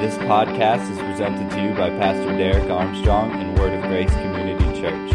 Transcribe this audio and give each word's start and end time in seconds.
This 0.00 0.18
podcast 0.18 0.90
is 0.92 0.98
presented 0.98 1.50
to 1.52 1.62
you 1.62 1.70
by 1.70 1.88
Pastor 1.88 2.36
Derek 2.36 2.68
Armstrong 2.68 3.30
and 3.32 3.58
Word 3.58 3.72
of 3.72 3.80
Grace 3.84 4.10
Community 4.10 4.78
Church. 4.78 5.10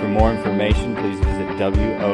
For 0.00 0.08
more 0.08 0.32
information, 0.32 0.96
please 0.96 1.18
visit 1.18 1.48
WOGCC.com. 1.58 2.08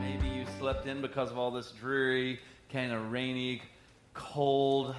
Maybe 0.00 0.28
you 0.28 0.46
slept 0.58 0.86
in 0.86 1.02
because 1.02 1.30
of 1.30 1.36
all 1.36 1.50
this 1.50 1.72
dreary, 1.72 2.40
kind 2.72 2.90
of 2.92 3.12
rainy, 3.12 3.60
cold 4.14 4.94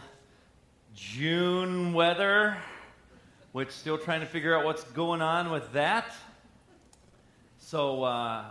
June 0.94 1.92
weather, 1.94 2.56
which 3.52 3.72
still 3.72 3.98
trying 3.98 4.20
to 4.20 4.28
figure 4.28 4.56
out 4.56 4.64
what's 4.64 4.84
going 4.84 5.24
on 5.24 5.50
with 5.50 5.74
that. 5.74 6.14
So, 7.58 8.04
uh, 8.04 8.46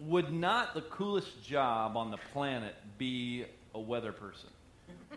would 0.00 0.32
not 0.32 0.74
the 0.74 0.80
coolest 0.82 1.44
job 1.44 1.96
on 1.96 2.10
the 2.10 2.18
planet 2.32 2.74
be 2.98 3.44
weather 3.80 4.12
person? 4.12 4.50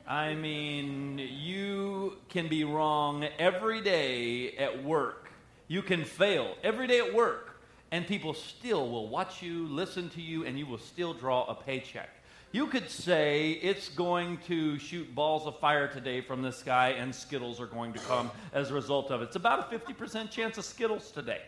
I 0.07 0.33
mean, 0.35 1.17
you 1.17 2.17
can 2.29 2.47
be 2.47 2.63
wrong 2.63 3.25
every 3.39 3.81
day 3.81 4.55
at 4.57 4.83
work. 4.83 5.29
You 5.67 5.81
can 5.81 6.03
fail 6.03 6.55
every 6.63 6.87
day 6.87 6.99
at 6.99 7.13
work, 7.13 7.61
and 7.91 8.05
people 8.05 8.33
still 8.33 8.89
will 8.89 9.07
watch 9.07 9.41
you, 9.41 9.67
listen 9.67 10.09
to 10.09 10.21
you, 10.21 10.45
and 10.45 10.59
you 10.59 10.65
will 10.65 10.77
still 10.77 11.13
draw 11.13 11.45
a 11.45 11.55
paycheck. 11.55 12.09
You 12.51 12.67
could 12.67 12.89
say 12.89 13.51
it's 13.51 13.89
going 13.89 14.37
to 14.47 14.77
shoot 14.77 15.15
balls 15.15 15.47
of 15.47 15.59
fire 15.59 15.87
today 15.87 16.21
from 16.21 16.41
the 16.41 16.51
sky, 16.51 16.89
and 16.89 17.15
Skittles 17.15 17.59
are 17.59 17.65
going 17.65 17.93
to 17.93 17.99
come 17.99 18.29
as 18.53 18.69
a 18.69 18.73
result 18.73 19.09
of 19.09 19.21
it. 19.21 19.25
It's 19.25 19.35
about 19.35 19.73
a 19.73 19.79
50% 19.79 20.29
chance 20.29 20.57
of 20.57 20.65
Skittles 20.65 21.11
today 21.11 21.41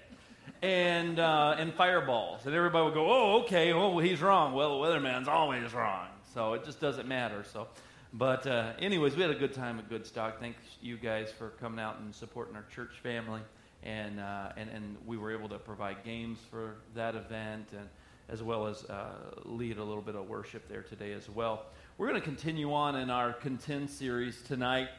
and 0.62 1.20
uh, 1.20 1.56
and 1.58 1.74
fireballs, 1.74 2.46
and 2.46 2.56
everybody 2.56 2.86
would 2.86 2.94
go, 2.94 3.12
"Oh, 3.12 3.42
okay, 3.42 3.72
oh, 3.72 4.00
he's 4.00 4.22
wrong." 4.22 4.54
Well, 4.54 4.76
the 4.76 4.88
weatherman's 4.88 5.28
always 5.28 5.74
wrong, 5.74 6.08
so 6.36 6.52
it 6.52 6.66
just 6.66 6.82
doesn't 6.82 7.08
matter. 7.08 7.46
So, 7.52 7.68
but 8.14 8.46
uh, 8.46 8.74
anyways, 8.78 9.16
we 9.16 9.22
had 9.22 9.32
a 9.32 9.40
good 9.40 9.54
time 9.54 9.80
at 9.80 9.90
Goodstock. 9.90 10.38
Thanks 10.38 10.60
you 10.82 10.98
guys 10.98 11.32
for 11.32 11.52
coming 11.62 11.80
out 11.80 11.98
and 12.00 12.14
supporting 12.14 12.58
our 12.58 12.66
church 12.76 12.92
family, 13.02 13.40
and 13.84 14.20
uh, 14.20 14.50
and 14.58 14.70
and 14.70 14.98
we 15.06 15.18
were 15.18 15.32
able 15.32 15.48
to 15.48 15.58
provide 15.58 16.04
games 16.04 16.38
for 16.52 16.76
that 16.94 17.16
event, 17.16 17.70
and 17.72 17.88
as 18.28 18.44
well 18.44 18.68
as 18.68 18.84
uh, 18.84 19.14
lead 19.46 19.78
a 19.78 19.84
little 19.84 20.02
bit 20.02 20.16
of 20.16 20.28
worship 20.28 20.68
there 20.68 20.82
today 20.82 21.14
as 21.14 21.30
well. 21.30 21.68
We're 21.98 22.10
going 22.10 22.20
to 22.20 22.26
continue 22.28 22.74
on 22.74 22.98
in 22.98 23.10
our 23.10 23.32
contend 23.32 23.90
series 23.90 24.42
tonight, 24.42 24.90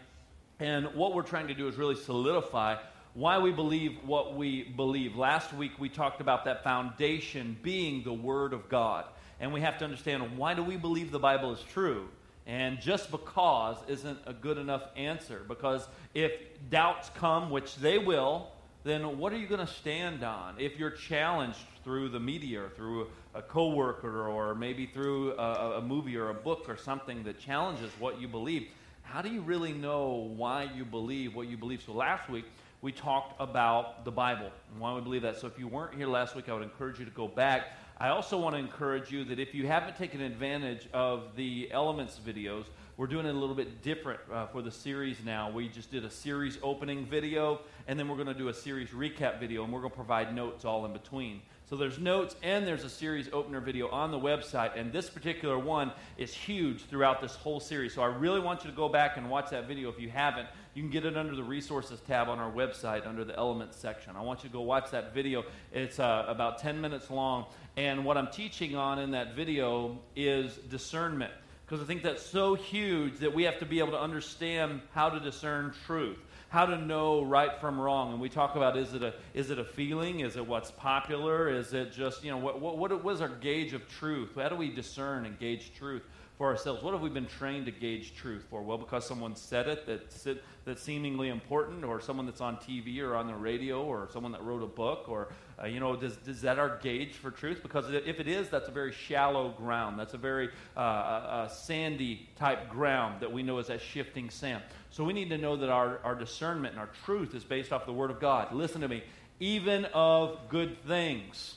and 0.59 0.87
what 0.95 1.15
we're 1.15 1.23
trying 1.23 1.49
to 1.49 1.55
do 1.55 1.69
is 1.69 1.77
really 1.77 1.97
solidify 1.97 2.77
why 3.13 3.39
we 3.39 3.51
believe 3.51 3.99
what 4.05 4.37
we 4.37 4.63
believe. 4.63 5.17
Last 5.17 5.53
week 5.53 5.73
we 5.79 5.91
talked 5.91 6.23
about 6.23 6.47
that 6.47 6.65
foundation 6.65 7.59
being 7.63 8.05
the 8.05 8.13
Word 8.13 8.55
of 8.55 8.71
God. 8.71 9.05
And 9.41 9.53
we 9.53 9.61
have 9.61 9.79
to 9.79 9.85
understand 9.85 10.39
why 10.39 10.55
do 10.55 10.63
we 10.63 10.77
believe 10.77 11.11
the 11.11 11.19
Bible 11.19 11.53
is 11.53 11.63
true? 11.73 12.09
And 12.47 12.81
just 12.81 13.11
because 13.11 13.77
isn't 13.89 14.19
a 14.27 14.33
good 14.33 14.57
enough 14.57 14.85
answer. 14.97 15.43
Because 15.47 15.87
if 16.15 16.33
doubts 16.71 17.11
come, 17.17 17.51
which 17.51 17.77
they 17.77 17.99
will, 17.99 18.49
then 18.85 19.19
what 19.19 19.33
are 19.33 19.37
you 19.37 19.49
going 19.49 19.67
to 19.67 19.73
stand 19.73 20.23
on? 20.23 20.55
If 20.59 20.79
you're 20.79 20.93
challenged 20.93 21.59
through 21.83 22.11
the 22.11 22.21
media 22.21 22.63
or 22.63 22.69
through 22.69 23.09
a 23.35 23.43
coworker 23.43 24.29
or 24.29 24.55
maybe 24.55 24.87
through 24.87 25.33
a, 25.33 25.79
a 25.79 25.83
movie 25.83 26.17
or 26.17 26.31
a 26.31 26.35
book 26.35 26.67
or 26.69 26.77
something 26.77 27.25
that 27.25 27.41
challenges 27.41 27.91
what 27.99 28.21
you 28.21 28.29
believe, 28.29 28.69
how 29.03 29.23
do 29.23 29.29
you 29.29 29.41
really 29.41 29.73
know 29.73 30.33
why 30.37 30.71
you 30.75 30.85
believe 30.85 31.35
what 31.35 31.49
you 31.49 31.57
believe? 31.57 31.83
So 31.85 31.93
last 31.93 32.29
week, 32.31 32.45
we 32.81 32.93
talked 32.93 33.41
about 33.41 34.05
the 34.05 34.13
Bible 34.13 34.51
and 34.71 34.81
why 34.81 34.95
we 34.95 35.01
believe 35.01 35.23
that. 35.23 35.39
So 35.41 35.49
if 35.49 35.59
you 35.59 35.67
weren't 35.67 35.95
here 35.95 36.07
last 36.07 36.37
week, 36.37 36.49
I 36.49 36.55
would 36.55 36.63
encourage 36.63 37.01
you 37.01 37.05
to 37.05 37.11
go 37.11 37.27
back. 37.27 37.77
I 37.99 38.09
also 38.09 38.39
want 38.39 38.55
to 38.55 38.59
encourage 38.59 39.11
you 39.11 39.25
that 39.25 39.39
if 39.39 39.55
you 39.55 39.67
haven't 39.67 39.97
taken 39.97 40.21
advantage 40.21 40.87
of 40.93 41.35
the 41.35 41.73
Elements 41.73 42.21
videos, 42.25 42.67
we're 42.99 43.07
doing 43.07 43.25
it 43.25 43.35
a 43.35 43.39
little 43.39 43.55
bit 43.55 43.81
different 43.81 44.21
uh, 44.31 44.47
for 44.49 44.61
the 44.61 44.71
series 44.71 45.17
now. 45.25 45.51
We 45.51 45.69
just 45.69 45.91
did 45.91 46.05
a 46.05 46.11
series 46.11 46.59
opening 46.63 47.07
video, 47.07 47.61
and 47.89 47.99
then 47.99 48.07
we're 48.07 48.17
going 48.17 48.27
to 48.27 48.35
do 48.35 48.49
a 48.49 48.55
series 48.55 48.91
recap 48.91 49.41
video, 49.41 49.65
and 49.65 49.73
we're 49.73 49.81
going 49.81 49.93
to 49.93 49.97
provide 49.97 50.35
notes 50.35 50.67
all 50.67 50.85
in 50.85 50.93
between. 50.93 51.41
So 51.71 51.75
there's 51.75 51.99
notes 51.99 52.37
and 52.43 52.67
there's 52.67 52.85
a 52.85 52.91
series 52.91 53.31
opener 53.33 53.61
video 53.61 53.89
on 53.89 54.11
the 54.11 54.21
website, 54.21 54.79
and 54.79 54.93
this 54.93 55.09
particular 55.09 55.59
one 55.59 55.91
is 56.19 56.35
huge 56.35 56.85
throughout 56.85 57.23
this 57.23 57.35
whole 57.35 57.61
series. 57.61 57.95
So 57.95 58.03
I 58.03 58.07
really 58.07 58.41
want 58.41 58.63
you 58.63 58.71
to 58.71 58.77
go 58.77 58.91
back 58.91 59.17
and 59.17 59.31
watch 59.31 59.49
that 59.51 59.67
video 59.67 59.89
if 59.89 59.99
you 59.99 60.11
haven't. 60.11 60.49
You 60.77 60.83
can 60.83 60.91
get 60.91 61.07
it 61.07 61.17
under 61.17 61.35
the 61.35 61.43
resources 61.43 62.01
tab 62.07 62.29
on 62.29 62.39
our 62.39 62.53
website 62.53 63.07
under 63.07 63.25
the 63.25 63.35
elements 63.35 63.79
section. 63.79 64.15
I 64.15 64.21
want 64.21 64.45
you 64.45 64.51
to 64.51 64.53
go 64.53 64.61
watch 64.61 64.91
that 64.91 65.15
video. 65.15 65.43
It's 65.73 65.99
uh, 65.99 66.27
about 66.29 66.59
10 66.59 66.83
minutes 66.83 67.11
long, 67.11 67.47
and 67.79 68.05
what 68.05 68.19
I'm 68.19 68.27
teaching 68.31 68.77
on 68.77 68.99
in 68.99 69.13
that 69.13 69.35
video 69.35 69.99
is 70.15 70.55
discernment 70.69 71.33
because 71.65 71.83
I 71.83 71.87
think 71.87 72.03
that's 72.03 72.23
so 72.23 72.55
huge 72.55 73.21
that 73.21 73.33
we 73.33 73.45
have 73.45 73.59
to 73.61 73.65
be 73.65 73.79
able 73.79 73.93
to 73.93 74.01
understand 74.01 74.83
how 74.93 75.09
to 75.09 75.19
discern 75.19 75.73
truth 75.87 76.19
how 76.49 76.65
to 76.65 76.79
know 76.79 77.23
right 77.23 77.61
from 77.61 77.79
wrong. 77.81 78.13
And 78.13 78.21
we 78.21 78.29
talk 78.29 78.55
about 78.55 78.77
is 78.77 78.95
it 78.95 79.03
a, 79.03 79.15
is 79.35 79.51
it 79.51 79.59
a 79.59 79.65
feeling? 79.65 80.21
Is 80.21 80.37
it 80.37 80.47
what's 80.47 80.71
popular? 80.71 81.49
Is 81.49 81.73
it 81.73 81.93
just, 81.93 82.23
you 82.25 82.31
know, 82.31 82.37
what, 82.37 82.61
what, 82.61 83.03
what 83.03 83.15
is 83.15 83.21
our 83.21 83.29
gauge 83.29 83.73
of 83.73 83.87
truth? 83.89 84.31
How 84.37 84.49
do 84.49 84.57
we 84.57 84.71
discern 84.71 85.27
and 85.27 85.39
gauge 85.39 85.73
truth? 85.75 86.03
For 86.37 86.49
ourselves. 86.49 86.83
What 86.83 86.93
have 86.93 87.01
we 87.01 87.09
been 87.09 87.27
trained 87.27 87.65
to 87.67 87.73
gauge 87.73 88.15
truth 88.15 88.45
for? 88.51 88.63
Well, 88.63 88.77
because 88.77 89.07
someone 89.07 89.35
said 89.35 89.69
it 89.69 89.87
that's, 89.87 90.27
that's 90.65 90.83
seemingly 90.83 91.29
important, 91.29 91.83
or 91.83 92.01
someone 92.01 92.27
that's 92.27 92.43
on 92.43 92.57
TV 92.59 93.01
or 93.01 93.17
on 93.17 93.27
the 93.27 93.35
radio, 93.35 93.83
or 93.83 94.09
someone 94.13 94.33
that 94.33 94.43
wrote 94.43 94.63
a 94.63 94.67
book, 94.67 95.09
or, 95.09 95.29
uh, 95.63 95.67
you 95.67 95.81
know, 95.81 95.97
does, 95.97 96.19
is 96.27 96.43
that 96.43 96.59
our 96.59 96.79
gauge 96.79 97.15
for 97.15 97.31
truth? 97.31 97.61
Because 97.63 97.91
if 97.91 98.21
it 98.21 98.29
is, 98.29 98.51
that's 98.51 98.69
a 98.69 98.73
very 98.73 98.93
shallow 98.93 99.51
ground. 99.51 99.99
That's 99.99 100.15
a 100.15 100.19
very 100.19 100.51
uh, 100.77 100.81
uh, 100.81 101.49
sandy 101.49 102.29
type 102.37 102.69
ground 102.69 103.21
that 103.21 103.33
we 103.33 103.43
know 103.43 103.59
as 103.59 103.69
that 103.69 103.81
shifting 103.81 104.29
sand. 104.29 104.63
So 104.91 105.05
we 105.05 105.15
need 105.15 105.31
to 105.31 105.39
know 105.39 105.57
that 105.57 105.71
our, 105.71 106.01
our 106.05 106.15
discernment 106.15 106.73
and 106.73 106.81
our 106.81 106.91
truth 107.05 107.35
is 107.35 107.45
based 107.45 107.73
off 107.73 107.87
the 107.87 107.93
Word 107.93 108.11
of 108.11 108.21
God. 108.21 108.53
Listen 108.53 108.83
to 108.83 108.89
me. 108.89 109.03
Even 109.41 109.85
of 109.87 110.39
good 110.49 110.83
things 110.87 111.57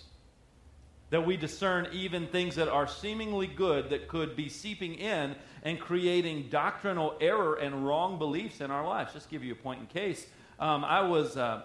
that 1.09 1.25
we 1.25 1.37
discern 1.37 1.87
even 1.91 2.27
things 2.27 2.55
that 2.55 2.67
are 2.67 2.87
seemingly 2.87 3.47
good 3.47 3.89
that 3.89 4.07
could 4.07 4.35
be 4.35 4.49
seeping 4.49 4.95
in 4.95 5.35
and 5.63 5.79
creating 5.79 6.47
doctrinal 6.49 7.15
error 7.19 7.55
and 7.55 7.85
wrong 7.85 8.17
beliefs 8.17 8.61
in 8.61 8.71
our 8.71 8.85
lives. 8.85 9.13
Just 9.13 9.29
give 9.29 9.43
you 9.43 9.53
a 9.53 9.55
point 9.55 9.79
in 9.79 9.87
case. 9.87 10.25
Um, 10.59 10.83
I 10.83 11.01
was 11.01 11.35
uh, 11.35 11.63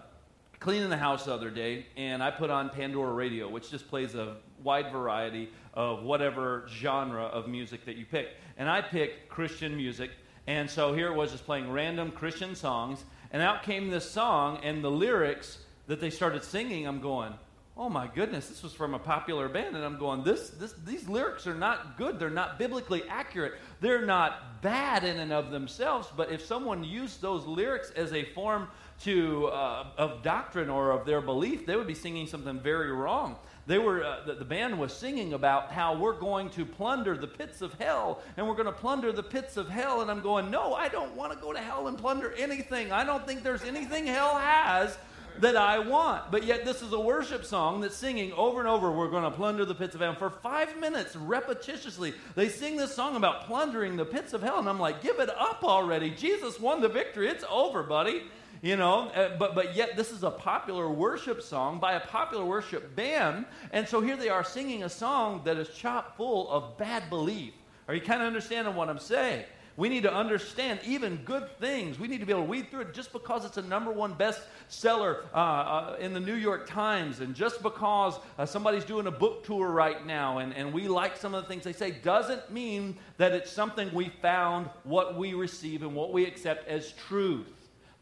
cleaning 0.61 0.89
the 0.89 0.97
house 0.97 1.27
the 1.27 1.35
other 1.35 1.51
day, 1.51 1.87
and 1.97 2.23
I 2.23 2.31
put 2.31 2.51
on 2.51 2.71
Pandora 2.71 3.13
Radio, 3.13 3.49
which 3.49 3.71
just 3.71 3.89
plays 3.89 4.15
a 4.15 4.37
wide 4.63 4.91
variety 4.91 5.51
of 5.75 6.03
whatever 6.03 6.67
genre 6.69 7.25
of 7.25 7.49
music 7.49 7.85
that 7.85 7.97
you 7.97 8.07
pick. 8.07 8.29
And 8.57 8.69
I 8.69 8.81
picked 8.81 9.29
Christian 9.29 9.77
music, 9.77 10.11
and 10.47 10.71
so 10.71 10.95
here 10.95 11.09
it 11.09 11.17
was 11.17 11.33
just 11.33 11.45
playing 11.45 11.71
random 11.71 12.13
Christian 12.13 12.55
songs, 12.55 13.05
and 13.31 13.43
out 13.43 13.65
came 13.65 13.91
this 13.91 14.11
song, 14.11 14.61
and 14.63 14.83
the 14.83 14.91
lyrics 14.91 15.59
that 15.87 16.01
they 16.01 16.11
started 16.11 16.45
singing, 16.45 16.87
I'm 16.87 17.01
going, 17.01 17.35
oh 17.77 17.89
my 17.89 18.07
goodness, 18.07 18.49
this 18.49 18.63
was 18.63 18.73
from 18.73 18.95
a 18.95 18.99
popular 18.99 19.49
band. 19.49 19.75
And 19.75 19.85
I'm 19.85 19.99
going, 19.99 20.23
this, 20.23 20.51
this, 20.51 20.75
these 20.85 21.09
lyrics 21.09 21.47
are 21.47 21.55
not 21.55 21.99
good. 21.99 22.21
They're 22.21 22.31
not 22.31 22.59
biblically 22.59 23.03
accurate. 23.09 23.55
They're 23.81 24.07
not 24.07 24.63
bad 24.63 25.03
in 25.03 25.19
and 25.19 25.33
of 25.33 25.51
themselves. 25.51 26.09
But 26.17 26.31
if 26.31 26.45
someone 26.45 26.85
used 26.85 27.21
those 27.21 27.45
lyrics 27.47 27.91
as 27.97 28.13
a 28.13 28.25
form 28.27 28.69
to, 29.01 29.47
uh, 29.49 29.87
of 29.99 30.23
doctrine 30.23 30.71
or 30.71 30.93
of 30.93 31.05
their 31.05 31.21
belief, 31.21 31.67
they 31.67 31.75
would 31.75 31.89
be 31.89 31.95
singing 31.95 32.29
something 32.29 32.61
very 32.61 32.93
wrong. 32.93 33.35
They 33.67 33.79
were, 33.79 34.05
uh, 34.05 34.25
the, 34.25 34.35
the 34.35 34.45
band 34.45 34.79
was 34.79 34.93
singing 34.93 35.33
about 35.33 35.73
how 35.73 35.99
we're 35.99 36.19
going 36.19 36.51
to 36.51 36.65
plunder 36.65 37.17
the 37.17 37.27
pits 37.27 37.61
of 37.61 37.75
hell 37.75 38.21
and 38.37 38.47
we're 38.47 38.55
going 38.55 38.67
to 38.67 38.73
plunder 38.73 39.11
the 39.11 39.23
pits 39.23 39.57
of 39.57 39.69
hell. 39.69 40.01
And 40.01 40.13
I'm 40.13 40.21
going, 40.21 40.49
no, 40.49 40.75
I 40.75 40.87
don't 40.87 41.17
want 41.17 41.33
to 41.33 41.39
go 41.41 41.53
to 41.53 41.59
hell 41.59 41.89
and 41.89 41.99
plunder 41.99 42.33
anything. 42.39 42.93
I 42.93 43.03
don't 43.03 43.27
think 43.27 43.43
there's 43.43 43.65
anything 43.65 44.07
hell 44.07 44.39
has 44.39 44.97
that 45.41 45.57
I 45.57 45.79
want. 45.79 46.31
But 46.31 46.45
yet, 46.45 46.65
this 46.65 46.83
is 46.83 46.93
a 46.93 47.01
worship 47.01 47.45
song 47.45 47.81
that's 47.81 47.97
singing 47.97 48.33
over 48.33 48.61
and 48.61 48.69
over, 48.69 48.91
We're 48.91 49.11
going 49.11 49.25
to 49.25 49.31
plunder 49.31 49.65
the 49.65 49.75
pits 49.75 49.95
of 49.95 50.01
hell. 50.01 50.15
For 50.15 50.31
five 50.31 50.79
minutes, 50.79 51.17
repetitiously, 51.17 52.15
they 52.35 52.49
sing 52.49 52.77
this 52.77 52.95
song 52.95 53.17
about 53.17 53.47
plundering 53.47 53.97
the 53.97 54.05
pits 54.05 54.33
of 54.33 54.43
hell. 54.43 54.59
And 54.59 54.69
I'm 54.69 54.81
like, 54.81 55.03
Give 55.03 55.19
it 55.21 55.31
up 55.31 55.65
already. 55.65 56.11
Jesus 56.11 56.61
won 56.61 56.81
the 56.81 56.89
victory. 56.89 57.29
It's 57.29 57.45
over, 57.51 57.83
buddy. 57.83 58.25
You 58.63 58.77
know, 58.77 59.09
uh, 59.09 59.37
but, 59.37 59.55
but 59.55 59.77
yet 59.77 59.95
this 59.95 60.11
is 60.11 60.23
a 60.23 60.31
popular 60.31 60.89
worship 60.89 61.43
song 61.43 61.81
by 61.81 61.95
a 61.95 62.01
popular 62.01 62.47
worship 62.47 62.97
band. 62.97 63.45
And 63.73 63.87
so 63.87 64.01
here 64.01 64.17
they 64.17 64.31
are 64.31 64.43
singing 64.43 64.85
a 64.85 64.89
song 64.89 65.43
that 65.45 65.59
is 65.59 65.69
chock 65.69 66.17
full 66.17 66.51
of 66.51 66.79
bad 66.79 67.11
belief. 67.11 67.53
Are 67.89 67.95
you 67.95 68.01
kind 68.01 68.23
of 68.23 68.27
understanding 68.27 68.75
what 68.75 68.89
I'm 68.89 68.99
saying? 68.99 69.45
We 69.77 69.89
need 69.89 70.05
to 70.05 70.15
understand 70.15 70.79
even 70.87 71.17
good 71.25 71.49
things. 71.59 71.99
We 71.99 72.07
need 72.07 72.21
to 72.21 72.27
be 72.27 72.33
able 72.33 72.45
to 72.45 72.49
weed 72.49 72.71
through 72.71 72.83
it 72.83 72.95
just 72.95 73.13
because 73.13 73.45
it's 73.45 73.57
a 73.57 73.63
number 73.63 73.91
one 73.91 74.15
bestseller 74.15 75.25
uh, 75.35 75.37
uh, 75.37 75.97
in 75.99 76.15
the 76.15 76.21
New 76.21 76.37
York 76.37 76.69
Times, 76.69 77.19
and 77.19 77.35
just 77.35 77.61
because 77.61 78.19
uh, 78.39 78.47
somebody's 78.47 78.85
doing 78.85 79.09
a 79.09 79.11
book 79.11 79.45
tour 79.45 79.69
right 79.69 80.07
now, 80.07 80.39
and, 80.39 80.55
and 80.55 80.73
we 80.73 80.87
like 80.87 81.17
some 81.17 81.35
of 81.35 81.43
the 81.43 81.49
things 81.49 81.65
they 81.65 81.73
say, 81.73 81.91
doesn't 81.91 82.53
mean 82.53 82.97
that 83.17 83.33
it's 83.33 83.51
something 83.51 83.93
we 83.93 84.11
found, 84.23 84.71
what 84.85 85.17
we 85.17 85.35
receive, 85.35 85.83
and 85.83 85.95
what 85.95 86.13
we 86.13 86.25
accept 86.25 86.69
as 86.69 86.93
truth. 86.93 87.49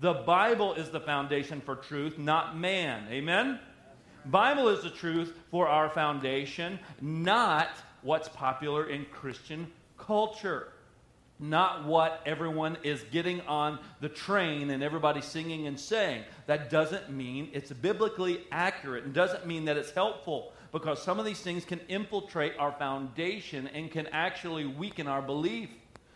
The 0.01 0.13
Bible 0.13 0.75
is 0.75 0.91
the 0.91 1.01
foundation 1.01 1.63
for 1.63 1.77
truth, 1.77 2.19
not 2.19 2.59
man. 2.59 3.07
Amen? 3.09 3.61
Bible 4.27 4.69
is 4.69 4.83
the 4.83 4.91
truth 4.91 5.33
for 5.51 5.69
our 5.69 5.89
foundation, 5.89 6.79
not 7.01 7.69
what's 8.03 8.29
popular 8.29 8.91
in 8.91 9.07
Christian 9.07 9.69
culture. 9.97 10.72
Not 11.43 11.85
what 11.85 12.23
everyone 12.25 12.79
is 12.85 13.05
getting 13.11 13.41
on 13.43 13.79
the 14.01 14.09
train 14.09 14.71
and 14.71 14.83
everybody 14.83 15.21
singing 15.21 15.67
and 15.67 15.79
saying. 15.79 16.23
That 16.47 16.71
doesn't 16.71 17.11
mean 17.11 17.51
it's 17.53 17.73
biblically 17.73 18.45
accurate 18.53 19.05
and 19.05 19.13
doesn't 19.13 19.47
mean 19.47 19.65
that 19.65 19.77
it's 19.77 19.91
helpful 19.91 20.53
because 20.71 21.03
some 21.03 21.19
of 21.19 21.27
these 21.27 21.41
things 21.41 21.65
can 21.65 21.81
infiltrate 21.89 22.55
our 22.59 22.73
foundation 22.73 23.67
and 23.69 23.91
can 23.91 24.07
actually 24.09 24.67
weaken 24.67 25.09
our 25.09 25.21
belief. 25.21 25.69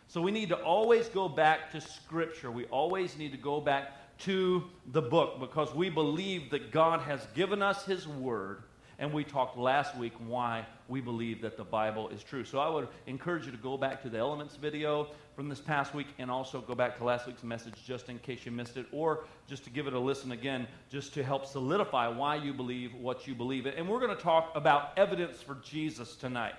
So 0.06 0.22
we 0.22 0.30
need 0.30 0.48
to 0.50 0.56
always 0.56 1.08
go 1.08 1.28
back 1.28 1.72
to 1.72 1.80
Scripture. 1.80 2.52
We 2.52 2.64
always 2.66 3.18
need 3.18 3.32
to 3.32 3.38
go 3.38 3.60
back 3.60 4.18
to 4.20 4.64
the 4.92 5.02
book 5.02 5.40
because 5.40 5.74
we 5.74 5.90
believe 5.90 6.50
that 6.50 6.70
God 6.70 7.00
has 7.00 7.26
given 7.34 7.62
us 7.62 7.84
His 7.84 8.06
Word 8.06 8.62
and 8.98 9.12
we 9.12 9.24
talked 9.24 9.58
last 9.58 9.96
week 9.96 10.12
why 10.26 10.64
we 10.88 11.00
believe 11.00 11.42
that 11.42 11.56
the 11.56 11.64
Bible 11.64 12.08
is 12.08 12.22
true. 12.22 12.44
So 12.44 12.58
I 12.58 12.68
would 12.68 12.88
encourage 13.06 13.44
you 13.44 13.52
to 13.52 13.58
go 13.58 13.76
back 13.76 14.00
to 14.02 14.08
the 14.08 14.18
Elements 14.18 14.56
video 14.56 15.08
from 15.34 15.48
this 15.50 15.60
past 15.60 15.94
week 15.94 16.06
and 16.18 16.30
also 16.30 16.62
go 16.62 16.74
back 16.74 16.96
to 16.98 17.04
last 17.04 17.26
week's 17.26 17.42
message 17.42 17.74
just 17.84 18.08
in 18.08 18.18
case 18.20 18.46
you 18.46 18.52
missed 18.52 18.78
it, 18.78 18.86
or 18.92 19.24
just 19.46 19.64
to 19.64 19.70
give 19.70 19.86
it 19.86 19.92
a 19.92 19.98
listen 19.98 20.32
again, 20.32 20.66
just 20.88 21.12
to 21.14 21.22
help 21.22 21.44
solidify 21.44 22.08
why 22.08 22.36
you 22.36 22.54
believe 22.54 22.94
what 22.94 23.26
you 23.26 23.34
believe. 23.34 23.66
And 23.66 23.86
we're 23.86 24.00
going 24.00 24.16
to 24.16 24.22
talk 24.22 24.52
about 24.54 24.96
evidence 24.96 25.42
for 25.42 25.56
Jesus 25.56 26.16
tonight. 26.16 26.54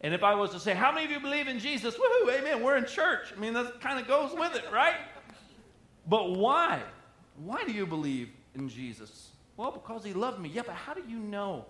And 0.00 0.14
if 0.14 0.22
I 0.22 0.34
was 0.34 0.50
to 0.50 0.60
say, 0.60 0.74
How 0.74 0.90
many 0.90 1.04
of 1.04 1.10
you 1.12 1.20
believe 1.20 1.46
in 1.46 1.60
Jesus? 1.60 1.94
Woohoo, 1.94 2.38
amen, 2.38 2.62
we're 2.62 2.76
in 2.76 2.86
church. 2.86 3.32
I 3.36 3.40
mean, 3.40 3.52
that 3.54 3.80
kind 3.80 4.00
of 4.00 4.08
goes 4.08 4.32
with 4.32 4.54
it, 4.56 4.64
right? 4.72 4.94
But 6.08 6.36
why? 6.36 6.82
Why 7.36 7.62
do 7.64 7.72
you 7.72 7.86
believe 7.86 8.30
in 8.54 8.68
Jesus? 8.68 9.27
Well, 9.58 9.72
because 9.72 10.04
he 10.04 10.14
loved 10.14 10.40
me. 10.40 10.48
Yeah, 10.48 10.62
but 10.64 10.76
how 10.76 10.94
do 10.94 11.02
you 11.06 11.18
know 11.18 11.66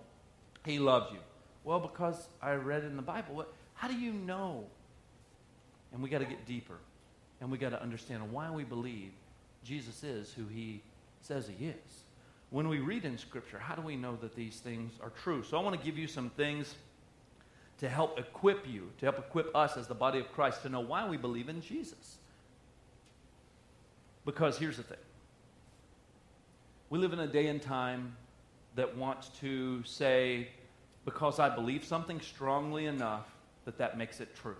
he 0.63 0.77
loves 0.79 1.11
you? 1.11 1.19
Well, 1.63 1.79
because 1.79 2.29
I 2.41 2.53
read 2.53 2.83
in 2.83 2.95
the 2.95 3.01
Bible. 3.01 3.35
What, 3.35 3.51
How 3.73 3.87
do 3.87 3.95
you 3.95 4.13
know? 4.13 4.63
And 5.91 6.01
we 6.01 6.07
got 6.07 6.19
to 6.19 6.25
get 6.25 6.45
deeper. 6.45 6.75
And 7.41 7.51
we 7.51 7.57
got 7.57 7.71
to 7.71 7.81
understand 7.81 8.31
why 8.31 8.51
we 8.51 8.63
believe 8.63 9.11
Jesus 9.65 10.03
is 10.03 10.31
who 10.31 10.45
he 10.45 10.81
says 11.21 11.49
he 11.57 11.65
is. 11.65 12.03
When 12.51 12.69
we 12.69 12.77
read 12.77 13.05
in 13.05 13.17
Scripture, 13.17 13.57
how 13.57 13.75
do 13.75 13.81
we 13.81 13.95
know 13.95 14.15
that 14.21 14.35
these 14.35 14.57
things 14.57 14.93
are 15.01 15.11
true? 15.23 15.43
So 15.43 15.57
I 15.57 15.63
want 15.63 15.79
to 15.79 15.83
give 15.83 15.97
you 15.97 16.07
some 16.07 16.29
things 16.31 16.75
to 17.79 17.89
help 17.89 18.19
equip 18.19 18.67
you, 18.67 18.91
to 18.99 19.05
help 19.07 19.17
equip 19.17 19.55
us 19.55 19.77
as 19.77 19.87
the 19.87 19.95
body 19.95 20.19
of 20.19 20.31
Christ 20.31 20.61
to 20.61 20.69
know 20.69 20.79
why 20.79 21.09
we 21.09 21.17
believe 21.17 21.49
in 21.49 21.61
Jesus. 21.61 22.17
Because 24.25 24.59
here's 24.59 24.77
the 24.77 24.83
thing 24.83 24.97
we 26.89 26.97
live 26.97 27.13
in 27.13 27.19
a 27.19 27.27
day 27.27 27.47
and 27.47 27.61
time 27.61 28.15
that 28.75 28.97
wants 28.97 29.29
to 29.39 29.83
say, 29.83 30.47
because 31.05 31.39
I 31.39 31.53
believe 31.53 31.83
something 31.83 32.19
strongly 32.21 32.85
enough, 32.85 33.25
that 33.65 33.77
that 33.77 33.97
makes 33.97 34.19
it 34.19 34.35
true. 34.35 34.55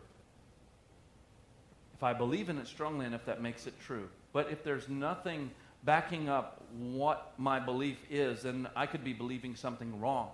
If 1.95 2.03
I 2.03 2.13
believe 2.13 2.49
in 2.49 2.57
it 2.57 2.67
strongly 2.67 3.05
enough, 3.05 3.25
that 3.25 3.41
makes 3.41 3.67
it 3.67 3.73
true. 3.79 4.07
But 4.31 4.51
if 4.51 4.63
there's 4.63 4.87
nothing 4.87 5.51
backing 5.83 6.29
up 6.29 6.61
what 6.77 7.33
my 7.37 7.59
belief 7.59 7.97
is, 8.09 8.43
then 8.43 8.67
I 8.75 8.85
could 8.85 9.03
be 9.03 9.13
believing 9.13 9.55
something 9.55 9.99
wrong. 9.99 10.29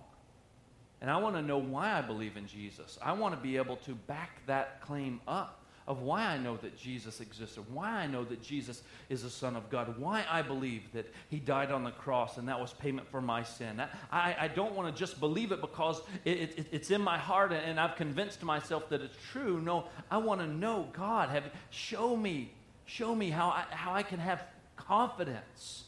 And 1.02 1.10
I 1.10 1.18
want 1.18 1.36
to 1.36 1.42
know 1.42 1.58
why 1.58 1.92
I 1.92 2.02
believe 2.02 2.36
in 2.36 2.48
Jesus. 2.48 2.98
I 3.02 3.14
want 3.14 3.36
to 3.36 3.40
be 3.40 3.58
able 3.58 3.78
to 3.78 3.94
back 3.94 4.46
that 4.48 4.82
claim 4.82 5.22
up 5.28 5.65
of 5.88 6.02
why 6.02 6.22
I 6.24 6.38
know 6.38 6.58
that 6.58 6.78
Jesus 6.78 7.22
existed, 7.22 7.64
why 7.72 7.90
I 7.90 8.08
know 8.08 8.24
that 8.24 8.42
Jesus 8.42 8.82
is 9.10 9.22
the 9.22 9.30
Son 9.30 9.56
of 9.56 9.70
God, 9.70 10.00
why 10.00 10.26
I 10.30 10.42
believe 10.42 10.92
that 10.94 11.12
He 11.30 11.38
died 11.38 11.72
on 11.72 11.84
the 11.84 11.92
cross 11.92 12.38
and 12.38 12.48
that 12.48 12.60
was 12.60 12.74
payment 12.74 13.08
for 13.10 13.22
my 13.22 13.44
sin. 13.44 13.82
I, 14.12 14.36
I 14.40 14.48
don't 14.48 14.74
want 14.74 14.94
to 14.94 15.00
just 15.00 15.20
believe 15.20 15.52
it 15.52 15.62
because 15.62 16.02
it, 16.24 16.58
it, 16.58 16.68
it's 16.72 16.90
in 16.90 17.02
my 17.02 17.18
heart 17.18 17.54
and 17.54 17.80
I've 17.80 17.96
convinced 17.96 18.42
myself 18.42 18.90
that 18.90 19.02
it's 19.02 19.18
true. 19.32 19.62
No, 19.62 19.86
I 20.10 20.18
want 20.18 20.42
to 20.42 20.48
know 20.48 20.88
God. 20.92 21.30
Have, 21.30 21.44
show 21.70 22.16
me, 22.16 22.52
show 22.86 23.14
me 23.14 23.30
how 23.30 23.50
I, 23.50 23.66
how 23.70 23.94
I 23.94 24.02
can 24.02 24.20
have 24.20 24.44
confidence 24.76 25.84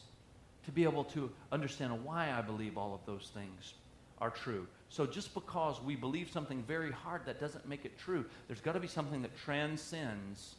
to 0.64 0.70
be 0.70 0.84
able 0.84 1.04
to 1.04 1.30
understand 1.50 2.04
why 2.04 2.30
I 2.30 2.42
believe 2.42 2.78
all 2.78 2.94
of 2.94 3.00
those 3.04 3.30
things 3.34 3.74
are 4.20 4.30
true. 4.30 4.66
So 4.88 5.06
just 5.06 5.34
because 5.34 5.82
we 5.82 5.96
believe 5.96 6.30
something 6.30 6.62
very 6.62 6.90
hard, 6.90 7.26
that 7.26 7.40
doesn't 7.40 7.68
make 7.68 7.84
it 7.84 7.98
true. 7.98 8.24
There's 8.46 8.60
got 8.60 8.72
to 8.72 8.80
be 8.80 8.88
something 8.88 9.22
that 9.22 9.36
transcends 9.36 10.54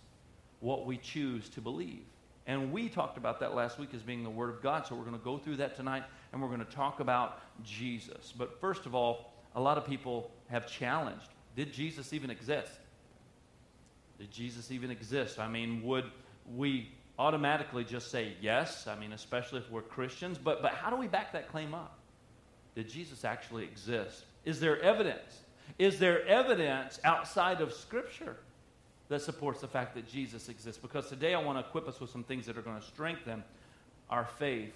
what 0.60 0.86
we 0.86 0.98
choose 0.98 1.50
to 1.50 1.62
believe. 1.62 2.04
And 2.46 2.72
we 2.72 2.90
talked 2.90 3.18
about 3.18 3.40
that 3.42 3.54
last 3.54 3.80
week 3.80 3.94
as 3.94 4.02
being 4.02 4.24
the 4.24 4.30
Word 4.30 4.50
of 4.50 4.62
God. 4.62 4.86
So 4.86 4.96
we're 4.96 5.04
going 5.04 5.18
to 5.18 5.24
go 5.24 5.38
through 5.38 5.58
that 5.58 5.76
tonight 5.76 6.04
and 6.32 6.42
we're 6.42 6.48
going 6.48 6.66
to 6.66 6.66
talk 6.66 7.00
about 7.00 7.42
Jesus. 7.64 8.34
But 8.38 8.60
first 8.60 8.86
of 8.86 8.96
all, 8.96 9.34
a 9.56 9.62
lot 9.62 9.78
of 9.78 9.86
people 9.86 10.32
have 10.50 10.68
challenged 10.68 11.30
did 11.56 11.74
Jesus 11.74 12.14
even 12.14 12.30
exist? 12.30 12.72
Did 14.18 14.32
Jesus 14.32 14.72
even 14.72 14.92
exist? 14.92 15.40
I 15.40 15.48
mean, 15.50 15.84
would 15.84 16.06
we 16.56 16.90
automatically 17.18 17.84
just 17.84 18.12
say 18.12 18.34
yes? 18.40 18.88
I 18.88 18.96
mean, 18.96 19.12
especially 19.12 19.60
if 19.60 19.70
we're 19.70 19.82
Christians. 19.82 20.38
But, 20.38 20.62
but 20.62 20.72
how 20.72 20.90
do 20.90 20.96
we 20.96 21.08
back 21.08 21.34
that 21.34 21.50
claim 21.50 21.74
up? 21.74 21.99
Did 22.76 22.90
Jesus 22.90 23.26
actually 23.26 23.64
exist? 23.64 24.26
Is 24.46 24.60
there 24.60 24.82
evidence? 24.82 25.42
Is 25.78 26.00
there 26.00 26.26
evidence 26.26 27.00
outside 27.04 27.62
of 27.62 27.74
Scripture 27.74 28.38
that 29.10 29.22
supports 29.22 29.62
the 29.62 29.68
fact 29.68 29.96
that 29.96 30.08
Jesus 30.08 30.50
exists? 30.50 30.82
Because 30.82 31.10
today 31.10 31.34
I 31.34 31.42
want 31.42 31.58
to 31.58 31.68
equip 31.68 31.88
us 31.88 32.00
with 32.00 32.10
some 32.10 32.24
things 32.24 32.46
that 32.46 32.58
are 32.58 32.62
going 32.62 32.80
to 32.80 32.86
strengthen 32.86 33.44
our 34.10 34.26
faith 34.26 34.74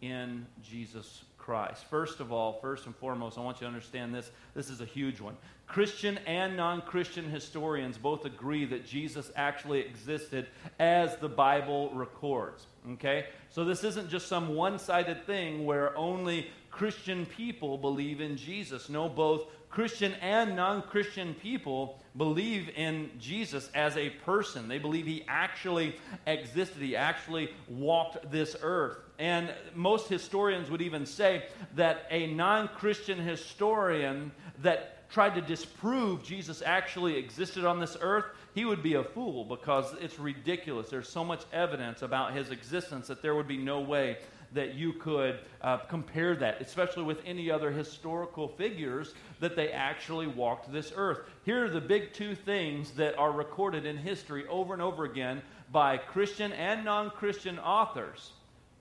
in 0.00 0.46
Jesus 0.62 1.24
Christ. 1.38 1.84
First 1.88 2.20
of 2.20 2.32
all, 2.32 2.58
first 2.60 2.86
and 2.86 2.96
foremost, 2.96 3.38
I 3.38 3.40
want 3.40 3.58
you 3.58 3.62
to 3.62 3.66
understand 3.68 4.14
this. 4.14 4.30
This 4.54 4.68
is 4.68 4.80
a 4.80 4.84
huge 4.84 5.20
one. 5.20 5.36
Christian 5.66 6.18
and 6.26 6.56
non 6.56 6.82
Christian 6.82 7.28
historians 7.28 7.98
both 7.98 8.24
agree 8.24 8.64
that 8.66 8.84
Jesus 8.84 9.30
actually 9.36 9.80
existed 9.80 10.48
as 10.78 11.16
the 11.16 11.28
Bible 11.28 11.90
records. 11.94 12.66
Okay? 12.92 13.26
So 13.50 13.64
this 13.64 13.84
isn't 13.84 14.10
just 14.10 14.26
some 14.28 14.54
one 14.54 14.78
sided 14.78 15.24
thing 15.26 15.64
where 15.64 15.96
only 15.96 16.50
Christian 16.76 17.24
people 17.24 17.78
believe 17.78 18.20
in 18.20 18.36
Jesus. 18.36 18.90
No, 18.90 19.08
both 19.08 19.46
Christian 19.70 20.12
and 20.20 20.54
non 20.54 20.82
Christian 20.82 21.34
people 21.34 21.98
believe 22.16 22.70
in 22.76 23.10
Jesus 23.18 23.70
as 23.74 23.96
a 23.96 24.10
person. 24.10 24.68
They 24.68 24.78
believe 24.78 25.06
he 25.06 25.24
actually 25.26 25.96
existed, 26.26 26.82
he 26.82 26.94
actually 26.94 27.50
walked 27.68 28.30
this 28.30 28.56
earth. 28.62 28.98
And 29.18 29.52
most 29.74 30.08
historians 30.08 30.70
would 30.70 30.82
even 30.82 31.06
say 31.06 31.44
that 31.76 32.06
a 32.10 32.26
non 32.26 32.68
Christian 32.68 33.18
historian 33.18 34.32
that 34.60 35.08
tried 35.08 35.34
to 35.34 35.40
disprove 35.40 36.22
Jesus 36.24 36.62
actually 36.64 37.16
existed 37.16 37.64
on 37.64 37.80
this 37.80 37.96
earth, 38.00 38.24
he 38.54 38.64
would 38.64 38.82
be 38.82 38.94
a 38.94 39.04
fool 39.04 39.44
because 39.44 39.94
it's 40.00 40.18
ridiculous. 40.18 40.88
There's 40.88 41.08
so 41.08 41.24
much 41.24 41.44
evidence 41.52 42.02
about 42.02 42.34
his 42.34 42.50
existence 42.50 43.06
that 43.08 43.22
there 43.22 43.34
would 43.34 43.48
be 43.48 43.56
no 43.56 43.80
way 43.80 44.18
that 44.52 44.74
you 44.74 44.92
could 44.92 45.40
uh, 45.62 45.78
compare 45.78 46.34
that, 46.36 46.60
especially 46.60 47.02
with 47.02 47.18
any 47.26 47.50
other 47.50 47.70
historical 47.70 48.48
figures 48.48 49.14
that 49.40 49.56
they 49.56 49.70
actually 49.70 50.26
walked 50.26 50.72
this 50.72 50.92
earth. 50.96 51.20
Here 51.44 51.64
are 51.64 51.70
the 51.70 51.80
big 51.80 52.12
two 52.12 52.34
things 52.34 52.90
that 52.92 53.16
are 53.18 53.32
recorded 53.32 53.86
in 53.86 53.96
history 53.96 54.46
over 54.48 54.72
and 54.72 54.82
over 54.82 55.04
again 55.04 55.42
by 55.72 55.96
Christian 55.96 56.52
and 56.52 56.84
non 56.84 57.10
Christian 57.10 57.58
authors 57.58 58.32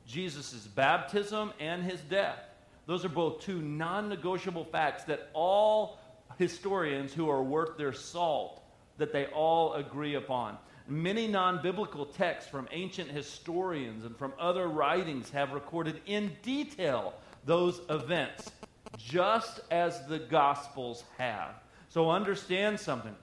Jesus' 0.08 0.68
baptism 0.68 1.52
and 1.60 1.84
his 1.84 2.00
death. 2.02 2.40
Those 2.86 3.04
are 3.04 3.10
both 3.10 3.42
two 3.42 3.62
non 3.62 4.10
negotiable 4.10 4.66
facts 4.66 5.04
that 5.06 5.30
all 5.34 6.00
historians 6.38 7.14
who 7.14 7.30
are 7.30 7.44
worth 7.44 7.78
their 7.78 7.94
salt 7.94 8.62
that 8.98 9.12
they 9.12 9.26
all 9.28 9.74
agree 9.74 10.16
upon. 10.16 10.58
Many 10.88 11.28
non 11.28 11.62
biblical 11.64 12.06
texts 12.06 12.50
from 12.50 12.68
ancient 12.72 13.10
historians 13.10 14.06
and 14.06 14.16
from 14.16 14.34
other 14.40 14.68
writings 14.68 15.32
have 15.32 15.52
recorded 15.52 16.00
in 16.06 16.32
detail 16.44 17.14
those 17.46 17.82
events, 17.90 18.52
just 18.98 19.62
as 19.72 20.06
the 20.08 20.20
Gospels 20.20 21.04
have. 21.18 21.56
So 21.90 22.12
understand 22.12 22.80
something 22.80 23.16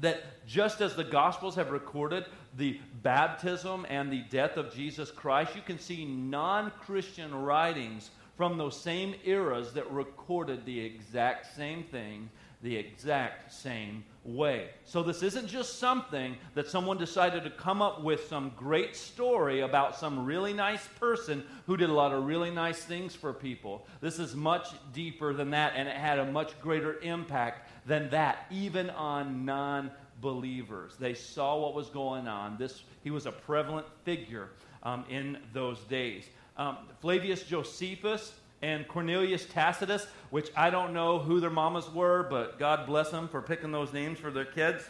that 0.00 0.46
just 0.46 0.80
as 0.80 0.96
the 0.96 1.04
Gospels 1.04 1.54
have 1.56 1.70
recorded 1.70 2.24
the 2.56 2.80
baptism 3.02 3.86
and 3.88 4.10
the 4.10 4.22
death 4.30 4.56
of 4.56 4.74
Jesus 4.74 5.10
Christ, 5.10 5.54
you 5.54 5.62
can 5.62 5.78
see 5.78 6.04
non 6.04 6.72
Christian 6.80 7.34
writings 7.34 8.10
from 8.36 8.58
those 8.58 8.78
same 8.78 9.14
eras 9.24 9.72
that 9.72 9.90
recorded 9.90 10.64
the 10.64 10.80
exact 10.80 11.54
same 11.54 11.84
thing 11.84 12.28
the 12.64 12.74
exact 12.74 13.52
same 13.52 14.02
way. 14.24 14.70
So, 14.86 15.02
this 15.02 15.22
isn't 15.22 15.46
just 15.48 15.78
something 15.78 16.34
that 16.54 16.66
someone 16.66 16.96
decided 16.96 17.44
to 17.44 17.50
come 17.50 17.82
up 17.82 18.02
with 18.02 18.26
some 18.26 18.52
great 18.56 18.96
story 18.96 19.60
about 19.60 19.94
some 19.94 20.24
really 20.24 20.54
nice 20.54 20.88
person 20.98 21.44
who 21.66 21.76
did 21.76 21.90
a 21.90 21.92
lot 21.92 22.12
of 22.12 22.24
really 22.24 22.50
nice 22.50 22.82
things 22.82 23.14
for 23.14 23.34
people. 23.34 23.86
This 24.00 24.18
is 24.18 24.34
much 24.34 24.68
deeper 24.94 25.34
than 25.34 25.50
that, 25.50 25.74
and 25.76 25.86
it 25.86 25.96
had 25.96 26.18
a 26.18 26.32
much 26.32 26.58
greater 26.58 26.98
impact 27.02 27.68
than 27.86 28.08
that, 28.10 28.46
even 28.50 28.88
on 28.90 29.44
non 29.44 29.90
believers. 30.22 30.96
They 30.98 31.12
saw 31.12 31.60
what 31.60 31.74
was 31.74 31.90
going 31.90 32.26
on. 32.26 32.56
This, 32.56 32.82
he 33.02 33.10
was 33.10 33.26
a 33.26 33.32
prevalent 33.32 33.86
figure 34.04 34.48
um, 34.82 35.04
in 35.10 35.36
those 35.52 35.80
days. 35.80 36.24
Um, 36.56 36.76
Flavius 37.00 37.42
Josephus 37.42 38.32
and 38.62 38.86
Cornelius 38.88 39.44
Tacitus, 39.46 40.06
which 40.30 40.50
I 40.56 40.70
don't 40.70 40.92
know 40.92 41.18
who 41.18 41.40
their 41.40 41.50
mamas 41.50 41.90
were, 41.90 42.26
but 42.30 42.58
God 42.58 42.86
bless 42.86 43.10
them 43.10 43.28
for 43.28 43.42
picking 43.42 43.72
those 43.72 43.92
names 43.92 44.18
for 44.18 44.30
their 44.30 44.44
kids. 44.44 44.82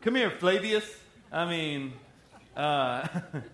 Come 0.00 0.14
here, 0.14 0.30
Flavius. 0.30 0.84
I 1.30 1.44
mean, 1.44 1.92
uh, 2.56 3.06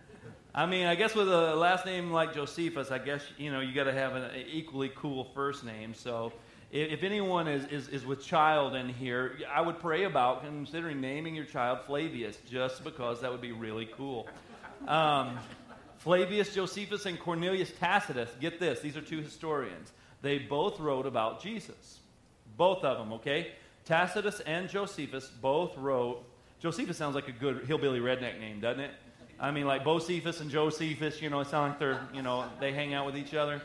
I 0.55 0.67
mean, 0.67 0.87
I 0.87 0.95
guess 0.95 1.15
with 1.15 1.29
a 1.29 1.57
last 1.57 1.85
name 1.85 2.13
like 2.13 2.35
Josephus, 2.35 2.91
I 2.91 2.99
guess 2.99 3.23
you 3.37 3.51
know 3.51 3.61
you 3.61 3.75
got 3.75 3.85
to 3.85 3.93
have 3.93 4.15
an 4.15 4.31
equally 4.51 4.91
cool 4.95 5.25
first 5.35 5.65
name. 5.65 5.93
So, 5.93 6.33
if, 6.71 7.03
anyone 7.03 7.49
is, 7.49 7.67
is, 7.67 7.89
is 7.89 8.07
with 8.07 8.25
child 8.25 8.75
in 8.75 8.89
here, 8.89 9.39
I 9.53 9.61
would 9.61 9.79
pray 9.81 10.05
about 10.05 10.45
considering 10.45 11.01
naming 11.01 11.35
your 11.35 11.45
child 11.45 11.81
Flavius, 11.87 12.39
just 12.49 12.85
because 12.85 13.21
that 13.23 13.31
would 13.31 13.41
be 13.41 13.53
really 13.53 13.89
cool. 13.97 14.29
Um, 14.87 15.39
Flavius 16.07 16.55
Josephus 16.55 17.05
and 17.05 17.19
Cornelius 17.19 17.73
Tacitus. 17.81 18.31
Get 18.41 18.61
this; 18.61 18.79
these 18.79 18.97
are 18.97 19.01
two 19.01 19.23
historians. 19.23 19.91
They 20.23 20.39
both 20.39 20.79
wrote 20.79 21.05
about 21.05 21.43
Jesus. 21.43 21.99
Both 22.57 22.85
of 22.85 22.97
them, 22.97 23.13
okay? 23.15 23.51
Tacitus 23.85 24.39
and 24.47 24.69
Josephus 24.69 25.27
both 25.43 25.77
wrote. 25.77 26.23
Josephus 26.61 26.97
sounds 26.97 27.17
like 27.17 27.27
a 27.27 27.33
good 27.33 27.65
hillbilly 27.65 27.99
redneck 27.99 28.39
name, 28.39 28.61
doesn't 28.61 28.85
it? 28.85 28.93
I 29.41 29.51
mean, 29.51 29.67
like 29.67 29.83
Bocephus 29.83 30.41
and 30.41 30.49
Josephus, 30.49 31.21
you 31.21 31.29
know, 31.29 31.41
it 31.41 31.49
sounds 31.49 31.71
like 31.71 31.81
they're, 31.81 32.01
you 32.15 32.23
know, 32.23 32.45
they 32.61 32.73
hang 32.73 32.95
out 32.95 33.05
with 33.05 33.17
each 33.17 33.35
other. 33.35 33.61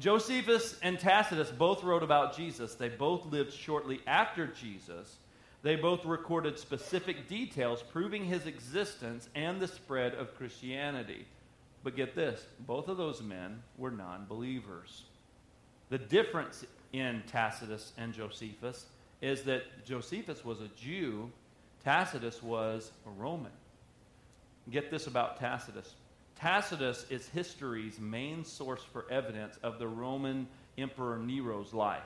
Josephus 0.00 0.78
and 0.82 0.98
Tacitus 0.98 1.50
both 1.50 1.84
wrote 1.84 2.02
about 2.02 2.34
Jesus. 2.34 2.76
They 2.76 2.88
both 2.88 3.26
lived 3.26 3.52
shortly 3.52 4.00
after 4.06 4.46
Jesus. 4.46 5.16
They 5.62 5.76
both 5.76 6.04
recorded 6.04 6.58
specific 6.58 7.28
details 7.28 7.82
proving 7.82 8.24
his 8.24 8.46
existence 8.46 9.28
and 9.34 9.60
the 9.60 9.68
spread 9.68 10.14
of 10.14 10.36
Christianity. 10.36 11.26
But 11.82 11.96
get 11.96 12.14
this 12.14 12.44
both 12.60 12.88
of 12.88 12.96
those 12.96 13.22
men 13.22 13.62
were 13.76 13.90
non 13.90 14.26
believers. 14.26 15.04
The 15.88 15.98
difference 15.98 16.64
in 16.92 17.22
Tacitus 17.26 17.92
and 17.96 18.12
Josephus 18.12 18.86
is 19.20 19.42
that 19.42 19.84
Josephus 19.84 20.44
was 20.44 20.60
a 20.60 20.68
Jew, 20.76 21.30
Tacitus 21.84 22.42
was 22.42 22.90
a 23.06 23.10
Roman. 23.10 23.52
Get 24.70 24.90
this 24.90 25.06
about 25.06 25.38
Tacitus. 25.38 25.94
Tacitus 26.36 27.06
is 27.08 27.28
history's 27.28 27.98
main 27.98 28.44
source 28.44 28.82
for 28.92 29.06
evidence 29.10 29.56
of 29.62 29.78
the 29.78 29.86
Roman 29.88 30.46
Emperor 30.76 31.18
Nero's 31.18 31.72
life. 31.72 32.02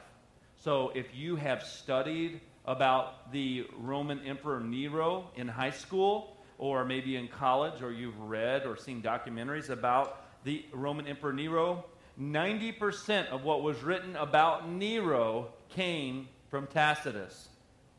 So 0.57 0.93
if 0.95 1.07
you 1.15 1.37
have 1.37 1.63
studied 1.63 2.41
about 2.65 3.33
the 3.33 3.67
Roman 3.79 4.21
Emperor 4.27 4.61
Nero 4.61 5.31
in 5.37 5.49
high 5.49 5.71
school, 5.71 6.37
or 6.59 6.85
maybe 6.85 7.17
in 7.17 7.29
college, 7.29 7.83
or 7.83 7.93
you've 7.93 8.21
read 8.21 8.67
or 8.67 8.77
seen 8.77 9.03
documentaries 9.03 9.71
about 9.71 10.25
the 10.45 10.65
Roman 10.73 11.07
Emperor 11.07 11.33
Nero, 11.33 11.85
90% 12.21 13.29
of 13.29 13.45
what 13.45 13.63
was 13.63 13.83
written 13.83 14.15
about 14.17 14.69
Nero 14.69 15.49
came 15.71 16.29
from 16.51 16.67
Tacitus, 16.67 17.49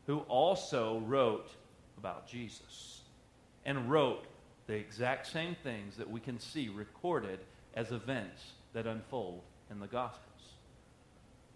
who 0.06 0.18
also 0.20 1.00
wrote 1.00 1.48
about 1.98 2.28
Jesus 2.28 3.00
and 3.64 3.90
wrote 3.90 4.24
the 4.66 4.74
exact 4.74 5.26
same 5.26 5.56
things 5.62 5.96
that 5.96 6.08
we 6.08 6.20
can 6.20 6.38
see 6.38 6.68
recorded 6.68 7.40
as 7.74 7.90
events 7.90 8.52
that 8.74 8.86
unfold 8.86 9.42
in 9.70 9.80
the 9.80 9.86
Gospels. 9.86 10.20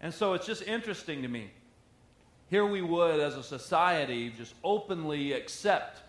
And 0.01 0.13
so 0.13 0.33
it's 0.33 0.45
just 0.45 0.63
interesting 0.63 1.21
to 1.21 1.27
me. 1.27 1.49
Here 2.49 2.65
we 2.65 2.81
would, 2.81 3.19
as 3.19 3.35
a 3.35 3.43
society, 3.43 4.29
just 4.29 4.53
openly 4.63 5.33
accept 5.33 6.01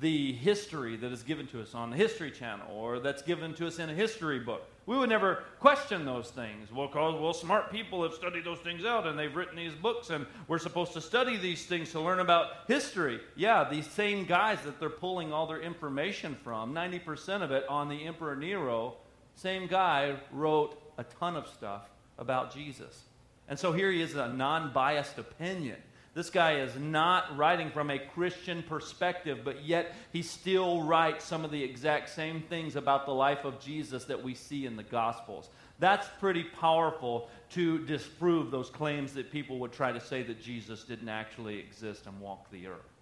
the 0.00 0.32
history 0.32 0.96
that 0.96 1.12
is 1.12 1.22
given 1.22 1.46
to 1.46 1.62
us 1.62 1.74
on 1.74 1.90
the 1.90 1.96
History 1.96 2.30
Channel 2.30 2.66
or 2.74 2.98
that's 2.98 3.22
given 3.22 3.54
to 3.54 3.66
us 3.66 3.78
in 3.78 3.88
a 3.88 3.94
history 3.94 4.40
book. 4.40 4.68
We 4.84 4.98
would 4.98 5.08
never 5.08 5.44
question 5.60 6.04
those 6.04 6.30
things. 6.30 6.72
Well, 6.72 6.88
because 6.88 7.20
well, 7.20 7.32
smart 7.32 7.70
people 7.70 8.02
have 8.02 8.12
studied 8.12 8.44
those 8.44 8.58
things 8.58 8.84
out 8.84 9.06
and 9.06 9.16
they've 9.16 9.34
written 9.34 9.56
these 9.56 9.74
books, 9.74 10.10
and 10.10 10.26
we're 10.48 10.58
supposed 10.58 10.92
to 10.94 11.00
study 11.00 11.36
these 11.36 11.64
things 11.66 11.92
to 11.92 12.00
learn 12.00 12.18
about 12.18 12.48
history. 12.66 13.20
Yeah, 13.36 13.66
these 13.70 13.86
same 13.86 14.24
guys 14.26 14.58
that 14.64 14.80
they're 14.80 14.90
pulling 14.90 15.32
all 15.32 15.46
their 15.46 15.62
information 15.62 16.36
from, 16.42 16.74
90% 16.74 17.42
of 17.42 17.52
it 17.52 17.64
on 17.68 17.88
the 17.88 18.04
Emperor 18.04 18.34
Nero, 18.34 18.96
same 19.36 19.68
guy 19.68 20.16
wrote 20.32 20.76
a 20.98 21.04
ton 21.04 21.36
of 21.36 21.46
stuff 21.46 21.88
about 22.18 22.52
Jesus. 22.52 23.04
And 23.48 23.58
so 23.58 23.72
here 23.72 23.90
he 23.90 24.00
is, 24.00 24.14
a 24.14 24.28
non 24.28 24.72
biased 24.72 25.18
opinion. 25.18 25.76
This 26.14 26.28
guy 26.28 26.56
is 26.56 26.76
not 26.76 27.38
writing 27.38 27.70
from 27.70 27.90
a 27.90 27.98
Christian 27.98 28.62
perspective, 28.62 29.40
but 29.44 29.64
yet 29.64 29.94
he 30.12 30.22
still 30.22 30.82
writes 30.82 31.24
some 31.24 31.42
of 31.42 31.50
the 31.50 31.62
exact 31.62 32.10
same 32.10 32.42
things 32.42 32.76
about 32.76 33.06
the 33.06 33.14
life 33.14 33.46
of 33.46 33.60
Jesus 33.60 34.04
that 34.04 34.22
we 34.22 34.34
see 34.34 34.66
in 34.66 34.76
the 34.76 34.82
Gospels. 34.82 35.48
That's 35.78 36.06
pretty 36.20 36.44
powerful 36.44 37.30
to 37.50 37.84
disprove 37.86 38.50
those 38.50 38.68
claims 38.68 39.14
that 39.14 39.32
people 39.32 39.58
would 39.60 39.72
try 39.72 39.90
to 39.90 40.00
say 40.00 40.22
that 40.24 40.42
Jesus 40.42 40.84
didn't 40.84 41.08
actually 41.08 41.58
exist 41.58 42.06
and 42.06 42.20
walk 42.20 42.50
the 42.50 42.66
earth. 42.66 42.92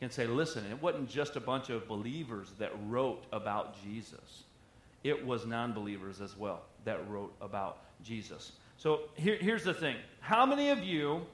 You 0.00 0.08
can 0.08 0.10
say, 0.10 0.26
listen, 0.26 0.64
it 0.68 0.82
wasn't 0.82 1.08
just 1.08 1.36
a 1.36 1.40
bunch 1.40 1.70
of 1.70 1.86
believers 1.86 2.50
that 2.58 2.72
wrote 2.88 3.22
about 3.32 3.80
Jesus, 3.84 4.42
it 5.04 5.24
was 5.24 5.46
non 5.46 5.72
believers 5.72 6.20
as 6.20 6.36
well 6.36 6.62
that 6.84 7.08
wrote 7.08 7.32
about 7.40 7.78
Jesus. 8.02 8.52
So 8.82 9.02
here, 9.14 9.36
here's 9.36 9.62
the 9.62 9.74
thing 9.74 9.94
how 10.18 10.44
many 10.44 10.70
of 10.70 10.82
you 10.82 11.24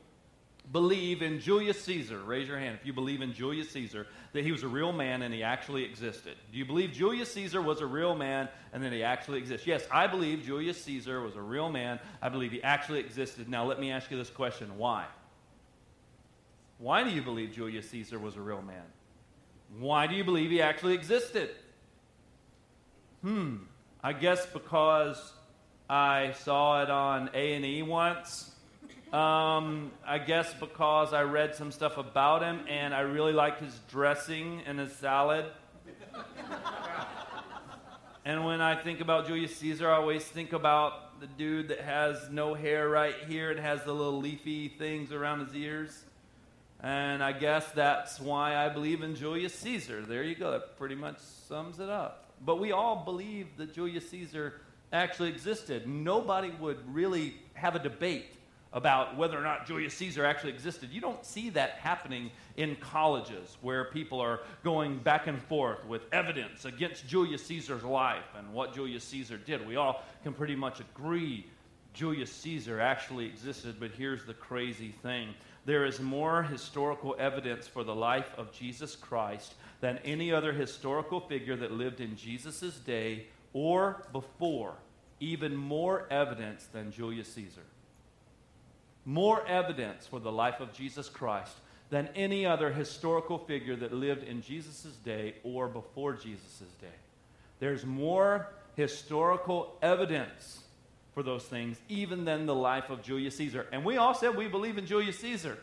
believe 0.71 1.23
in 1.23 1.40
Julius 1.40 1.83
Caesar? 1.83 2.19
Raise 2.19 2.47
your 2.47 2.59
hand 2.59 2.76
if 2.78 2.87
you 2.87 2.93
believe 2.93 3.23
in 3.23 3.33
Julius 3.33 3.71
Caesar, 3.71 4.07
that 4.35 4.45
he 4.45 4.52
was 4.52 4.64
a 4.64 4.69
real 4.69 4.93
man 4.93 5.23
and 5.23 5.33
he 5.33 5.43
actually 5.43 5.83
existed. 5.83 6.37
Do 6.52 6.59
you 6.59 6.67
believe 6.67 6.93
Julius 6.93 7.33
Caesar 7.33 7.62
was 7.62 7.81
a 7.81 7.87
real 7.87 8.14
man 8.14 8.50
and 8.75 8.83
that 8.83 8.93
he 8.93 9.02
actually 9.02 9.38
exists? 9.38 9.67
Yes, 9.67 9.83
I 9.90 10.07
believe 10.07 10.45
Julius 10.45 10.78
Caesar 10.85 11.23
was 11.23 11.37
a 11.37 11.40
real 11.40 11.71
man. 11.71 11.99
I 12.21 12.28
believe 12.28 12.52
he 12.52 12.62
actually 12.62 13.00
existed. 13.00 13.49
Now, 13.49 13.64
let 13.64 13.81
me 13.81 13.90
ask 13.90 14.11
you 14.11 14.19
this 14.19 14.28
question 14.28 14.76
why? 14.76 15.07
Why 16.76 17.02
do 17.02 17.09
you 17.09 17.23
believe 17.23 17.52
Julius 17.52 17.88
Caesar 17.88 18.19
was 18.19 18.37
a 18.37 18.43
real 18.43 18.61
man? 18.61 18.85
Why 19.78 20.07
do 20.07 20.14
you 20.14 20.23
believe 20.23 20.50
he 20.50 20.61
actually 20.61 20.93
existed? 20.93 21.49
Hmm, 23.23 23.57
I 24.05 24.12
guess 24.12 24.45
because 24.45 25.33
I 25.88 26.33
saw 26.33 26.83
it 26.83 26.90
on 26.90 27.30
A&E 27.35 27.83
once 27.83 28.52
um, 29.12 29.90
I 30.07 30.18
guess 30.18 30.52
because 30.52 31.14
I 31.14 31.23
read 31.23 31.54
some 31.54 31.73
stuff 31.73 31.97
about 31.97 32.42
him 32.42 32.61
and 32.68 32.92
I 32.92 33.00
really 33.00 33.33
like 33.33 33.59
his 33.59 33.75
dressing 33.90 34.61
and 34.66 34.78
his 34.78 34.92
salad. 34.92 35.47
and 38.26 38.45
when 38.45 38.61
I 38.61 38.75
think 38.75 39.00
about 39.00 39.26
Julius 39.26 39.57
Caesar, 39.57 39.90
I 39.90 39.95
always 39.95 40.25
think 40.25 40.52
about 40.52 41.21
the 41.21 41.26
dude 41.26 41.68
that 41.68 41.80
has 41.80 42.28
no 42.30 42.52
hair 42.52 42.87
right 42.90 43.14
here 43.26 43.50
and 43.50 43.59
has 43.59 43.83
the 43.85 43.95
little 43.95 44.21
leafy 44.21 44.68
things 44.68 45.11
around 45.11 45.47
his 45.47 45.57
ears. 45.57 46.04
And 46.80 47.25
I 47.25 47.33
guess 47.33 47.71
that's 47.73 48.21
why 48.21 48.57
I 48.57 48.68
believe 48.68 49.02
in 49.02 49.14
Julius 49.14 49.54
Caesar. 49.54 50.02
There 50.02 50.23
you 50.23 50.35
go. 50.35 50.50
That 50.50 50.76
pretty 50.76 50.97
much 50.97 51.18
sums 51.49 51.80
it 51.80 51.88
up. 51.88 52.35
But 52.45 52.61
we 52.61 52.73
all 52.73 53.04
believe 53.07 53.57
that 53.57 53.73
Julius 53.73 54.11
Caesar 54.11 54.61
actually 54.92 55.28
existed. 55.28 55.87
Nobody 55.87 56.50
would 56.61 56.78
really 56.92 57.35
have 57.54 57.75
a 57.75 57.78
debate 57.78 58.35
about 58.73 59.16
whether 59.16 59.38
or 59.38 59.42
not 59.42 59.66
Julius 59.66 59.95
Caesar 59.95 60.25
actually 60.25 60.52
existed. 60.52 60.90
You 60.92 61.00
don't 61.00 61.25
see 61.25 61.50
that 61.50 61.71
happening 61.73 62.30
in 62.57 62.76
colleges 62.76 63.57
where 63.62 63.85
people 63.87 64.21
are 64.21 64.40
going 64.62 64.99
back 64.99 65.26
and 65.26 65.40
forth 65.45 65.85
with 65.87 66.02
evidence 66.12 66.64
against 66.64 67.07
Julius 67.07 67.45
Caesar's 67.47 67.83
life 67.83 68.25
and 68.37 68.52
what 68.52 68.75
Julius 68.75 69.04
Caesar 69.04 69.38
did. 69.38 69.66
We 69.66 69.76
all 69.76 70.02
can 70.23 70.35
pretty 70.35 70.57
much 70.57 70.80
agree 70.80 71.47
Julius 71.95 72.30
Caesar 72.30 72.80
actually 72.80 73.26
existed, 73.26 73.76
but 73.80 73.90
here's 73.92 74.25
the 74.25 74.35
crazy 74.35 74.95
thing 75.02 75.35
there 75.64 75.85
is 75.85 76.00
more 76.00 76.42
historical 76.42 77.14
evidence 77.18 77.66
for 77.66 77.85
the 77.85 77.95
life 77.95 78.30
of 78.38 78.52
Jesus 78.52 78.97
Christ 78.97 79.54
than 79.80 79.99
any 79.99 80.33
other 80.33 80.52
historical 80.52 81.21
figure 81.21 81.57
that 81.57 81.73
lived 81.73 82.00
in 82.00 82.16
Jesus' 82.16 82.78
day 82.78 83.26
or 83.52 84.05
before. 84.12 84.75
Even 85.21 85.57
more 85.57 86.07
evidence 86.11 86.67
than 86.73 86.93
Julius 86.93 87.28
Caesar 87.33 87.64
more 89.09 89.45
evidence 89.47 90.07
for 90.07 90.21
the 90.21 90.31
life 90.31 90.61
of 90.61 90.71
Jesus 90.75 91.09
Christ 91.09 91.57
than 91.88 92.11
any 92.14 92.45
other 92.45 92.71
historical 92.71 93.38
figure 93.38 93.75
that 93.75 93.90
lived 93.90 94.23
in 94.23 94.43
Jesus' 94.43 94.85
day 95.02 95.37
or 95.43 95.67
before 95.67 96.12
Jesus' 96.12 96.62
day. 96.78 96.87
There's 97.59 97.87
more 97.87 98.49
historical 98.76 99.78
evidence 99.81 100.61
for 101.14 101.23
those 101.23 101.43
things, 101.45 101.78
even 101.88 102.26
than 102.26 102.45
the 102.45 102.55
life 102.55 102.90
of 102.90 103.02
Julius 103.02 103.37
Caesar. 103.38 103.67
And 103.73 103.83
we 103.83 103.97
all 103.97 104.12
said 104.12 104.37
we 104.37 104.47
believe 104.47 104.76
in 104.76 104.85
Julius 104.85 105.19
Caesar, 105.21 105.57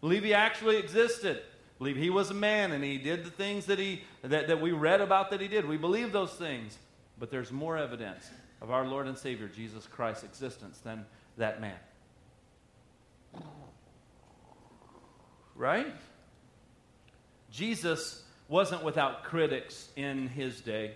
believe 0.00 0.24
he 0.24 0.32
actually 0.32 0.78
existed, 0.78 1.42
believe 1.76 1.98
he 1.98 2.08
was 2.08 2.30
a 2.30 2.34
man 2.34 2.72
and 2.72 2.82
he 2.82 2.96
did 2.96 3.26
the 3.26 3.30
things 3.30 3.66
that, 3.66 3.78
he, 3.78 4.04
that, 4.22 4.48
that 4.48 4.58
we 4.62 4.72
read 4.72 5.02
about 5.02 5.30
that 5.32 5.42
he 5.42 5.48
did. 5.48 5.68
We 5.68 5.76
believe 5.76 6.12
those 6.12 6.32
things. 6.32 6.78
But 7.18 7.30
there's 7.30 7.50
more 7.50 7.76
evidence 7.76 8.28
of 8.60 8.70
our 8.70 8.86
Lord 8.86 9.06
and 9.06 9.16
Savior, 9.16 9.48
Jesus 9.48 9.86
Christ's 9.86 10.24
existence 10.24 10.78
than 10.78 11.04
that 11.36 11.60
man. 11.60 11.78
Right? 15.54 15.94
Jesus 17.50 18.22
wasn't 18.48 18.84
without 18.84 19.24
critics 19.24 19.88
in 19.96 20.28
his 20.28 20.60
day, 20.60 20.94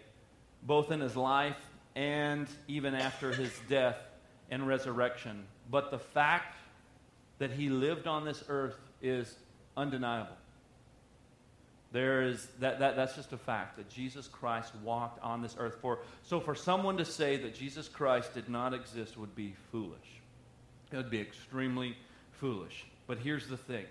both 0.62 0.90
in 0.90 1.00
his 1.00 1.16
life 1.16 1.56
and 1.96 2.46
even 2.68 2.94
after 2.94 3.32
his 3.32 3.50
death 3.68 3.96
and 4.50 4.66
resurrection. 4.66 5.44
But 5.70 5.90
the 5.90 5.98
fact 5.98 6.56
that 7.38 7.50
he 7.50 7.70
lived 7.70 8.06
on 8.06 8.24
this 8.24 8.44
earth 8.48 8.76
is 9.00 9.34
undeniable. 9.76 10.36
There 11.92 12.22
is 12.22 12.46
that, 12.60 12.78
that 12.78 12.94
that's 12.94 13.16
just 13.16 13.32
a 13.32 13.36
fact 13.36 13.76
that 13.76 13.88
Jesus 13.88 14.28
Christ 14.28 14.72
walked 14.84 15.20
on 15.22 15.42
this 15.42 15.56
earth. 15.58 15.76
For 15.80 15.98
so 16.22 16.38
for 16.38 16.54
someone 16.54 16.96
to 16.98 17.04
say 17.04 17.36
that 17.38 17.54
Jesus 17.54 17.88
Christ 17.88 18.34
did 18.34 18.48
not 18.48 18.72
exist 18.74 19.16
would 19.16 19.34
be 19.34 19.54
foolish. 19.72 20.20
It 20.92 20.96
would 20.96 21.10
be 21.10 21.20
extremely 21.20 21.96
foolish. 22.32 22.86
But 23.06 23.18
here's 23.18 23.48
the 23.48 23.56
thing. 23.56 23.86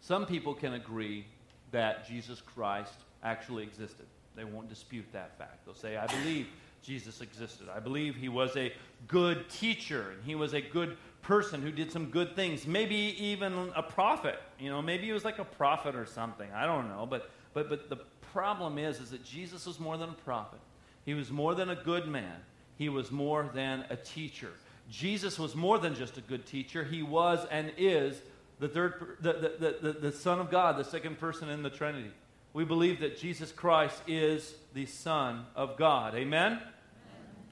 Some 0.00 0.24
people 0.24 0.54
can 0.54 0.74
agree 0.74 1.26
that 1.72 2.06
Jesus 2.06 2.40
Christ 2.40 2.94
actually 3.22 3.64
existed. 3.64 4.06
They 4.34 4.44
won't 4.44 4.68
dispute 4.68 5.06
that 5.12 5.36
fact. 5.36 5.64
They'll 5.64 5.74
say, 5.74 5.96
I 5.96 6.06
believe 6.06 6.46
Jesus 6.82 7.20
existed. 7.20 7.66
I 7.74 7.80
believe 7.80 8.14
he 8.14 8.28
was 8.28 8.56
a 8.56 8.72
good 9.08 9.48
teacher 9.50 10.12
and 10.12 10.24
he 10.24 10.34
was 10.34 10.54
a 10.54 10.60
good 10.60 10.96
person 11.22 11.62
who 11.62 11.70
did 11.70 11.92
some 11.92 12.06
good 12.06 12.34
things. 12.34 12.66
Maybe 12.66 13.14
even 13.18 13.70
a 13.74 13.82
prophet. 13.82 14.38
You 14.58 14.70
know, 14.70 14.80
maybe 14.80 15.06
he 15.06 15.12
was 15.12 15.24
like 15.24 15.38
a 15.38 15.44
prophet 15.44 15.94
or 15.94 16.06
something. 16.06 16.48
I 16.54 16.66
don't 16.66 16.88
know. 16.88 17.06
But 17.08 17.30
but 17.54 17.68
but 17.68 17.88
the 17.88 17.96
problem 18.32 18.78
is 18.78 19.00
is 19.00 19.10
that 19.10 19.24
Jesus 19.24 19.66
was 19.66 19.78
more 19.80 19.96
than 19.96 20.10
a 20.10 20.14
prophet. 20.24 20.60
He 21.04 21.14
was 21.14 21.30
more 21.30 21.54
than 21.54 21.70
a 21.70 21.76
good 21.76 22.06
man. 22.06 22.36
He 22.76 22.88
was 22.88 23.10
more 23.10 23.50
than 23.54 23.84
a 23.90 23.96
teacher. 23.96 24.50
Jesus 24.90 25.38
was 25.38 25.54
more 25.54 25.78
than 25.78 25.94
just 25.94 26.16
a 26.16 26.20
good 26.20 26.46
teacher. 26.46 26.84
He 26.84 27.02
was 27.02 27.46
and 27.50 27.72
is 27.76 28.20
the 28.58 28.68
third 28.68 29.16
the, 29.20 29.32
the, 29.32 29.76
the, 29.80 29.98
the 29.98 30.12
Son 30.12 30.40
of 30.40 30.50
God, 30.50 30.76
the 30.76 30.84
second 30.84 31.18
person 31.18 31.48
in 31.48 31.62
the 31.62 31.70
Trinity. 31.70 32.10
We 32.52 32.64
believe 32.64 33.00
that 33.00 33.18
Jesus 33.18 33.52
Christ 33.52 34.00
is 34.06 34.54
the 34.74 34.86
Son 34.86 35.44
of 35.54 35.76
God. 35.76 36.14
Amen? 36.14 36.52
Amen? 36.52 36.62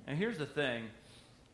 And 0.07 0.19
here's 0.19 0.39
the 0.39 0.47
thing 0.47 0.85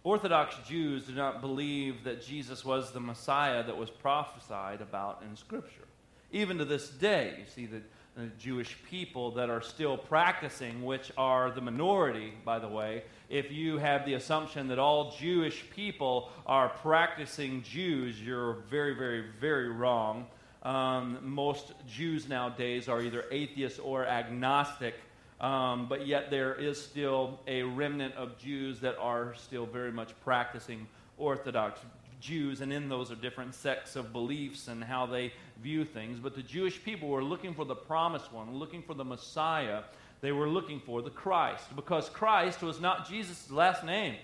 Orthodox 0.05 0.57
Jews 0.67 1.05
do 1.05 1.15
not 1.15 1.41
believe 1.41 2.05
that 2.05 2.25
Jesus 2.25 2.65
was 2.65 2.91
the 2.91 3.01
Messiah 3.01 3.63
that 3.65 3.77
was 3.77 3.89
prophesied 3.89 4.81
about 4.81 5.23
in 5.29 5.37
Scripture. 5.37 5.87
Even 6.33 6.59
to 6.59 6.65
this 6.65 6.89
day, 6.89 7.35
you 7.39 7.45
see 7.47 7.67
that 7.67 7.83
the 8.17 8.27
Jewish 8.39 8.77
people 8.91 9.31
that 9.33 9.49
are 9.49 9.63
still 9.63 9.97
practicing, 9.97 10.85
which 10.85 11.13
are 11.17 11.51
the 11.51 11.61
minority, 11.61 12.33
by 12.45 12.59
the 12.59 12.69
way, 12.69 13.05
if 13.31 13.51
you 13.51 13.79
have 13.79 14.05
the 14.05 14.15
assumption 14.15 14.69
that 14.69 14.79
all 14.79 15.15
Jewish 15.19 15.65
people 15.71 16.31
are 16.47 16.69
practicing 16.69 17.63
Jews, 17.63 18.21
you're 18.21 18.55
very, 18.69 18.95
very, 18.95 19.25
very 19.41 19.71
wrong. 19.71 20.27
Um, 20.63 21.19
most 21.23 21.73
Jews 21.89 22.29
nowadays 22.29 22.89
are 22.89 23.01
either 23.01 23.25
atheists 23.31 23.79
or 23.79 24.05
agnostic 24.07 24.95
um, 25.43 25.87
but 25.89 26.07
yet 26.07 26.31
there 26.31 26.55
is 26.55 26.81
still 26.81 27.41
a 27.49 27.63
remnant 27.63 28.15
of 28.15 28.39
Jews 28.39 28.81
that 28.81 28.97
are 28.99 29.35
still 29.35 29.67
very 29.67 29.93
much 29.93 30.13
practicing 30.23 30.87
Orthodox 31.19 31.81
Jews, 32.21 32.61
and 32.61 32.73
in 32.73 32.89
those 32.89 33.11
are 33.11 33.17
different 33.17 33.53
sects 33.53 33.97
of 33.97 34.13
beliefs 34.13 34.69
and 34.69 34.83
how 34.83 35.07
they 35.07 35.33
view 35.61 35.85
things. 35.85 36.21
But 36.21 36.37
the 36.37 36.43
Jewish 36.43 36.83
people 36.83 37.09
were 37.09 37.25
looking 37.25 37.53
for 37.53 37.65
the 37.65 37.75
promised 37.75 38.33
one, 38.33 38.55
looking 38.55 38.83
for 38.83 38.95
the 38.95 39.05
Messiah. 39.05 39.83
They 40.21 40.31
were 40.31 40.49
looking 40.49 40.79
for 40.79 41.03
the 41.03 41.11
Christ, 41.11 41.65
because 41.75 42.09
Christ 42.09 42.63
was 42.63 42.81
not 42.81 43.09
Jesus' 43.09 43.51
last 43.51 43.85
name. 43.85 44.15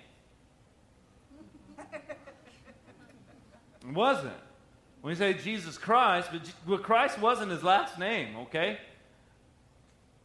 It 3.87 3.95
wasn't. 3.95 4.35
When 5.01 5.13
you 5.13 5.17
say 5.17 5.33
Jesus 5.33 5.79
Christ, 5.79 6.29
but 6.67 6.83
Christ 6.83 7.19
wasn't 7.19 7.51
his 7.51 7.63
last 7.63 7.99
name, 7.99 8.37
okay? 8.37 8.79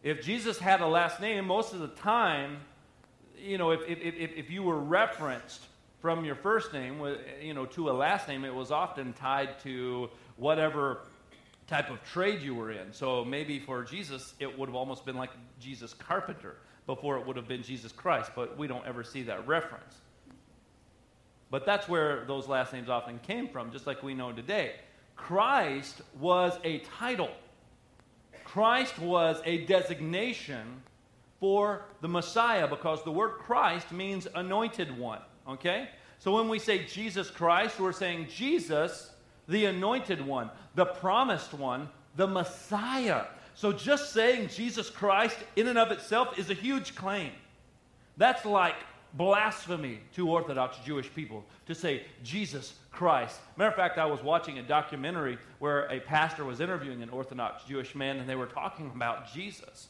If 0.04 0.22
Jesus 0.22 0.60
had 0.60 0.82
a 0.82 0.88
last 0.88 1.22
name, 1.22 1.46
most 1.46 1.74
of 1.74 1.80
the 1.80 1.88
time, 1.88 2.58
you 3.38 3.58
know, 3.58 3.72
if, 3.72 3.82
if, 3.88 4.00
if, 4.00 4.32
if 4.36 4.50
you 4.52 4.62
were 4.62 4.80
referenced 4.80 5.66
from 6.02 6.26
your 6.26 6.36
first 6.36 6.74
name, 6.74 7.02
you 7.42 7.54
know, 7.54 7.66
to 7.68 7.90
a 7.90 7.94
last 7.94 8.28
name, 8.28 8.44
it 8.44 8.54
was 8.54 8.70
often 8.70 9.14
tied 9.14 9.60
to 9.62 10.10
whatever 10.36 11.00
type 11.68 11.90
of 11.90 12.04
trade 12.04 12.42
you 12.42 12.54
were 12.54 12.72
in. 12.72 12.92
So 12.92 13.24
maybe 13.24 13.60
for 13.60 13.82
Jesus, 13.84 14.34
it 14.40 14.60
would 14.60 14.68
have 14.68 14.76
almost 14.76 15.06
been 15.06 15.16
like 15.16 15.30
Jesus 15.62 15.94
Carpenter 15.94 16.58
before 16.86 17.18
it 17.18 17.26
would 17.26 17.38
have 17.38 17.48
been 17.48 17.64
Jesus 17.64 17.94
Christ, 17.94 18.32
but 18.36 18.58
we 18.58 18.68
don't 18.68 18.86
ever 18.86 19.06
see 19.06 19.24
that 19.24 19.48
reference. 19.48 19.96
But 21.50 21.66
that's 21.66 21.88
where 21.88 22.26
those 22.26 22.50
last 22.50 22.74
names 22.74 22.90
often 22.90 23.20
came 23.20 23.48
from, 23.48 23.72
just 23.72 23.88
like 23.88 24.04
we 24.04 24.14
know 24.14 24.34
today. 24.34 24.74
Christ 25.16 26.02
was 26.20 26.60
a 26.66 26.80
title. 26.80 27.30
Christ 28.54 29.00
was 29.00 29.42
a 29.46 29.66
designation 29.66 30.84
for 31.40 31.86
the 32.02 32.08
Messiah 32.08 32.68
because 32.68 33.04
the 33.04 33.12
word 33.12 33.40
Christ 33.40 33.92
means 33.92 34.28
anointed 34.36 34.96
one. 34.96 35.22
Okay? 35.50 35.90
So 36.20 36.36
when 36.36 36.48
we 36.48 36.60
say 36.60 36.86
Jesus 36.86 37.32
Christ, 37.32 37.80
we're 37.80 37.92
saying 37.92 38.28
Jesus, 38.30 39.10
the 39.48 39.66
anointed 39.66 40.24
one, 40.24 40.52
the 40.76 40.86
promised 40.86 41.56
one, 41.56 41.90
the 42.16 42.28
Messiah. 42.28 43.24
So 43.56 43.72
just 43.72 44.14
saying 44.14 44.50
Jesus 44.50 44.88
Christ 44.88 45.38
in 45.56 45.66
and 45.66 45.80
of 45.80 45.92
itself 45.92 46.38
is 46.38 46.52
a 46.52 46.54
huge 46.54 46.94
claim. 46.94 47.32
That's 48.18 48.46
like 48.46 48.76
blasphemy 49.16 50.00
to 50.14 50.30
Orthodox 50.30 50.78
Jewish 50.86 51.12
people 51.16 51.44
to 51.66 51.74
say 51.74 52.04
Jesus 52.24 52.76
Christ. 52.94 53.40
Matter 53.58 53.72
of 53.72 53.76
fact, 53.76 53.98
I 53.98 54.06
was 54.06 54.22
watching 54.22 54.60
a 54.60 54.64
documentary 54.64 55.40
where 55.60 55.92
a 55.92 56.00
pastor 56.00 56.46
was 56.46 56.62
interviewing 56.62 57.02
an 57.02 57.10
Orthodox 57.10 57.64
Jewish 57.64 57.96
man 57.96 58.18
and 58.18 58.30
they 58.30 58.36
were 58.36 58.46
talking 58.46 58.92
about 58.96 59.34
Jesus. 59.34 59.88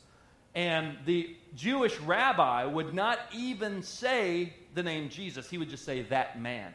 And 0.55 0.97
the 1.05 1.35
Jewish 1.53 1.99
rabbi 1.99 2.63
would 2.63 2.93
not 2.93 3.19
even 3.33 3.83
say 3.83 4.53
the 4.73 4.83
name 4.83 5.09
Jesus, 5.09 5.49
he 5.49 5.57
would 5.57 5.69
just 5.69 5.83
say 5.83 6.03
that 6.03 6.41
man. 6.41 6.73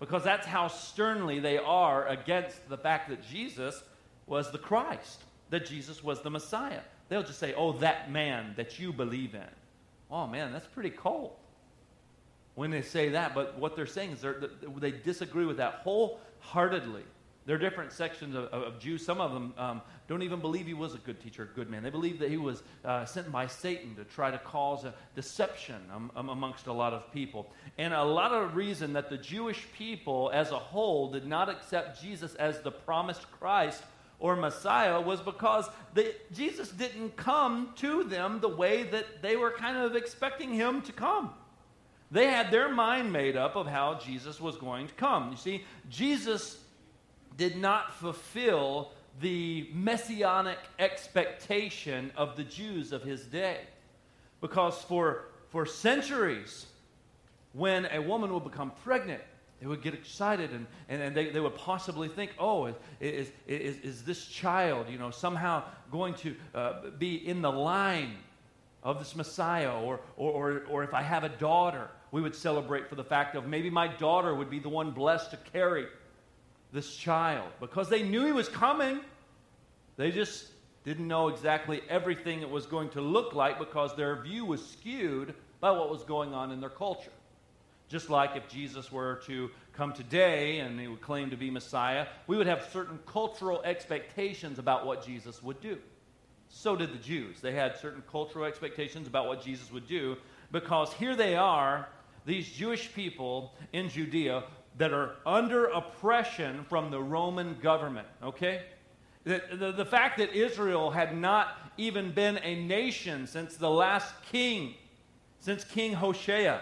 Because 0.00 0.24
that's 0.24 0.46
how 0.46 0.68
sternly 0.68 1.38
they 1.38 1.58
are 1.58 2.08
against 2.08 2.68
the 2.68 2.76
fact 2.78 3.10
that 3.10 3.22
Jesus 3.22 3.82
was 4.26 4.50
the 4.50 4.58
Christ, 4.58 5.22
that 5.50 5.66
Jesus 5.66 6.02
was 6.02 6.20
the 6.22 6.30
Messiah. 6.30 6.80
They'll 7.08 7.22
just 7.22 7.38
say, 7.38 7.54
oh, 7.54 7.72
that 7.78 8.10
man 8.10 8.54
that 8.56 8.78
you 8.78 8.92
believe 8.92 9.34
in. 9.34 9.42
Oh, 10.10 10.26
man, 10.26 10.52
that's 10.52 10.66
pretty 10.66 10.90
cold 10.90 11.36
when 12.60 12.70
they 12.70 12.82
say 12.82 13.08
that. 13.08 13.34
But 13.34 13.58
what 13.58 13.74
they're 13.74 13.86
saying 13.86 14.10
is 14.10 14.26
they 14.80 14.90
disagree 14.90 15.46
with 15.46 15.56
that 15.56 15.76
wholeheartedly. 15.82 17.04
There 17.46 17.56
are 17.56 17.58
different 17.58 17.90
sections 17.90 18.34
of, 18.36 18.44
of 18.48 18.78
Jews. 18.78 19.02
Some 19.02 19.18
of 19.18 19.32
them 19.32 19.54
um, 19.56 19.80
don't 20.08 20.20
even 20.20 20.40
believe 20.40 20.66
he 20.66 20.74
was 20.74 20.94
a 20.94 20.98
good 20.98 21.18
teacher, 21.22 21.44
a 21.44 21.56
good 21.56 21.70
man. 21.70 21.82
They 21.82 21.88
believe 21.88 22.18
that 22.18 22.28
he 22.28 22.36
was 22.36 22.62
uh, 22.84 23.06
sent 23.06 23.32
by 23.32 23.46
Satan 23.46 23.94
to 23.94 24.04
try 24.04 24.30
to 24.30 24.36
cause 24.36 24.84
a 24.84 24.92
deception 25.14 25.76
um, 25.90 26.28
amongst 26.28 26.66
a 26.66 26.72
lot 26.72 26.92
of 26.92 27.10
people. 27.14 27.50
And 27.78 27.94
a 27.94 28.04
lot 28.04 28.30
of 28.30 28.54
reason 28.54 28.92
that 28.92 29.08
the 29.08 29.16
Jewish 29.16 29.66
people 29.72 30.30
as 30.34 30.50
a 30.50 30.58
whole 30.58 31.10
did 31.10 31.26
not 31.26 31.48
accept 31.48 32.02
Jesus 32.02 32.34
as 32.34 32.60
the 32.60 32.70
promised 32.70 33.22
Christ 33.30 33.82
or 34.18 34.36
Messiah 34.36 35.00
was 35.00 35.22
because 35.22 35.66
Jesus 36.30 36.68
didn't 36.68 37.16
come 37.16 37.70
to 37.76 38.04
them 38.04 38.38
the 38.40 38.50
way 38.50 38.82
that 38.82 39.22
they 39.22 39.36
were 39.36 39.50
kind 39.50 39.78
of 39.78 39.96
expecting 39.96 40.52
him 40.52 40.82
to 40.82 40.92
come. 40.92 41.30
They 42.10 42.26
had 42.26 42.50
their 42.50 42.68
mind 42.68 43.12
made 43.12 43.36
up 43.36 43.54
of 43.56 43.66
how 43.66 43.94
Jesus 43.94 44.40
was 44.40 44.56
going 44.56 44.88
to 44.88 44.94
come. 44.94 45.30
You 45.30 45.36
see, 45.36 45.64
Jesus 45.88 46.58
did 47.36 47.56
not 47.56 47.94
fulfill 47.94 48.90
the 49.20 49.68
messianic 49.72 50.58
expectation 50.78 52.10
of 52.16 52.36
the 52.36 52.44
Jews 52.44 52.92
of 52.92 53.02
his 53.02 53.26
day. 53.26 53.60
Because 54.40 54.80
for, 54.82 55.26
for 55.50 55.66
centuries, 55.66 56.66
when 57.52 57.86
a 57.86 58.00
woman 58.00 58.32
would 58.32 58.44
become 58.44 58.72
pregnant, 58.82 59.22
they 59.60 59.66
would 59.66 59.82
get 59.82 59.92
excited 59.92 60.50
and, 60.52 60.66
and, 60.88 61.02
and 61.02 61.14
they, 61.14 61.30
they 61.30 61.40
would 61.40 61.54
possibly 61.54 62.08
think, 62.08 62.30
oh, 62.38 62.74
is, 63.00 63.30
is, 63.46 63.76
is 63.78 64.04
this 64.04 64.24
child, 64.24 64.86
you 64.88 64.98
know, 64.98 65.10
somehow 65.10 65.62
going 65.92 66.14
to 66.14 66.34
uh, 66.54 66.90
be 66.98 67.14
in 67.14 67.42
the 67.42 67.52
line 67.52 68.16
of 68.82 68.98
this 68.98 69.14
Messiah? 69.14 69.78
Or, 69.78 70.00
or, 70.16 70.30
or, 70.30 70.62
or 70.70 70.82
if 70.82 70.94
I 70.94 71.02
have 71.02 71.24
a 71.24 71.28
daughter, 71.28 71.90
we 72.12 72.20
would 72.20 72.34
celebrate 72.34 72.88
for 72.88 72.94
the 72.94 73.04
fact 73.04 73.36
of 73.36 73.46
maybe 73.46 73.70
my 73.70 73.88
daughter 73.88 74.34
would 74.34 74.50
be 74.50 74.58
the 74.58 74.68
one 74.68 74.90
blessed 74.90 75.30
to 75.30 75.36
carry 75.52 75.86
this 76.72 76.96
child. 76.96 77.48
Because 77.60 77.88
they 77.88 78.02
knew 78.02 78.24
he 78.24 78.32
was 78.32 78.48
coming. 78.48 79.00
They 79.96 80.10
just 80.10 80.46
didn't 80.84 81.06
know 81.06 81.28
exactly 81.28 81.82
everything 81.88 82.40
it 82.40 82.50
was 82.50 82.66
going 82.66 82.88
to 82.90 83.00
look 83.00 83.34
like 83.34 83.58
because 83.58 83.94
their 83.96 84.22
view 84.22 84.44
was 84.44 84.64
skewed 84.64 85.34
by 85.60 85.70
what 85.70 85.90
was 85.90 86.02
going 86.04 86.32
on 86.32 86.50
in 86.50 86.60
their 86.60 86.70
culture. 86.70 87.12
Just 87.88 88.08
like 88.08 88.36
if 88.36 88.48
Jesus 88.48 88.90
were 88.90 89.20
to 89.26 89.50
come 89.72 89.92
today 89.92 90.60
and 90.60 90.78
he 90.78 90.86
would 90.86 91.00
claim 91.00 91.30
to 91.30 91.36
be 91.36 91.50
Messiah, 91.50 92.06
we 92.26 92.36
would 92.36 92.46
have 92.46 92.68
certain 92.72 92.98
cultural 93.04 93.60
expectations 93.62 94.58
about 94.58 94.86
what 94.86 95.04
Jesus 95.04 95.42
would 95.42 95.60
do. 95.60 95.76
So 96.48 96.76
did 96.76 96.92
the 96.92 96.98
Jews. 96.98 97.40
They 97.40 97.52
had 97.52 97.76
certain 97.78 98.02
cultural 98.10 98.44
expectations 98.44 99.06
about 99.06 99.26
what 99.26 99.44
Jesus 99.44 99.70
would 99.72 99.86
do 99.86 100.16
because 100.52 100.92
here 100.94 101.14
they 101.14 101.36
are, 101.36 101.88
these 102.30 102.48
Jewish 102.48 102.94
people 102.94 103.52
in 103.72 103.88
Judea 103.88 104.44
that 104.78 104.92
are 104.92 105.16
under 105.26 105.64
oppression 105.66 106.64
from 106.68 106.92
the 106.92 107.02
Roman 107.02 107.58
government, 107.60 108.06
okay? 108.22 108.62
The, 109.24 109.42
the, 109.52 109.72
the, 109.72 109.84
fact 109.84 110.16
that 110.18 110.32
Israel 110.32 110.92
had 110.92 111.16
not 111.16 111.58
even 111.76 112.12
been 112.12 112.38
a 112.38 112.54
nation 112.54 113.26
since 113.26 113.56
the 113.56 113.68
last 113.68 114.14
king, 114.30 114.74
since 115.40 115.64
King 115.64 115.92
Hoshea, 115.92 116.60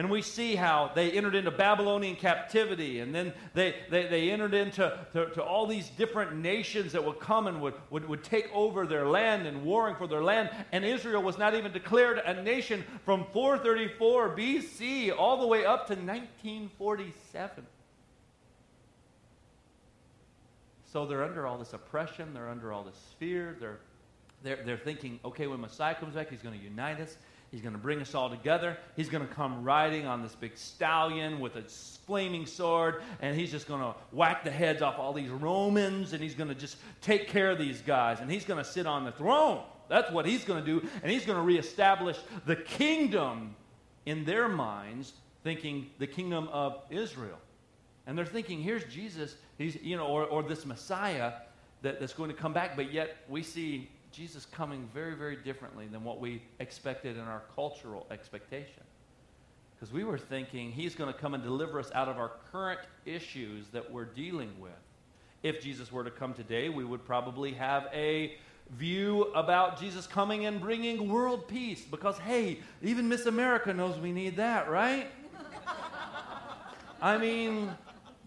And 0.00 0.08
we 0.08 0.22
see 0.22 0.54
how 0.54 0.92
they 0.94 1.10
entered 1.10 1.34
into 1.34 1.50
Babylonian 1.50 2.16
captivity, 2.16 3.00
and 3.00 3.14
then 3.14 3.34
they, 3.52 3.74
they, 3.90 4.06
they 4.06 4.30
entered 4.30 4.54
into 4.54 4.98
to, 5.12 5.26
to 5.26 5.42
all 5.42 5.66
these 5.66 5.90
different 5.90 6.36
nations 6.36 6.92
that 6.92 7.04
would 7.04 7.20
come 7.20 7.46
and 7.46 7.60
would, 7.60 7.74
would, 7.90 8.08
would 8.08 8.24
take 8.24 8.48
over 8.54 8.86
their 8.86 9.06
land 9.06 9.46
and 9.46 9.62
warring 9.62 9.96
for 9.96 10.06
their 10.06 10.22
land. 10.22 10.48
And 10.72 10.86
Israel 10.86 11.22
was 11.22 11.36
not 11.36 11.54
even 11.54 11.70
declared 11.70 12.16
a 12.16 12.42
nation 12.42 12.82
from 13.04 13.26
434 13.34 14.38
BC 14.38 15.14
all 15.14 15.38
the 15.38 15.46
way 15.46 15.66
up 15.66 15.86
to 15.88 15.92
1947. 15.92 17.66
So 20.90 21.04
they're 21.04 21.24
under 21.24 21.46
all 21.46 21.58
this 21.58 21.74
oppression, 21.74 22.32
they're 22.32 22.48
under 22.48 22.72
all 22.72 22.84
this 22.84 22.96
fear, 23.18 23.54
they're, 23.60 23.80
they're, 24.42 24.64
they're 24.64 24.78
thinking, 24.78 25.20
okay, 25.26 25.46
when 25.46 25.60
Messiah 25.60 25.94
comes 25.94 26.14
back, 26.14 26.30
he's 26.30 26.40
going 26.40 26.58
to 26.58 26.64
unite 26.64 27.02
us. 27.02 27.18
He's 27.50 27.62
going 27.62 27.72
to 27.72 27.80
bring 27.80 28.00
us 28.00 28.14
all 28.14 28.30
together. 28.30 28.78
He's 28.94 29.08
going 29.08 29.26
to 29.26 29.34
come 29.34 29.64
riding 29.64 30.06
on 30.06 30.22
this 30.22 30.34
big 30.36 30.56
stallion 30.56 31.40
with 31.40 31.56
a 31.56 31.62
flaming 32.06 32.46
sword, 32.46 33.02
and 33.20 33.36
he's 33.36 33.50
just 33.50 33.66
going 33.66 33.80
to 33.80 33.94
whack 34.12 34.44
the 34.44 34.52
heads 34.52 34.82
off 34.82 34.98
all 34.98 35.12
these 35.12 35.30
Romans, 35.30 36.12
and 36.12 36.22
he's 36.22 36.34
going 36.34 36.48
to 36.48 36.54
just 36.54 36.76
take 37.00 37.28
care 37.28 37.50
of 37.50 37.58
these 37.58 37.82
guys, 37.82 38.20
and 38.20 38.30
he's 38.30 38.44
going 38.44 38.62
to 38.62 38.68
sit 38.68 38.86
on 38.86 39.04
the 39.04 39.12
throne. 39.12 39.62
That's 39.88 40.12
what 40.12 40.26
he's 40.26 40.44
going 40.44 40.64
to 40.64 40.80
do, 40.80 40.88
and 41.02 41.10
he's 41.10 41.26
going 41.26 41.38
to 41.38 41.42
reestablish 41.42 42.16
the 42.46 42.54
kingdom 42.54 43.56
in 44.06 44.24
their 44.24 44.48
minds, 44.48 45.12
thinking 45.42 45.90
the 45.98 46.06
kingdom 46.06 46.48
of 46.52 46.80
Israel. 46.88 47.38
And 48.06 48.16
they're 48.16 48.24
thinking, 48.24 48.60
here's 48.60 48.84
Jesus, 48.84 49.34
he's, 49.58 49.76
you 49.82 49.96
know, 49.96 50.06
or, 50.06 50.24
or 50.24 50.44
this 50.44 50.64
Messiah 50.64 51.32
that, 51.82 51.98
that's 51.98 52.12
going 52.12 52.30
to 52.30 52.36
come 52.36 52.52
back, 52.52 52.76
but 52.76 52.92
yet 52.92 53.16
we 53.28 53.42
see 53.42 53.90
Jesus 54.12 54.46
coming 54.46 54.88
very, 54.92 55.14
very 55.14 55.36
differently 55.36 55.86
than 55.86 56.04
what 56.04 56.20
we 56.20 56.42
expected 56.58 57.16
in 57.16 57.22
our 57.22 57.42
cultural 57.54 58.06
expectation. 58.10 58.82
Because 59.74 59.92
we 59.92 60.04
were 60.04 60.18
thinking 60.18 60.72
he's 60.72 60.94
going 60.94 61.12
to 61.12 61.18
come 61.18 61.32
and 61.32 61.42
deliver 61.42 61.78
us 61.78 61.90
out 61.94 62.08
of 62.08 62.18
our 62.18 62.32
current 62.52 62.80
issues 63.06 63.68
that 63.68 63.90
we're 63.90 64.04
dealing 64.04 64.50
with. 64.60 64.72
If 65.42 65.62
Jesus 65.62 65.90
were 65.90 66.04
to 66.04 66.10
come 66.10 66.34
today, 66.34 66.68
we 66.68 66.84
would 66.84 67.04
probably 67.06 67.52
have 67.54 67.88
a 67.94 68.36
view 68.72 69.24
about 69.34 69.80
Jesus 69.80 70.06
coming 70.06 70.44
and 70.44 70.60
bringing 70.60 71.08
world 71.08 71.48
peace. 71.48 71.82
Because, 71.82 72.18
hey, 72.18 72.58
even 72.82 73.08
Miss 73.08 73.26
America 73.26 73.72
knows 73.72 73.98
we 73.98 74.12
need 74.12 74.36
that, 74.36 74.68
right? 74.68 75.06
I 77.00 77.16
mean, 77.16 77.70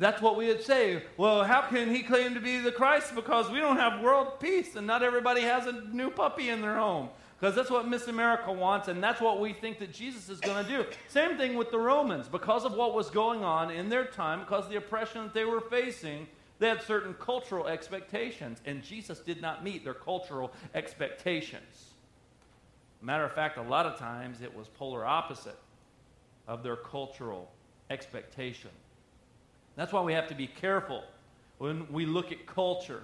that's 0.04 0.22
what 0.22 0.36
we 0.36 0.48
would 0.48 0.63
say. 0.63 1.04
Well, 1.18 1.44
how 1.44 1.62
can 1.62 1.94
he 1.94 2.04
claim 2.04 2.34
to 2.34 2.39
be 2.39 2.60
the 2.60 2.72
Christ? 2.72 3.16
Because 3.16 3.50
we 3.50 3.60
don't 3.60 3.78
have 3.78 4.02
world 4.02 4.39
peace 4.39 4.76
and 4.76 4.86
not 4.86 5.04
everybody 5.04 5.42
has 5.42 5.68
a 5.68 5.72
new 5.94 6.10
puppy 6.10 6.50
in 6.50 6.62
their 6.62 6.76
home. 6.76 7.10
Because 7.39 7.56
that's 7.56 7.70
what 7.70 7.88
Miss 7.88 8.08
America 8.08 8.54
wants, 8.54 8.88
and 8.88 9.04
that's 9.04 9.20
what 9.20 9.42
we 9.42 9.52
think 9.52 9.78
that 9.80 9.92
Jesus 9.92 10.30
is 10.30 10.39
going 10.39 10.63
to 10.63 10.70
do. 10.70 10.86
Same 11.10 11.38
thing 11.38 11.56
with 11.56 11.72
the 11.72 11.78
Romans. 11.78 12.30
Because 12.30 12.63
of 12.63 12.74
what 12.74 12.94
was 12.94 13.10
going 13.10 13.44
on 13.44 13.70
in 13.70 13.89
their 13.89 14.06
time, 14.06 14.39
because 14.39 14.63
of 14.63 14.72
the 14.72 14.78
oppression 14.78 15.24
that 15.24 15.34
they 15.34 15.44
were 15.44 15.60
facing, 15.60 16.28
they 16.60 16.70
had 16.70 16.82
certain 16.82 17.13
cultural 17.16 17.68
expectations, 17.68 18.62
and 18.66 18.82
Jesus 18.82 19.20
did 19.20 19.42
not 19.42 19.62
meet 19.62 19.84
their 19.84 19.94
cultural 19.94 20.54
expectations. 20.74 21.89
Matter 23.02 23.26
of 23.26 23.34
fact, 23.34 23.58
a 23.58 23.62
lot 23.62 23.86
of 23.86 24.00
times 24.00 24.42
it 24.42 24.56
was 24.56 24.70
polar 24.70 25.06
opposite 25.06 25.60
of 26.48 26.63
their 26.63 26.78
cultural 26.78 27.52
expectation. 27.89 28.70
That's 29.76 29.92
why 29.92 30.02
we 30.02 30.14
have 30.14 30.28
to 30.28 30.36
be 30.36 30.48
careful 30.48 31.04
when 31.58 31.92
we 31.92 32.06
look 32.06 32.32
at 32.32 32.46
culture 32.46 33.04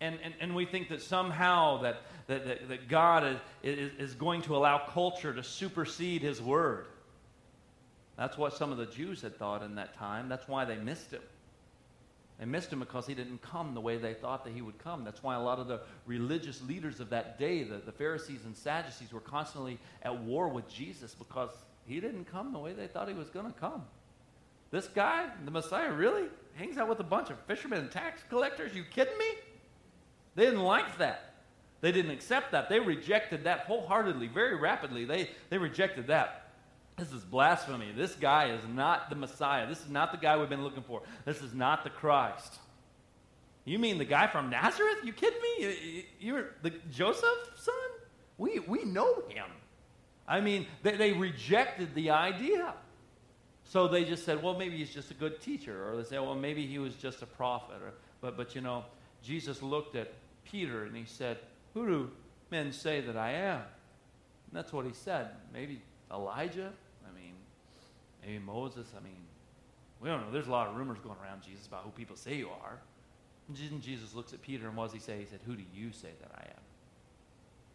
and, 0.00 0.18
and, 0.24 0.34
and 0.40 0.54
we 0.56 0.66
think 0.66 0.88
that 0.88 1.00
somehow 1.00 1.82
that, 1.82 2.02
that, 2.26 2.44
that, 2.44 2.68
that 2.68 2.88
God 2.88 3.24
is, 3.24 3.38
is, 3.62 3.90
is 3.98 4.14
going 4.14 4.42
to 4.42 4.56
allow 4.56 4.78
culture 4.88 5.32
to 5.32 5.44
supersede 5.44 6.22
his 6.22 6.42
word. 6.42 6.86
That's 8.16 8.36
what 8.36 8.54
some 8.54 8.72
of 8.72 8.78
the 8.78 8.86
Jews 8.86 9.22
had 9.22 9.38
thought 9.38 9.62
in 9.62 9.76
that 9.76 9.94
time. 9.94 10.28
That's 10.28 10.48
why 10.48 10.64
they 10.64 10.76
missed 10.76 11.12
him. 11.12 11.22
They 12.40 12.46
missed 12.46 12.72
him 12.72 12.80
because 12.80 13.06
he 13.06 13.14
didn't 13.14 13.42
come 13.42 13.74
the 13.74 13.80
way 13.80 13.96
they 13.96 14.14
thought 14.14 14.44
that 14.44 14.52
he 14.52 14.62
would 14.62 14.78
come. 14.78 15.04
That's 15.04 15.22
why 15.22 15.36
a 15.36 15.40
lot 15.40 15.60
of 15.60 15.68
the 15.68 15.80
religious 16.06 16.60
leaders 16.62 16.98
of 16.98 17.10
that 17.10 17.38
day, 17.38 17.62
the, 17.62 17.76
the 17.76 17.92
Pharisees 17.92 18.40
and 18.44 18.56
Sadducees, 18.56 19.12
were 19.12 19.20
constantly 19.20 19.78
at 20.02 20.18
war 20.22 20.48
with 20.48 20.68
Jesus 20.68 21.14
because 21.14 21.50
he 21.86 22.00
didn't 22.00 22.24
come 22.24 22.52
the 22.52 22.58
way 22.58 22.72
they 22.72 22.88
thought 22.88 23.06
he 23.06 23.14
was 23.14 23.30
going 23.30 23.46
to 23.46 23.58
come. 23.58 23.84
This 24.72 24.88
guy, 24.88 25.28
the 25.44 25.50
Messiah, 25.50 25.92
really 25.92 26.24
hangs 26.54 26.78
out 26.78 26.88
with 26.88 26.98
a 26.98 27.04
bunch 27.04 27.30
of 27.30 27.38
fishermen 27.46 27.78
and 27.78 27.90
tax 27.90 28.22
collectors? 28.28 28.74
You 28.74 28.82
kidding 28.82 29.16
me? 29.18 29.26
They 30.34 30.46
didn't 30.46 30.64
like 30.64 30.98
that. 30.98 31.34
They 31.82 31.92
didn't 31.92 32.12
accept 32.12 32.52
that. 32.52 32.68
They 32.68 32.80
rejected 32.80 33.44
that 33.44 33.60
wholeheartedly, 33.60 34.28
very 34.28 34.56
rapidly. 34.56 35.04
They, 35.04 35.30
they 35.50 35.58
rejected 35.58 36.06
that. 36.06 36.50
This 36.96 37.12
is 37.12 37.22
blasphemy. 37.22 37.92
This 37.94 38.14
guy 38.14 38.50
is 38.50 38.62
not 38.74 39.10
the 39.10 39.16
Messiah. 39.16 39.66
This 39.66 39.80
is 39.80 39.90
not 39.90 40.10
the 40.10 40.18
guy 40.18 40.36
we've 40.36 40.48
been 40.48 40.62
looking 40.62 40.84
for. 40.84 41.02
This 41.24 41.42
is 41.42 41.52
not 41.52 41.84
the 41.84 41.90
Christ. 41.90 42.58
You 43.64 43.78
mean 43.78 43.98
the 43.98 44.04
guy 44.04 44.26
from 44.26 44.50
Nazareth? 44.50 44.98
You 45.04 45.12
kidding 45.12 45.40
me? 45.42 46.06
You, 46.18 46.36
are 46.36 46.54
the 46.62 46.72
Joseph's 46.90 47.62
son? 47.62 47.74
We, 48.38 48.60
we 48.60 48.84
know 48.84 49.22
him. 49.28 49.46
I 50.26 50.40
mean, 50.40 50.66
they, 50.82 50.96
they 50.96 51.12
rejected 51.12 51.94
the 51.94 52.10
idea. 52.10 52.74
So 53.72 53.88
they 53.88 54.04
just 54.04 54.26
said, 54.26 54.42
well, 54.42 54.52
maybe 54.52 54.76
he's 54.76 54.92
just 54.92 55.10
a 55.12 55.14
good 55.14 55.40
teacher. 55.40 55.88
Or 55.88 55.96
they 55.96 56.04
say, 56.04 56.18
well, 56.18 56.34
maybe 56.34 56.66
he 56.66 56.78
was 56.78 56.94
just 56.94 57.22
a 57.22 57.26
prophet. 57.26 57.76
Or, 57.82 57.94
but, 58.20 58.36
but, 58.36 58.54
you 58.54 58.60
know, 58.60 58.84
Jesus 59.22 59.62
looked 59.62 59.96
at 59.96 60.12
Peter 60.44 60.84
and 60.84 60.94
he 60.94 61.06
said, 61.06 61.38
who 61.72 61.86
do 61.86 62.10
men 62.50 62.70
say 62.70 63.00
that 63.00 63.16
I 63.16 63.32
am? 63.32 63.60
And 63.60 64.52
that's 64.52 64.74
what 64.74 64.84
he 64.84 64.92
said. 64.92 65.28
Maybe 65.54 65.80
Elijah? 66.12 66.70
I 67.08 67.18
mean, 67.18 67.32
maybe 68.20 68.40
Moses? 68.40 68.88
I 68.94 69.02
mean, 69.02 69.16
we 70.02 70.10
don't 70.10 70.20
know. 70.20 70.30
There's 70.30 70.48
a 70.48 70.52
lot 70.52 70.68
of 70.68 70.76
rumors 70.76 70.98
going 71.02 71.16
around 71.24 71.40
Jesus 71.42 71.66
about 71.66 71.84
who 71.84 71.92
people 71.92 72.14
say 72.14 72.34
you 72.34 72.50
are. 72.50 72.78
And 73.48 73.80
Jesus 73.80 74.14
looks 74.14 74.34
at 74.34 74.42
Peter 74.42 74.68
and 74.68 74.76
what 74.76 74.92
does 74.92 74.92
he 74.92 75.00
say? 75.00 75.18
He 75.18 75.24
said, 75.24 75.40
Who 75.46 75.56
do 75.56 75.62
you 75.74 75.92
say 75.92 76.10
that 76.20 76.30
I 76.36 76.42
am? 76.42 76.62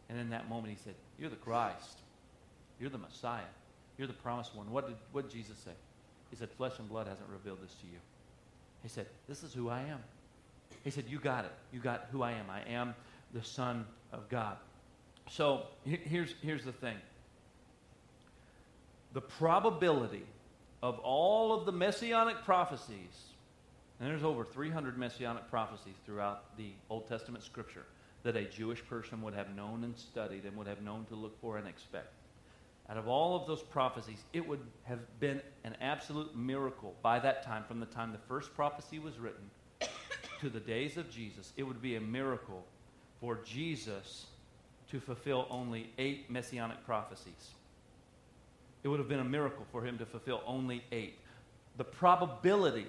And 0.10 0.20
in 0.20 0.30
that 0.30 0.48
moment 0.48 0.78
he 0.78 0.80
said, 0.84 0.94
You're 1.18 1.32
the 1.32 1.38
Christ. 1.38 2.02
You're 2.80 2.92
the 2.92 3.00
Messiah. 3.00 3.42
You're 3.98 4.06
the 4.06 4.14
promised 4.14 4.56
one. 4.56 4.70
What 4.70 4.90
did, 4.90 4.98
what 5.12 5.28
did 5.28 5.36
Jesus 5.36 5.58
say? 5.58 5.72
He 6.30 6.36
said, 6.36 6.50
Flesh 6.52 6.74
and 6.80 6.90
blood 6.90 7.08
hasn't 7.08 7.30
revealed 7.30 7.60
this 7.64 7.74
to 7.76 7.86
you. 7.88 8.00
He 8.84 8.90
said, 8.90 9.08
This 9.28 9.44
is 9.44 9.54
who 9.54 9.70
I 9.70 9.82
am. 9.82 10.00
He 10.84 10.92
said, 10.92 11.06
You 11.08 11.20
got 11.20 11.46
it. 11.46 11.52
You 11.72 11.80
got 11.80 12.08
who 12.12 12.22
I 12.22 12.32
am. 12.32 12.50
I 12.50 12.62
am 12.70 12.96
the 13.34 13.44
Son 13.44 13.86
of 14.12 14.28
God. 14.30 14.58
So 15.30 15.64
here's, 15.84 16.36
here's 16.42 16.64
the 16.64 16.72
thing 16.72 16.98
the 19.14 19.22
probability 19.22 20.26
of 20.84 21.00
all 21.00 21.54
of 21.54 21.66
the 21.66 21.72
messianic 21.72 22.44
prophecies, 22.44 23.32
and 24.00 24.10
there's 24.10 24.24
over 24.24 24.46
300 24.46 24.98
messianic 24.98 25.50
prophecies 25.50 25.96
throughout 26.06 26.56
the 26.58 26.72
Old 26.90 27.08
Testament 27.08 27.44
scripture 27.44 27.86
that 28.24 28.36
a 28.36 28.44
Jewish 28.44 28.86
person 28.86 29.22
would 29.22 29.34
have 29.34 29.56
known 29.56 29.84
and 29.84 29.98
studied 29.98 30.46
and 30.46 30.56
would 30.56 30.68
have 30.68 30.82
known 30.82 31.06
to 31.06 31.16
look 31.16 31.40
for 31.42 31.58
and 31.58 31.68
expect 31.68 32.14
out 32.90 32.98
of 32.98 33.08
all 33.08 33.36
of 33.36 33.48
those 33.48 33.62
prophecies, 33.62 34.24
it 34.32 34.48
would 34.48 34.62
have 34.84 35.00
been 35.20 35.42
an 35.66 35.76
absolute 35.82 36.36
miracle 36.36 36.96
by 37.02 37.20
that 37.20 37.44
time, 37.44 37.64
from 37.68 37.80
the 37.80 37.86
time 37.86 38.12
the 38.12 38.18
first 38.30 38.54
prophecy 38.56 38.98
was 38.98 39.20
written 39.20 39.50
to 40.40 40.50
the 40.50 40.60
days 40.60 40.96
of 40.96 41.10
Jesus. 41.12 41.52
It 41.58 41.64
would 41.64 41.82
be 41.82 41.96
a 41.96 42.02
miracle 42.02 42.64
for 43.20 43.40
Jesus 43.44 44.28
to 44.92 45.02
fulfill 45.02 45.48
only 45.50 45.90
eight 45.98 46.32
messianic 46.32 46.86
prophecies. 46.86 47.52
It 48.84 48.88
would 48.88 49.00
have 49.00 49.10
been 49.10 49.20
a 49.20 49.26
miracle 49.26 49.66
for 49.72 49.84
him 49.84 49.98
to 49.98 50.06
fulfill 50.06 50.42
only 50.46 50.82
eight. 50.94 51.18
The 51.76 51.84
probability 51.84 52.88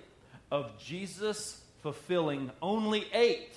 of 0.52 0.78
Jesus 0.78 1.60
fulfilling 1.82 2.52
only 2.62 3.06
eight 3.12 3.52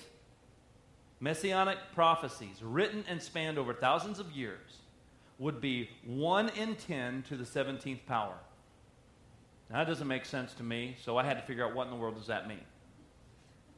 messianic 1.20 1.78
prophecies 1.94 2.60
written 2.62 3.04
and 3.08 3.22
spanned 3.22 3.58
over 3.58 3.72
thousands 3.72 4.18
of 4.18 4.32
years 4.32 4.58
would 5.42 5.60
be 5.60 5.90
1 6.06 6.50
in 6.50 6.76
10 6.76 7.24
to 7.28 7.36
the 7.36 7.42
17th 7.42 8.06
power. 8.06 8.36
Now, 9.68 9.78
that 9.78 9.88
doesn't 9.88 10.06
make 10.06 10.24
sense 10.24 10.54
to 10.54 10.62
me, 10.62 10.96
so 11.04 11.16
I 11.16 11.24
had 11.24 11.34
to 11.34 11.42
figure 11.42 11.66
out 11.66 11.74
what 11.74 11.88
in 11.88 11.90
the 11.90 11.96
world 11.96 12.14
does 12.14 12.28
that 12.28 12.46
mean. 12.46 12.60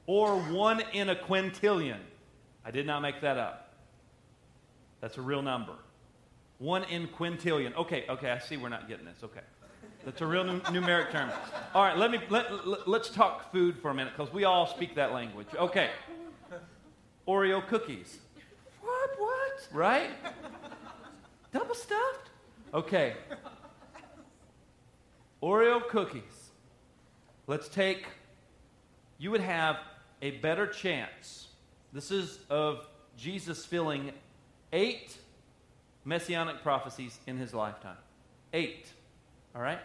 Or 0.07 0.37
1 0.37 0.83
in 0.92 1.09
a 1.09 1.16
quintillion. 1.16 2.00
I 2.66 2.70
did 2.70 2.87
not 2.87 3.00
make 3.00 3.22
that 3.22 3.38
up. 3.38 3.72
That's 5.00 5.16
a 5.16 5.22
real 5.22 5.40
number. 5.40 5.72
1 6.59 6.85
in 6.85 7.09
quintillion. 7.09 7.74
Okay, 7.77 8.05
okay, 8.11 8.31
I 8.31 8.40
see 8.40 8.59
we're 8.59 8.68
not 8.68 8.87
getting 8.87 9.07
this. 9.07 9.24
Okay. 9.24 9.40
That's 10.05 10.20
a 10.20 10.27
real 10.27 10.44
numeric 10.44 11.12
term. 11.12 11.31
All 11.74 11.83
right, 11.83 11.96
let 11.96 12.11
me 12.11 12.20
let, 12.29 12.66
let, 12.66 12.87
let's 12.87 13.09
talk 13.09 13.50
food 13.50 13.79
for 13.79 13.90
a 13.90 13.94
minute 13.94 14.12
because 14.14 14.31
we 14.35 14.44
all 14.44 14.66
speak 14.66 14.94
that 14.96 15.14
language. 15.14 15.46
Okay. 15.57 15.88
Oreo 17.27 17.66
cookies. 17.66 18.18
What? 18.83 19.11
What? 19.18 19.68
Right? 19.72 20.11
Double 21.54 21.74
stuffed? 21.74 22.28
Okay. 22.74 23.14
Oreo 25.42 25.88
cookies. 25.88 26.50
Let's 27.46 27.68
take, 27.68 28.04
you 29.16 29.30
would 29.30 29.40
have 29.40 29.78
a 30.20 30.32
better 30.32 30.66
chance. 30.66 31.48
This 31.94 32.10
is 32.10 32.40
of 32.50 32.86
Jesus 33.16 33.64
filling 33.64 34.12
eight 34.74 35.16
messianic 36.04 36.62
prophecies 36.62 37.18
in 37.26 37.38
his 37.38 37.54
lifetime. 37.54 37.96
Eight. 38.52 38.92
All 39.54 39.62
right? 39.62 39.80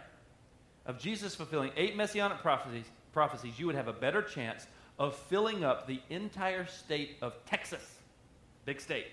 of 0.86 0.98
Jesus 0.98 1.34
fulfilling 1.34 1.70
eight 1.76 1.96
messianic 1.96 2.38
prophecies, 2.38 2.84
prophecies, 3.12 3.58
you 3.58 3.66
would 3.66 3.74
have 3.74 3.88
a 3.88 3.92
better 3.92 4.22
chance 4.22 4.66
of 4.98 5.14
filling 5.14 5.64
up 5.64 5.86
the 5.86 6.00
entire 6.10 6.66
state 6.66 7.16
of 7.22 7.34
Texas. 7.46 7.96
Big 8.64 8.80
state. 8.80 9.06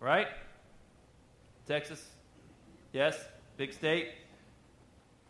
Right? 0.00 0.26
Texas? 1.70 2.04
Yes? 2.92 3.16
Big 3.56 3.72
state? 3.72 4.08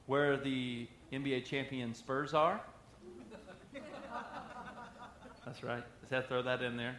Where 0.06 0.38
the 0.38 0.88
NBA 1.12 1.44
champion 1.44 1.92
Spurs 1.92 2.32
are? 2.32 2.62
That's 5.44 5.62
right. 5.62 5.84
Does 6.00 6.08
that 6.08 6.28
throw 6.28 6.40
that 6.40 6.62
in 6.62 6.78
there? 6.78 6.96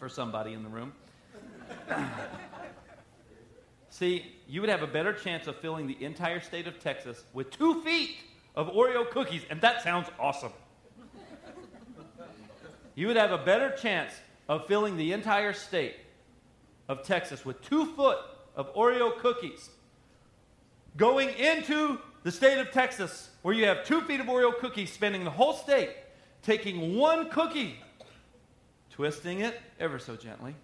For 0.00 0.08
somebody 0.08 0.54
in 0.54 0.62
the 0.62 0.70
room. 0.70 0.94
See, 3.90 4.24
you 4.48 4.62
would 4.62 4.70
have 4.70 4.82
a 4.82 4.86
better 4.86 5.12
chance 5.12 5.46
of 5.46 5.56
filling 5.56 5.86
the 5.86 6.02
entire 6.02 6.40
state 6.40 6.66
of 6.66 6.80
Texas 6.80 7.22
with 7.34 7.50
two 7.50 7.82
feet 7.82 8.16
of 8.54 8.68
Oreo 8.68 9.10
cookies, 9.10 9.42
and 9.50 9.60
that 9.60 9.82
sounds 9.82 10.08
awesome. 10.18 10.52
You 12.94 13.08
would 13.08 13.16
have 13.16 13.32
a 13.32 13.44
better 13.44 13.70
chance 13.72 14.14
of 14.48 14.66
filling 14.66 14.96
the 14.96 15.12
entire 15.12 15.52
state 15.52 15.96
of 16.88 17.02
Texas 17.02 17.44
with 17.44 17.60
two 17.62 17.86
foot 17.94 18.18
of 18.56 18.74
Oreo 18.74 19.16
cookies. 19.18 19.70
Going 20.96 21.28
into 21.30 21.98
the 22.24 22.32
state 22.32 22.58
of 22.58 22.72
Texas, 22.72 23.30
where 23.42 23.54
you 23.54 23.66
have 23.66 23.84
two 23.84 24.00
feet 24.02 24.20
of 24.20 24.26
Oreo 24.26 24.56
cookies, 24.58 24.92
spending 24.92 25.24
the 25.24 25.30
whole 25.30 25.52
state, 25.52 25.90
taking 26.42 26.96
one 26.96 27.30
cookie, 27.30 27.78
twisting 28.90 29.40
it 29.40 29.60
ever 29.78 29.98
so 29.98 30.16
gently, 30.16 30.54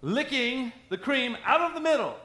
licking 0.00 0.72
the 0.88 0.96
cream 0.96 1.36
out 1.44 1.60
of 1.60 1.74
the 1.74 1.80
middle, 1.80 2.16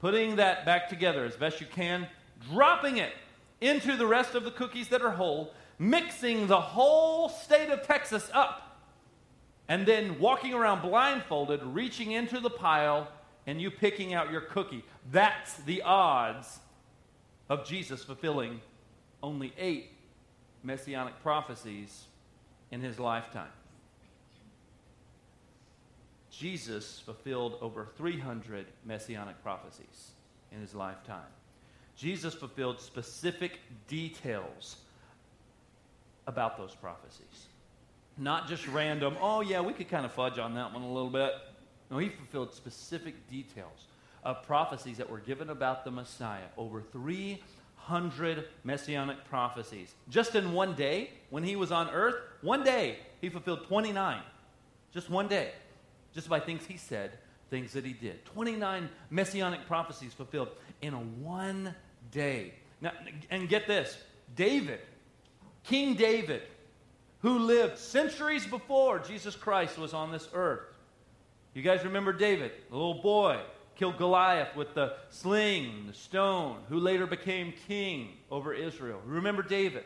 putting 0.00 0.36
that 0.36 0.66
back 0.66 0.88
together 0.88 1.24
as 1.24 1.36
best 1.36 1.60
you 1.60 1.66
can, 1.66 2.06
dropping 2.50 2.98
it 2.98 3.12
into 3.60 3.96
the 3.96 4.06
rest 4.06 4.34
of 4.34 4.44
the 4.44 4.50
cookies 4.50 4.88
that 4.88 5.02
are 5.02 5.10
whole, 5.10 5.52
mixing 5.78 6.46
the 6.46 6.60
whole 6.60 7.28
state 7.28 7.70
of 7.70 7.82
Texas 7.86 8.30
up, 8.34 8.69
and 9.70 9.86
then 9.86 10.18
walking 10.18 10.52
around 10.52 10.82
blindfolded, 10.82 11.62
reaching 11.62 12.10
into 12.10 12.40
the 12.40 12.50
pile, 12.50 13.06
and 13.46 13.62
you 13.62 13.70
picking 13.70 14.14
out 14.14 14.32
your 14.32 14.40
cookie. 14.40 14.84
That's 15.12 15.54
the 15.58 15.82
odds 15.82 16.58
of 17.48 17.64
Jesus 17.64 18.02
fulfilling 18.02 18.60
only 19.22 19.52
eight 19.56 19.92
messianic 20.64 21.22
prophecies 21.22 22.06
in 22.72 22.80
his 22.80 22.98
lifetime. 22.98 23.52
Jesus 26.32 26.98
fulfilled 26.98 27.56
over 27.60 27.86
300 27.96 28.66
messianic 28.84 29.40
prophecies 29.40 30.10
in 30.50 30.60
his 30.60 30.74
lifetime. 30.74 31.30
Jesus 31.96 32.34
fulfilled 32.34 32.80
specific 32.80 33.60
details 33.86 34.78
about 36.26 36.58
those 36.58 36.74
prophecies. 36.74 37.46
Not 38.20 38.48
just 38.48 38.68
random, 38.68 39.16
oh, 39.22 39.40
yeah, 39.40 39.62
we 39.62 39.72
could 39.72 39.88
kind 39.88 40.04
of 40.04 40.12
fudge 40.12 40.38
on 40.38 40.54
that 40.54 40.74
one 40.74 40.82
a 40.82 40.92
little 40.92 41.08
bit. 41.08 41.32
No, 41.90 41.96
he 41.96 42.10
fulfilled 42.10 42.52
specific 42.52 43.26
details 43.30 43.86
of 44.22 44.42
prophecies 44.42 44.98
that 44.98 45.08
were 45.08 45.20
given 45.20 45.48
about 45.48 45.86
the 45.86 45.90
Messiah. 45.90 46.44
Over 46.58 46.82
300 46.82 48.44
messianic 48.62 49.24
prophecies. 49.24 49.94
Just 50.10 50.34
in 50.34 50.52
one 50.52 50.74
day, 50.74 51.08
when 51.30 51.42
he 51.42 51.56
was 51.56 51.72
on 51.72 51.88
earth, 51.88 52.16
one 52.42 52.62
day, 52.62 52.98
he 53.22 53.30
fulfilled 53.30 53.64
29. 53.66 54.20
Just 54.92 55.08
one 55.08 55.26
day. 55.26 55.52
Just 56.12 56.28
by 56.28 56.40
things 56.40 56.66
he 56.66 56.76
said, 56.76 57.12
things 57.48 57.72
that 57.72 57.86
he 57.86 57.94
did. 57.94 58.22
29 58.26 58.90
messianic 59.08 59.66
prophecies 59.66 60.12
fulfilled 60.12 60.50
in 60.82 60.92
a 60.92 61.00
one 61.00 61.74
day. 62.10 62.52
Now, 62.82 62.92
and 63.30 63.48
get 63.48 63.66
this 63.66 63.96
David, 64.36 64.80
King 65.64 65.94
David, 65.94 66.42
who 67.22 67.38
lived 67.38 67.78
centuries 67.78 68.46
before 68.46 68.98
Jesus 68.98 69.36
Christ 69.36 69.78
was 69.78 69.92
on 69.92 70.10
this 70.10 70.28
earth. 70.32 70.66
You 71.54 71.62
guys 71.62 71.84
remember 71.84 72.12
David, 72.12 72.52
the 72.70 72.76
little 72.76 73.02
boy, 73.02 73.40
killed 73.76 73.98
Goliath 73.98 74.54
with 74.56 74.74
the 74.74 74.94
sling, 75.10 75.86
the 75.86 75.94
stone, 75.94 76.58
who 76.68 76.78
later 76.78 77.06
became 77.06 77.52
king 77.66 78.10
over 78.30 78.54
Israel. 78.54 79.00
Remember 79.04 79.42
David. 79.42 79.84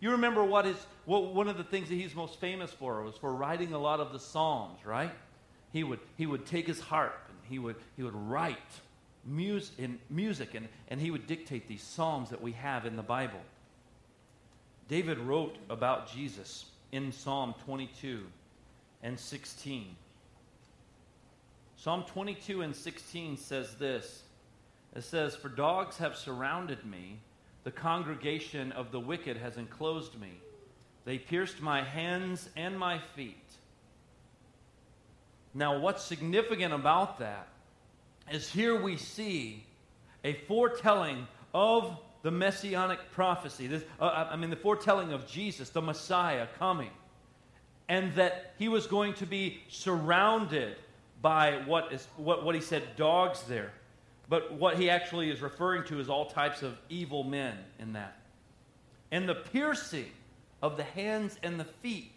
You 0.00 0.10
remember 0.10 0.44
what 0.44 0.66
is 0.66 0.76
what 1.06 1.34
one 1.34 1.48
of 1.48 1.56
the 1.56 1.64
things 1.64 1.88
that 1.88 1.94
he's 1.94 2.14
most 2.14 2.38
famous 2.38 2.70
for 2.70 3.02
was 3.02 3.16
for 3.16 3.32
writing 3.34 3.72
a 3.72 3.78
lot 3.78 4.00
of 4.00 4.12
the 4.12 4.18
Psalms, 4.18 4.84
right? 4.84 5.12
He 5.72 5.82
would 5.82 6.00
he 6.16 6.26
would 6.26 6.44
take 6.44 6.66
his 6.66 6.80
harp 6.80 7.18
and 7.28 7.38
he 7.48 7.58
would 7.58 7.76
he 7.96 8.02
would 8.02 8.14
write 8.14 8.58
music, 9.24 9.78
in 9.78 9.98
music 10.10 10.54
and, 10.54 10.68
and 10.88 11.00
he 11.00 11.10
would 11.10 11.26
dictate 11.26 11.66
these 11.66 11.82
psalms 11.82 12.30
that 12.30 12.42
we 12.42 12.52
have 12.52 12.84
in 12.84 12.96
the 12.96 13.02
Bible. 13.02 13.40
David 14.88 15.18
wrote 15.18 15.56
about 15.68 16.12
Jesus 16.12 16.66
in 16.92 17.12
Psalm 17.12 17.54
22 17.64 18.22
and 19.02 19.18
16. 19.18 19.96
Psalm 21.76 22.04
22 22.04 22.62
and 22.62 22.74
16 22.74 23.36
says 23.36 23.74
this 23.74 24.22
It 24.94 25.04
says, 25.04 25.36
For 25.36 25.48
dogs 25.48 25.98
have 25.98 26.16
surrounded 26.16 26.84
me, 26.84 27.18
the 27.64 27.70
congregation 27.70 28.72
of 28.72 28.92
the 28.92 29.00
wicked 29.00 29.36
has 29.36 29.56
enclosed 29.56 30.18
me. 30.20 30.40
They 31.04 31.18
pierced 31.18 31.60
my 31.60 31.82
hands 31.82 32.48
and 32.56 32.78
my 32.78 32.98
feet. 33.14 33.36
Now, 35.54 35.78
what's 35.78 36.02
significant 36.02 36.74
about 36.74 37.18
that 37.20 37.48
is 38.30 38.50
here 38.50 38.80
we 38.80 38.96
see 38.96 39.64
a 40.24 40.34
foretelling 40.48 41.26
of 41.54 41.96
the 42.26 42.32
messianic 42.32 42.98
prophecy. 43.12 43.68
This, 43.68 43.84
uh, 44.00 44.26
I 44.28 44.34
mean, 44.34 44.50
the 44.50 44.56
foretelling 44.56 45.12
of 45.12 45.28
Jesus, 45.28 45.70
the 45.70 45.80
Messiah, 45.80 46.48
coming. 46.58 46.90
And 47.88 48.12
that 48.16 48.54
he 48.58 48.66
was 48.66 48.88
going 48.88 49.14
to 49.14 49.26
be 49.26 49.60
surrounded 49.68 50.74
by 51.22 51.62
what, 51.66 51.92
is, 51.92 52.08
what, 52.16 52.44
what 52.44 52.56
he 52.56 52.60
said, 52.60 52.82
dogs 52.96 53.44
there. 53.44 53.72
But 54.28 54.54
what 54.54 54.76
he 54.76 54.90
actually 54.90 55.30
is 55.30 55.40
referring 55.40 55.84
to 55.84 56.00
is 56.00 56.08
all 56.08 56.26
types 56.26 56.62
of 56.62 56.76
evil 56.88 57.22
men 57.22 57.56
in 57.78 57.92
that. 57.92 58.18
And 59.12 59.28
the 59.28 59.36
piercing 59.36 60.10
of 60.62 60.76
the 60.76 60.82
hands 60.82 61.38
and 61.44 61.60
the 61.60 61.64
feet 61.80 62.10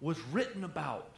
was 0.00 0.18
written 0.32 0.64
about 0.64 1.12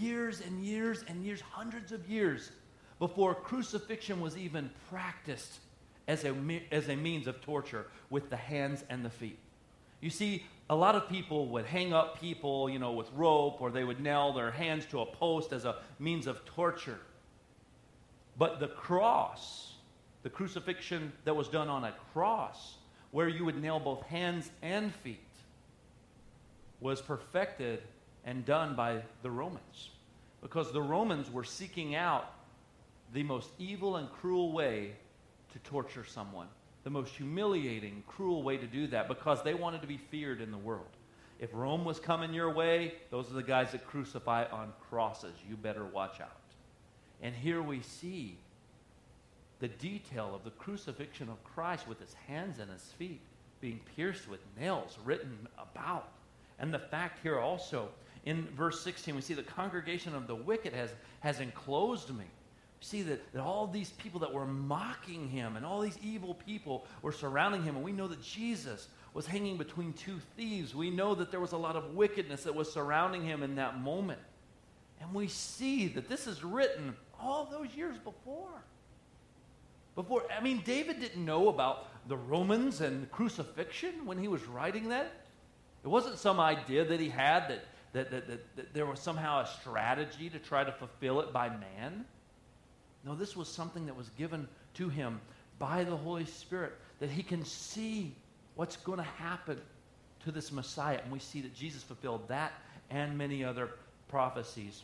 years 0.00 0.40
and 0.40 0.64
years 0.64 1.04
and 1.06 1.24
years, 1.24 1.40
hundreds 1.40 1.92
of 1.92 2.10
years 2.10 2.50
before 2.98 3.32
crucifixion 3.36 4.20
was 4.20 4.36
even 4.36 4.68
practiced 4.90 5.60
as 6.08 6.24
a, 6.24 6.34
as 6.70 6.88
a 6.88 6.96
means 6.96 7.26
of 7.26 7.40
torture 7.40 7.86
with 8.10 8.30
the 8.30 8.36
hands 8.36 8.84
and 8.88 9.04
the 9.04 9.10
feet. 9.10 9.38
You 10.00 10.10
see, 10.10 10.44
a 10.68 10.74
lot 10.74 10.94
of 10.94 11.08
people 11.08 11.46
would 11.48 11.66
hang 11.66 11.92
up 11.92 12.20
people, 12.20 12.68
you 12.68 12.78
know, 12.78 12.92
with 12.92 13.10
rope, 13.14 13.60
or 13.60 13.70
they 13.70 13.84
would 13.84 14.00
nail 14.00 14.32
their 14.32 14.50
hands 14.50 14.84
to 14.86 15.00
a 15.00 15.06
post 15.06 15.52
as 15.52 15.64
a 15.64 15.76
means 15.98 16.26
of 16.26 16.44
torture. 16.44 16.98
But 18.38 18.58
the 18.58 18.68
cross, 18.68 19.74
the 20.22 20.30
crucifixion 20.30 21.12
that 21.24 21.36
was 21.36 21.48
done 21.48 21.68
on 21.68 21.84
a 21.84 21.94
cross, 22.12 22.76
where 23.10 23.28
you 23.28 23.44
would 23.44 23.60
nail 23.60 23.78
both 23.78 24.02
hands 24.04 24.50
and 24.62 24.92
feet, 24.94 25.20
was 26.80 27.00
perfected 27.00 27.82
and 28.24 28.44
done 28.44 28.74
by 28.74 29.02
the 29.22 29.30
Romans. 29.30 29.90
Because 30.40 30.72
the 30.72 30.82
Romans 30.82 31.30
were 31.30 31.44
seeking 31.44 31.94
out 31.94 32.32
the 33.12 33.22
most 33.22 33.50
evil 33.58 33.96
and 33.96 34.10
cruel 34.10 34.52
way 34.52 34.92
to 35.52 35.58
torture 35.60 36.04
someone, 36.04 36.48
the 36.84 36.90
most 36.90 37.14
humiliating, 37.14 38.02
cruel 38.06 38.42
way 38.42 38.56
to 38.56 38.66
do 38.66 38.86
that 38.88 39.08
because 39.08 39.42
they 39.42 39.54
wanted 39.54 39.80
to 39.82 39.86
be 39.86 39.96
feared 39.96 40.40
in 40.40 40.50
the 40.50 40.58
world. 40.58 40.96
If 41.38 41.50
Rome 41.52 41.84
was 41.84 41.98
coming 41.98 42.32
your 42.32 42.52
way, 42.52 42.94
those 43.10 43.30
are 43.30 43.34
the 43.34 43.42
guys 43.42 43.72
that 43.72 43.86
crucify 43.86 44.44
on 44.52 44.72
crosses. 44.88 45.34
You 45.48 45.56
better 45.56 45.84
watch 45.84 46.20
out. 46.20 46.36
And 47.20 47.34
here 47.34 47.62
we 47.62 47.80
see 47.82 48.36
the 49.60 49.68
detail 49.68 50.34
of 50.34 50.44
the 50.44 50.50
crucifixion 50.50 51.28
of 51.28 51.42
Christ 51.44 51.86
with 51.86 52.00
his 52.00 52.14
hands 52.26 52.58
and 52.58 52.70
his 52.70 52.82
feet 52.98 53.20
being 53.60 53.80
pierced 53.96 54.28
with 54.28 54.40
nails 54.58 54.98
written 55.04 55.46
about. 55.56 56.08
And 56.58 56.74
the 56.74 56.78
fact 56.78 57.20
here 57.22 57.38
also, 57.38 57.88
in 58.24 58.46
verse 58.56 58.80
16, 58.82 59.14
we 59.14 59.20
see 59.20 59.34
the 59.34 59.42
congregation 59.42 60.14
of 60.14 60.26
the 60.26 60.34
wicked 60.34 60.72
has, 60.72 60.90
has 61.20 61.40
enclosed 61.40 62.10
me 62.10 62.24
see 62.82 63.02
that, 63.02 63.32
that 63.32 63.42
all 63.42 63.66
these 63.66 63.90
people 63.90 64.20
that 64.20 64.32
were 64.32 64.46
mocking 64.46 65.28
him 65.28 65.56
and 65.56 65.64
all 65.64 65.80
these 65.80 65.98
evil 66.02 66.34
people 66.34 66.86
were 67.00 67.12
surrounding 67.12 67.62
him. 67.62 67.76
And 67.76 67.84
we 67.84 67.92
know 67.92 68.08
that 68.08 68.22
Jesus 68.22 68.88
was 69.14 69.26
hanging 69.26 69.56
between 69.56 69.92
two 69.92 70.20
thieves. 70.36 70.74
We 70.74 70.90
know 70.90 71.14
that 71.14 71.30
there 71.30 71.40
was 71.40 71.52
a 71.52 71.56
lot 71.56 71.76
of 71.76 71.94
wickedness 71.94 72.44
that 72.44 72.54
was 72.54 72.72
surrounding 72.72 73.24
him 73.24 73.42
in 73.42 73.56
that 73.56 73.80
moment. 73.80 74.20
And 75.00 75.12
we 75.14 75.28
see 75.28 75.88
that 75.88 76.08
this 76.08 76.26
is 76.26 76.44
written 76.44 76.94
all 77.20 77.44
those 77.44 77.74
years 77.74 77.96
before. 77.98 78.62
Before, 79.94 80.22
I 80.36 80.42
mean, 80.42 80.62
David 80.64 81.00
didn't 81.00 81.24
know 81.24 81.48
about 81.48 81.88
the 82.08 82.16
Romans 82.16 82.80
and 82.80 83.10
crucifixion 83.10 84.06
when 84.06 84.18
he 84.18 84.28
was 84.28 84.44
writing 84.46 84.88
that. 84.88 85.12
It 85.84 85.88
wasn't 85.88 86.18
some 86.18 86.40
idea 86.40 86.84
that 86.84 87.00
he 87.00 87.08
had 87.08 87.48
that, 87.48 87.64
that, 87.92 88.10
that, 88.10 88.28
that, 88.28 88.56
that 88.56 88.74
there 88.74 88.86
was 88.86 89.00
somehow 89.00 89.40
a 89.40 89.46
strategy 89.46 90.30
to 90.30 90.38
try 90.38 90.64
to 90.64 90.72
fulfill 90.72 91.20
it 91.20 91.32
by 91.32 91.48
man. 91.48 92.04
No, 93.04 93.14
this 93.14 93.36
was 93.36 93.48
something 93.48 93.86
that 93.86 93.96
was 93.96 94.10
given 94.10 94.48
to 94.74 94.88
him 94.88 95.20
by 95.58 95.84
the 95.84 95.96
Holy 95.96 96.24
Spirit 96.24 96.72
that 97.00 97.10
he 97.10 97.22
can 97.22 97.44
see 97.44 98.14
what's 98.54 98.76
going 98.76 98.98
to 98.98 99.04
happen 99.04 99.60
to 100.24 100.30
this 100.30 100.52
Messiah. 100.52 101.00
And 101.02 101.12
we 101.12 101.18
see 101.18 101.40
that 101.40 101.54
Jesus 101.54 101.82
fulfilled 101.82 102.28
that 102.28 102.52
and 102.90 103.16
many 103.16 103.44
other 103.44 103.70
prophecies. 104.08 104.82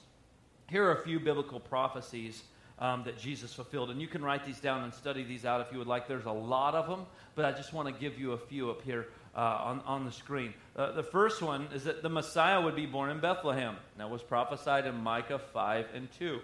Here 0.68 0.84
are 0.84 1.00
a 1.00 1.04
few 1.04 1.20
biblical 1.20 1.60
prophecies 1.60 2.42
um, 2.78 3.02
that 3.04 3.18
Jesus 3.18 3.52
fulfilled. 3.52 3.90
And 3.90 4.00
you 4.00 4.08
can 4.08 4.24
write 4.24 4.44
these 4.44 4.60
down 4.60 4.84
and 4.84 4.92
study 4.92 5.22
these 5.22 5.44
out 5.44 5.60
if 5.60 5.72
you 5.72 5.78
would 5.78 5.86
like. 5.86 6.08
There's 6.08 6.26
a 6.26 6.32
lot 6.32 6.74
of 6.74 6.88
them, 6.88 7.06
but 7.34 7.44
I 7.44 7.52
just 7.52 7.72
want 7.72 7.88
to 7.88 7.94
give 8.00 8.18
you 8.18 8.32
a 8.32 8.38
few 8.38 8.70
up 8.70 8.82
here 8.82 9.08
uh, 9.36 9.40
on, 9.40 9.80
on 9.86 10.04
the 10.04 10.12
screen. 10.12 10.54
Uh, 10.76 10.92
the 10.92 11.02
first 11.02 11.42
one 11.42 11.68
is 11.72 11.84
that 11.84 12.02
the 12.02 12.08
Messiah 12.08 12.60
would 12.60 12.76
be 12.76 12.86
born 12.86 13.10
in 13.10 13.20
Bethlehem. 13.20 13.76
That 13.96 14.10
was 14.10 14.22
prophesied 14.22 14.86
in 14.86 14.96
Micah 14.96 15.38
5 15.38 15.86
and 15.94 16.08
2. 16.18 16.40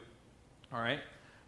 All 0.73 0.81
right? 0.81 1.01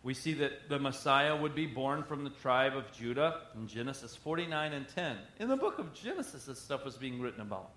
We 0.06 0.14
see 0.14 0.34
that 0.34 0.68
the 0.68 0.78
Messiah 0.78 1.34
would 1.34 1.56
be 1.56 1.66
born 1.66 2.04
from 2.04 2.22
the 2.22 2.30
tribe 2.30 2.76
of 2.76 2.92
Judah 2.92 3.40
in 3.56 3.66
Genesis 3.66 4.14
49 4.14 4.72
and 4.72 4.86
10. 4.86 5.16
In 5.40 5.48
the 5.48 5.56
book 5.56 5.80
of 5.80 5.92
Genesis, 5.94 6.44
this 6.44 6.60
stuff 6.60 6.84
was 6.84 6.94
being 6.94 7.20
written 7.20 7.40
about. 7.40 7.70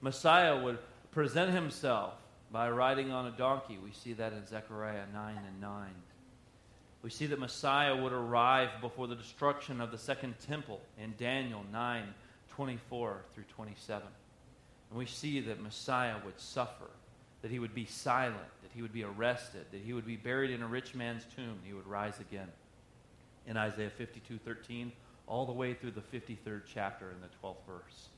Messiah 0.00 0.60
would 0.60 0.80
present 1.12 1.54
himself 1.54 2.14
by 2.50 2.68
riding 2.68 3.12
on 3.12 3.26
a 3.26 3.30
donkey. 3.30 3.78
We 3.80 3.92
see 3.92 4.14
that 4.14 4.32
in 4.32 4.44
Zechariah 4.48 5.04
9 5.12 5.36
and 5.46 5.60
9. 5.60 5.90
We 7.02 7.10
see 7.10 7.26
that 7.26 7.38
Messiah 7.38 7.94
would 7.94 8.12
arrive 8.12 8.70
before 8.80 9.06
the 9.06 9.14
destruction 9.14 9.80
of 9.80 9.92
the 9.92 9.98
second 9.98 10.34
temple 10.44 10.80
in 11.00 11.14
Daniel 11.18 11.62
9 11.70 12.14
24 12.50 13.22
through 13.32 13.44
27. 13.54 14.08
And 14.90 14.98
we 14.98 15.06
see 15.06 15.38
that 15.42 15.62
Messiah 15.62 16.16
would 16.24 16.40
suffer, 16.40 16.90
that 17.42 17.50
he 17.50 17.58
would 17.58 17.74
be 17.74 17.84
silent, 17.84 18.36
that 18.62 18.70
he 18.74 18.82
would 18.82 18.92
be 18.92 19.04
arrested, 19.04 19.66
that 19.70 19.80
he 19.80 19.92
would 19.92 20.06
be 20.06 20.16
buried 20.16 20.50
in 20.50 20.62
a 20.62 20.66
rich 20.66 20.94
man's 20.94 21.24
tomb, 21.36 21.50
and 21.50 21.64
he 21.64 21.72
would 21.72 21.86
rise 21.86 22.18
again. 22.20 22.48
In 23.46 23.56
Isaiah 23.56 23.90
52 23.90 24.38
13, 24.38 24.92
all 25.26 25.46
the 25.46 25.52
way 25.52 25.74
through 25.74 25.92
the 25.92 26.00
53rd 26.00 26.62
chapter 26.72 27.10
in 27.10 27.20
the 27.20 27.28
12th 27.42 27.64
verse. 27.66 28.08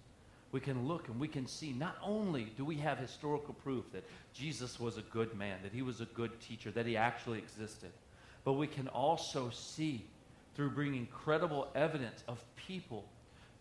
We 0.52 0.60
can 0.60 0.88
look 0.88 1.08
and 1.08 1.20
we 1.20 1.28
can 1.28 1.46
see 1.46 1.72
not 1.72 1.96
only 2.02 2.52
do 2.56 2.64
we 2.64 2.76
have 2.76 2.98
historical 2.98 3.54
proof 3.54 3.84
that 3.92 4.04
Jesus 4.32 4.80
was 4.80 4.96
a 4.96 5.02
good 5.02 5.36
man, 5.36 5.58
that 5.62 5.72
he 5.72 5.82
was 5.82 6.00
a 6.00 6.06
good 6.06 6.40
teacher, 6.40 6.70
that 6.72 6.86
he 6.86 6.96
actually 6.96 7.38
existed, 7.38 7.90
but 8.44 8.54
we 8.54 8.66
can 8.66 8.88
also 8.88 9.50
see 9.50 10.04
through 10.54 10.70
bringing 10.70 11.06
credible 11.06 11.68
evidence 11.74 12.24
of 12.26 12.42
people 12.56 13.04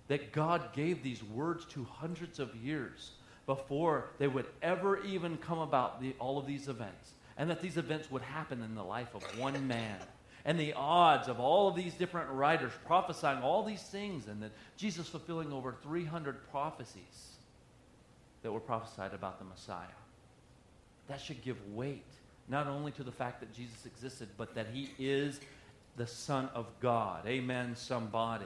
that 0.08 0.32
God 0.32 0.74
gave 0.74 1.04
these 1.04 1.24
words 1.24 1.66
to 1.66 1.84
hundreds 1.84 2.40
of 2.40 2.56
years 2.56 3.12
before 3.50 4.06
they 4.20 4.28
would 4.28 4.46
ever 4.62 5.04
even 5.04 5.36
come 5.38 5.58
about 5.58 6.00
the, 6.00 6.14
all 6.20 6.38
of 6.38 6.46
these 6.46 6.68
events. 6.68 7.14
And 7.36 7.50
that 7.50 7.64
these 7.64 7.78
events 7.78 8.12
would 8.12 8.22
happen 8.22 8.62
in 8.62 8.76
the 8.76 8.84
life 8.84 9.16
of 9.16 9.24
one 9.40 9.68
man. 9.68 9.98
And 10.46 10.60
the 10.60 10.74
odds 10.74 11.28
of 11.28 11.40
all 11.40 11.68
of 11.68 11.76
these 11.76 11.96
different 11.96 12.30
writers 12.30 12.72
prophesying 12.86 13.42
all 13.42 13.64
these 13.64 13.82
things, 13.82 14.28
and 14.28 14.44
that 14.44 14.52
Jesus 14.78 15.08
fulfilling 15.08 15.52
over 15.52 15.76
300 15.82 16.48
prophecies 16.52 17.38
that 18.44 18.52
were 18.52 18.60
prophesied 18.60 19.16
about 19.16 19.40
the 19.40 19.46
Messiah. 19.46 19.98
That 21.08 21.20
should 21.20 21.44
give 21.44 21.58
weight 21.74 22.06
not 22.50 22.68
only 22.68 22.92
to 22.92 23.04
the 23.04 23.12
fact 23.12 23.40
that 23.40 23.52
Jesus 23.52 23.88
existed, 23.88 24.30
but 24.38 24.54
that 24.54 24.68
he 24.72 24.92
is 25.00 25.40
the 25.98 26.06
Son 26.06 26.50
of 26.54 26.68
God. 26.80 27.26
Amen, 27.26 27.76
somebody. 27.76 28.46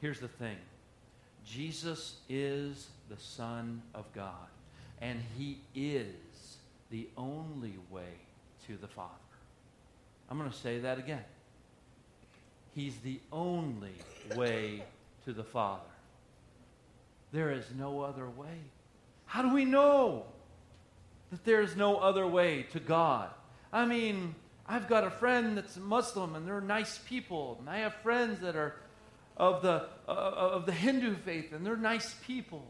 Here's 0.00 0.20
the 0.20 0.28
thing 0.28 0.58
Jesus 1.48 2.16
is 2.28 2.88
the 3.08 3.16
Son 3.16 3.82
of 3.94 4.04
God, 4.12 4.32
and 5.00 5.22
he 5.38 5.58
is 5.74 6.58
the 6.90 7.08
only 7.16 7.74
way 7.90 8.12
to 8.66 8.76
the 8.76 8.88
Father. 8.88 9.12
I'm 10.30 10.38
going 10.38 10.50
to 10.50 10.56
say 10.56 10.80
that 10.80 10.98
again. 10.98 11.24
He's 12.74 12.98
the 12.98 13.18
only 13.32 13.94
way 14.36 14.84
to 15.24 15.32
the 15.32 15.44
Father. 15.44 15.82
There 17.32 17.50
is 17.50 17.64
no 17.76 18.02
other 18.02 18.28
way. 18.28 18.58
How 19.26 19.42
do 19.42 19.52
we 19.52 19.64
know 19.64 20.24
that 21.30 21.44
there 21.44 21.62
is 21.62 21.76
no 21.76 21.96
other 21.96 22.26
way 22.26 22.66
to 22.72 22.80
God? 22.80 23.30
I 23.72 23.84
mean, 23.86 24.34
I've 24.66 24.88
got 24.88 25.04
a 25.04 25.10
friend 25.10 25.56
that's 25.56 25.76
Muslim 25.76 26.34
and 26.34 26.46
they're 26.46 26.60
nice 26.60 26.98
people. 27.06 27.56
And 27.60 27.68
I 27.68 27.78
have 27.78 27.94
friends 27.96 28.40
that 28.40 28.54
are 28.54 28.76
of 29.38 29.62
the, 29.62 29.86
uh, 30.08 30.10
of 30.10 30.66
the 30.66 30.72
Hindu 30.72 31.14
faith 31.16 31.52
and 31.52 31.64
they're 31.64 31.76
nice 31.76 32.14
people. 32.26 32.64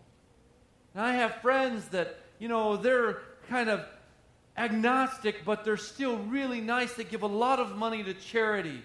And 0.94 1.02
I 1.04 1.14
have 1.14 1.36
friends 1.36 1.88
that, 1.88 2.16
you 2.38 2.48
know, 2.48 2.76
they're 2.76 3.18
kind 3.48 3.70
of 3.70 3.84
agnostic, 4.56 5.44
but 5.44 5.64
they're 5.64 5.76
still 5.76 6.18
really 6.18 6.60
nice. 6.60 6.92
They 6.94 7.04
give 7.04 7.22
a 7.22 7.26
lot 7.26 7.58
of 7.58 7.76
money 7.76 8.02
to 8.04 8.14
charity. 8.14 8.82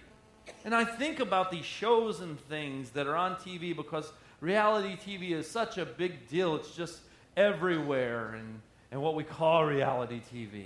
And 0.65 0.73
I 0.73 0.85
think 0.85 1.19
about 1.19 1.51
these 1.51 1.65
shows 1.65 2.21
and 2.21 2.39
things 2.47 2.91
that 2.91 3.07
are 3.07 3.15
on 3.15 3.35
TV 3.35 3.75
because 3.75 4.11
reality 4.39 4.95
TV 4.95 5.31
is 5.31 5.49
such 5.49 5.77
a 5.77 5.85
big 5.85 6.27
deal. 6.29 6.55
It's 6.55 6.75
just 6.75 6.99
everywhere 7.35 8.35
and, 8.35 8.61
and 8.91 9.01
what 9.01 9.15
we 9.15 9.23
call 9.23 9.65
reality 9.65 10.21
TV. 10.33 10.65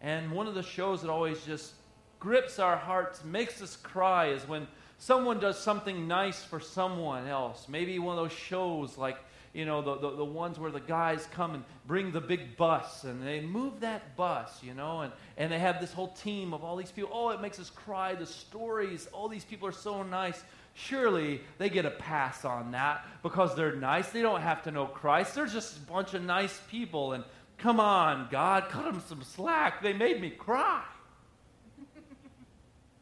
And 0.00 0.30
one 0.30 0.46
of 0.46 0.54
the 0.54 0.62
shows 0.62 1.02
that 1.02 1.10
always 1.10 1.44
just 1.44 1.72
grips 2.20 2.58
our 2.58 2.76
hearts, 2.76 3.24
makes 3.24 3.60
us 3.60 3.76
cry, 3.76 4.28
is 4.28 4.46
when 4.46 4.66
someone 5.00 5.40
does 5.40 5.58
something 5.58 6.06
nice 6.06 6.44
for 6.44 6.60
someone 6.60 7.26
else. 7.26 7.66
Maybe 7.68 7.98
one 7.98 8.16
of 8.16 8.22
those 8.22 8.38
shows 8.38 8.96
like 8.96 9.16
you 9.52 9.64
know, 9.64 9.82
the, 9.82 9.96
the, 9.96 10.16
the, 10.16 10.24
ones 10.24 10.60
where 10.60 10.70
the 10.70 10.78
guys 10.78 11.26
come 11.32 11.54
and 11.54 11.64
bring 11.84 12.12
the 12.12 12.20
big 12.20 12.56
bus 12.56 13.02
and 13.02 13.26
they 13.26 13.40
move 13.40 13.80
that 13.80 14.14
bus, 14.16 14.62
you 14.62 14.74
know, 14.74 15.00
and, 15.00 15.12
and 15.36 15.50
they 15.50 15.58
have 15.58 15.80
this 15.80 15.92
whole 15.92 16.12
team 16.12 16.54
of 16.54 16.62
all 16.62 16.76
these 16.76 16.92
people. 16.92 17.10
Oh, 17.12 17.30
it 17.30 17.40
makes 17.40 17.58
us 17.58 17.68
cry. 17.68 18.14
The 18.14 18.26
stories, 18.26 19.08
all 19.12 19.28
these 19.28 19.44
people 19.44 19.66
are 19.66 19.72
so 19.72 20.04
nice. 20.04 20.40
Surely 20.74 21.40
they 21.58 21.68
get 21.68 21.84
a 21.84 21.90
pass 21.90 22.44
on 22.44 22.70
that 22.72 23.04
because 23.24 23.56
they're 23.56 23.74
nice. 23.74 24.10
They 24.10 24.22
don't 24.22 24.40
have 24.40 24.62
to 24.64 24.70
know 24.70 24.86
Christ. 24.86 25.34
They're 25.34 25.46
just 25.46 25.78
a 25.78 25.80
bunch 25.80 26.14
of 26.14 26.22
nice 26.22 26.60
people. 26.70 27.14
And 27.14 27.24
come 27.58 27.80
on, 27.80 28.28
God, 28.30 28.68
cut 28.68 28.84
them 28.84 29.02
some 29.08 29.24
slack. 29.24 29.82
They 29.82 29.92
made 29.92 30.20
me 30.20 30.30
cry. 30.30 30.84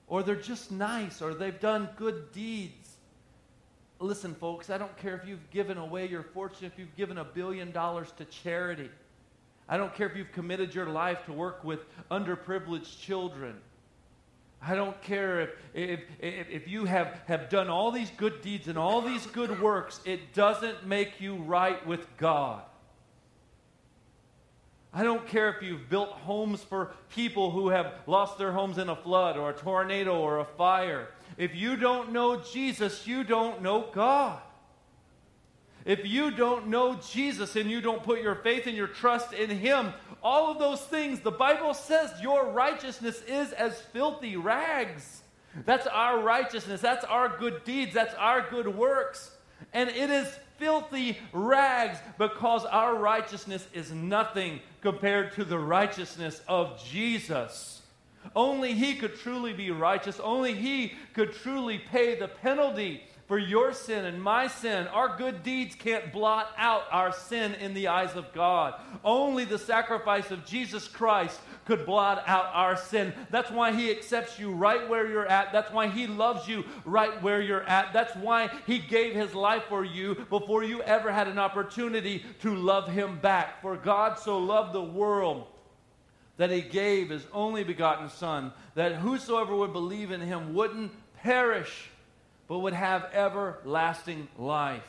Or 0.09 0.23
they're 0.23 0.37
just 0.37 0.71
nice, 0.71 1.21
or 1.21 1.35
they've 1.35 1.61
done 1.61 1.89
good 1.97 2.33
deeds. 2.33 2.97
Listen, 4.01 4.35
folks, 4.35 4.71
I 4.71 4.79
don't 4.79 4.97
care 4.97 5.17
if 5.17 5.27
you've 5.27 5.51
given 5.51 5.77
away 5.77 6.07
your 6.07 6.23
fortune, 6.23 6.67
if 6.67 6.79
you've 6.79 6.95
given 6.97 7.19
a 7.19 7.25
billion 7.25 7.73
dollars 7.73 8.13
to 8.19 8.25
charity. 8.25 8.91
I 9.69 9.77
don't 9.77 9.95
care 9.95 10.09
if 10.09 10.17
you've 10.17 10.33
committed 10.33 10.75
your 10.75 10.87
life 10.87 11.25
to 11.27 11.33
work 11.33 11.63
with 11.63 11.81
underprivileged 12.11 13.01
children. 13.01 13.57
I 14.63 14.75
don't 14.75 15.01
care 15.03 15.43
if, 15.43 15.51
if, 15.75 16.01
if, 16.21 16.49
if, 16.49 16.69
you 16.69 16.85
have, 16.85 17.21
have 17.27 17.49
done 17.49 17.69
all 17.69 17.93
these 17.93 18.11
good 18.17 18.41
deeds 18.41 18.67
and 18.67 18.79
all 18.79 19.03
these 19.03 19.27
good 19.27 19.61
works, 19.61 20.01
it 20.05 20.33
doesn't 20.33 20.87
make 20.87 21.21
you 21.21 21.37
right 21.37 21.85
with 21.87 22.05
God. 22.17 22.63
I 24.93 25.03
don't 25.03 25.27
care 25.27 25.51
if 25.51 25.63
you've 25.63 25.89
built 25.91 26.11
homes 26.11 26.63
for 26.63 26.93
people 27.11 27.51
who 27.51 27.69
have 27.69 27.93
lost 28.07 28.39
their 28.39 28.53
homes 28.53 28.79
in 28.79 28.89
a 28.89 28.97
flood 28.97 29.37
or 29.37 29.51
a 29.51 29.53
tornado 29.53 30.19
or 30.19 30.39
a 30.39 30.45
fire. 30.45 31.09
If 31.37 31.55
you 31.55 31.77
don't 31.77 32.13
know 32.13 32.41
Jesus, 32.41 33.07
you 33.07 33.23
don't 33.23 33.63
know 33.63 33.89
God. 33.93 34.41
If 35.85 36.05
you 36.05 36.31
don't 36.31 36.69
know 36.69 36.97
Jesus 36.97 37.57
and 37.57 37.71
you 37.71 37.81
don't 37.81 38.03
put 38.03 38.21
your 38.21 38.35
faith 38.35 38.67
and 38.67 38.77
your 38.77 38.89
trust 38.89 39.33
in 39.33 39.51
Him, 39.51 39.93
all 40.23 40.51
of 40.51 40.59
those 40.59 40.83
things, 40.83 41.21
the 41.21 41.31
Bible 41.31 41.75
says 41.75 42.13
your 42.21 42.51
righteousness 42.51 43.23
is 43.23 43.53
as 43.53 43.81
filthy 43.81 44.37
rags. 44.37 45.23
That's 45.65 45.87
our 45.87 46.21
righteousness. 46.21 46.81
That's 46.81 47.05
our 47.05 47.39
good 47.39 47.65
deeds. 47.65 47.95
That's 47.95 48.15
our 48.15 48.49
good 48.51 48.69
works. 48.69 49.31
And 49.73 49.89
it 49.91 50.11
is 50.11 50.29
filthy 50.59 51.19
rags 51.33 51.99
because 52.19 52.65
our 52.65 52.97
righteousness 52.97 53.67
is 53.73 53.93
nothing 53.93 54.61
compared 54.81 55.33
to 55.35 55.45
the 55.45 55.59
righteousness 55.59 56.43
of 56.49 56.83
Jesus. 56.85 57.83
Only 58.35 58.75
He 58.75 58.95
could 58.95 59.19
truly 59.19 59.53
be 59.53 59.71
righteous. 59.71 60.21
Only 60.21 60.55
He 60.55 60.95
could 61.15 61.33
truly 61.33 61.79
pay 61.79 62.19
the 62.19 62.29
penalty 62.29 63.03
for 63.29 63.39
your 63.39 63.73
sin 63.73 64.07
and 64.07 64.21
my 64.21 64.49
sin. 64.49 64.89
Our 64.89 65.17
good 65.17 65.43
deeds 65.43 65.75
can't 65.75 66.13
blot 66.13 66.51
out 66.57 66.85
our 66.91 67.13
sin 67.13 67.55
in 67.55 67.75
the 67.75 67.89
eyes 67.89 68.17
of 68.17 68.33
God. 68.33 68.75
Only 69.05 69.45
the 69.45 69.59
sacrifice 69.59 70.31
of 70.31 70.47
Jesus 70.47 70.89
Christ 70.89 71.39
could 71.67 71.85
blot 71.85 72.25
out 72.27 72.47
our 72.55 72.77
sin. 72.77 73.13
That's 73.31 73.51
why 73.51 73.73
He 73.73 73.91
accepts 73.91 74.39
you 74.39 74.53
right 74.53 74.89
where 74.89 75.07
you're 75.07 75.27
at. 75.27 75.53
That's 75.53 75.71
why 75.71 75.89
He 75.89 76.07
loves 76.07 76.49
you 76.49 76.65
right 76.87 77.23
where 77.23 77.43
you're 77.43 77.69
at. 77.69 77.93
That's 77.93 78.17
why 78.17 78.51
He 78.67 78.79
gave 78.79 79.15
His 79.15 79.35
life 79.35 79.65
for 79.69 79.85
you 79.85 80.15
before 80.31 80.65
you 80.65 80.81
ever 80.83 81.13
had 81.13 81.29
an 81.29 81.39
opportunity 81.39 82.25
to 82.41 82.55
love 82.55 82.89
Him 82.89 83.19
back. 83.21 83.61
For 83.61 83.77
God 83.77 84.19
so 84.19 84.39
loved 84.39 84.73
the 84.73 84.83
world 84.83 85.47
that 86.39 86.51
he 86.51 86.63
gave 86.63 87.11
his 87.11 87.27
only 87.33 87.65
begotten 87.65 88.09
Son, 88.09 88.53
that 88.75 88.95
whosoever 88.95 89.55
would 89.55 89.73
believe 89.73 90.11
in 90.11 90.21
him 90.21 90.55
wouldn't 90.55 90.93
perish, 91.17 91.91
but 92.49 92.61
would 92.61 92.73
have 92.73 93.11
everlasting 93.13 94.29
life. 94.39 94.89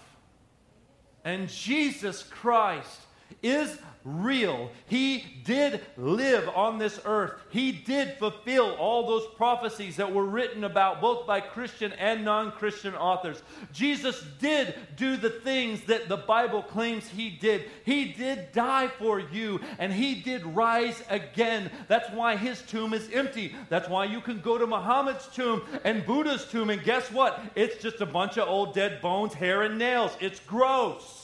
And 1.23 1.49
Jesus 1.49 2.23
Christ 2.23 2.99
is 3.43 3.77
real. 4.03 4.69
He 4.87 5.25
did 5.43 5.81
live 5.97 6.47
on 6.49 6.77
this 6.77 6.99
earth. 7.05 7.33
He 7.49 7.71
did 7.71 8.17
fulfill 8.17 8.73
all 8.75 9.07
those 9.07 9.27
prophecies 9.35 9.95
that 9.97 10.11
were 10.11 10.25
written 10.25 10.63
about 10.63 11.01
both 11.01 11.27
by 11.27 11.41
Christian 11.41 11.91
and 11.93 12.23
non 12.23 12.51
Christian 12.51 12.95
authors. 12.95 13.41
Jesus 13.73 14.23
did 14.39 14.75
do 14.95 15.17
the 15.17 15.29
things 15.29 15.81
that 15.85 16.07
the 16.07 16.17
Bible 16.17 16.61
claims 16.61 17.07
he 17.07 17.29
did. 17.29 17.65
He 17.83 18.05
did 18.13 18.51
die 18.51 18.87
for 18.87 19.19
you, 19.19 19.59
and 19.77 19.91
he 19.91 20.15
did 20.15 20.45
rise 20.45 21.03
again. 21.09 21.69
That's 21.87 22.09
why 22.11 22.35
his 22.35 22.61
tomb 22.63 22.93
is 22.93 23.09
empty. 23.11 23.55
That's 23.69 23.89
why 23.89 24.05
you 24.05 24.21
can 24.21 24.39
go 24.39 24.57
to 24.57 24.67
Muhammad's 24.67 25.27
tomb 25.27 25.61
and 25.83 26.05
Buddha's 26.05 26.45
tomb, 26.45 26.69
and 26.69 26.83
guess 26.83 27.11
what? 27.11 27.41
It's 27.55 27.81
just 27.81 28.01
a 28.01 28.05
bunch 28.05 28.37
of 28.37 28.47
old 28.47 28.73
dead 28.73 29.01
bones, 29.01 29.33
hair, 29.33 29.63
and 29.63 29.77
nails. 29.77 30.15
It's 30.19 30.39
gross. 30.39 31.18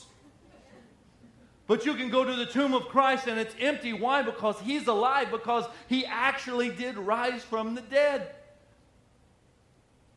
But 1.68 1.86
you 1.86 1.96
can 1.96 2.10
go 2.10 2.24
to 2.24 2.36
the 2.36 2.46
tomb 2.46 2.74
of 2.74 2.88
Christ 2.90 3.28
and 3.28 3.40
it's 3.40 3.56
empty. 3.60 3.92
Why? 3.92 4.22
Because 4.22 4.60
he's 4.60 4.88
alive, 4.88 5.32
because 5.32 5.66
he 5.88 6.06
actually 6.06 6.70
did 6.70 6.98
rise 6.98 7.44
from 7.44 7.74
the 7.74 7.82
dead. 7.82 8.36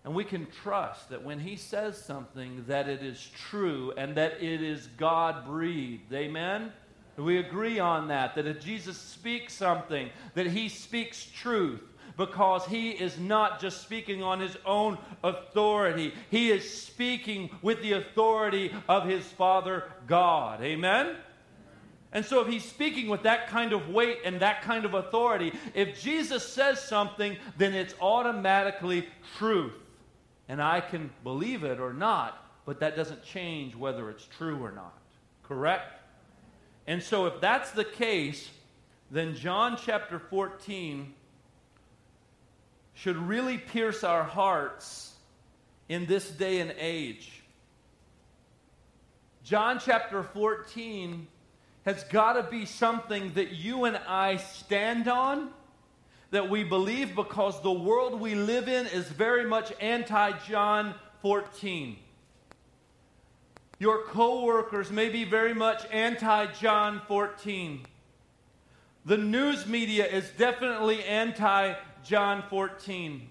And 0.04 0.14
we 0.14 0.24
can 0.24 0.46
trust 0.62 1.10
that 1.10 1.24
when 1.24 1.38
he 1.38 1.56
says 1.56 2.02
something, 2.02 2.64
that 2.68 2.88
it 2.88 3.02
is 3.02 3.30
true 3.34 3.92
and 3.96 4.14
that 4.16 4.42
it 4.42 4.62
is 4.62 4.86
God 4.98 5.46
breathed. 5.46 6.12
Amen? 6.12 6.72
We 7.16 7.38
agree 7.38 7.78
on 7.78 8.08
that, 8.08 8.34
that 8.36 8.46
if 8.46 8.60
Jesus 8.60 8.96
speaks 8.96 9.52
something, 9.52 10.10
that 10.34 10.46
he 10.46 10.68
speaks 10.68 11.26
truth 11.26 11.82
because 12.16 12.64
he 12.66 12.90
is 12.90 13.18
not 13.18 13.60
just 13.60 13.82
speaking 13.82 14.22
on 14.22 14.40
his 14.40 14.56
own 14.64 14.98
authority. 15.24 16.12
He 16.30 16.50
is 16.50 16.68
speaking 16.82 17.50
with 17.62 17.82
the 17.82 17.92
authority 17.92 18.72
of 18.88 19.06
his 19.06 19.24
Father 19.24 19.84
God. 20.06 20.62
Amen? 20.62 21.16
And 22.12 22.24
so, 22.24 22.40
if 22.40 22.48
he's 22.48 22.64
speaking 22.64 23.08
with 23.08 23.24
that 23.24 23.48
kind 23.48 23.72
of 23.72 23.90
weight 23.90 24.20
and 24.24 24.40
that 24.40 24.62
kind 24.62 24.86
of 24.86 24.94
authority, 24.94 25.52
if 25.74 26.00
Jesus 26.00 26.46
says 26.46 26.82
something, 26.82 27.36
then 27.58 27.74
it's 27.74 27.94
automatically 28.00 29.06
truth. 29.36 29.74
And 30.48 30.62
I 30.62 30.80
can 30.80 31.10
believe 31.22 31.64
it 31.64 31.78
or 31.78 31.92
not, 31.92 32.42
but 32.64 32.80
that 32.80 32.96
doesn't 32.96 33.22
change 33.22 33.76
whether 33.76 34.08
it's 34.08 34.26
true 34.38 34.62
or 34.62 34.72
not. 34.72 34.96
Correct? 35.42 36.00
And 36.86 37.02
so, 37.02 37.26
if 37.26 37.40
that's 37.42 37.72
the 37.72 37.84
case, 37.84 38.48
then 39.10 39.34
John 39.34 39.76
chapter 39.84 40.18
14 40.18 41.12
should 42.94 43.16
really 43.16 43.58
pierce 43.58 44.02
our 44.02 44.24
hearts 44.24 45.12
in 45.90 46.06
this 46.06 46.28
day 46.30 46.60
and 46.60 46.74
age. 46.78 47.42
John 49.44 49.78
chapter 49.78 50.22
14 50.22 51.26
has 51.88 52.04
got 52.04 52.34
to 52.34 52.42
be 52.42 52.66
something 52.66 53.32
that 53.32 53.52
you 53.52 53.86
and 53.86 53.96
I 54.06 54.36
stand 54.36 55.08
on, 55.08 55.48
that 56.30 56.50
we 56.50 56.62
believe 56.62 57.16
because 57.16 57.62
the 57.62 57.72
world 57.72 58.20
we 58.20 58.34
live 58.34 58.68
in 58.68 58.86
is 58.88 59.06
very 59.08 59.46
much 59.46 59.72
anti 59.80 60.32
John 60.46 60.94
14. 61.22 61.96
Your 63.78 64.02
coworkers 64.02 64.90
may 64.90 65.08
be 65.08 65.24
very 65.24 65.54
much 65.54 65.82
anti 65.90 66.52
John 66.60 67.00
14. 67.08 67.86
The 69.06 69.16
news 69.16 69.66
media 69.66 70.04
is 70.04 70.28
definitely 70.36 71.02
anti 71.04 71.72
John 72.04 72.44
14. 72.50 73.30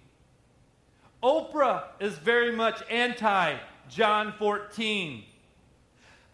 Oprah 1.21 1.83
is 1.99 2.17
very 2.17 2.55
much 2.55 2.81
anti 2.89 3.55
John 3.87 4.33
14 4.39 5.25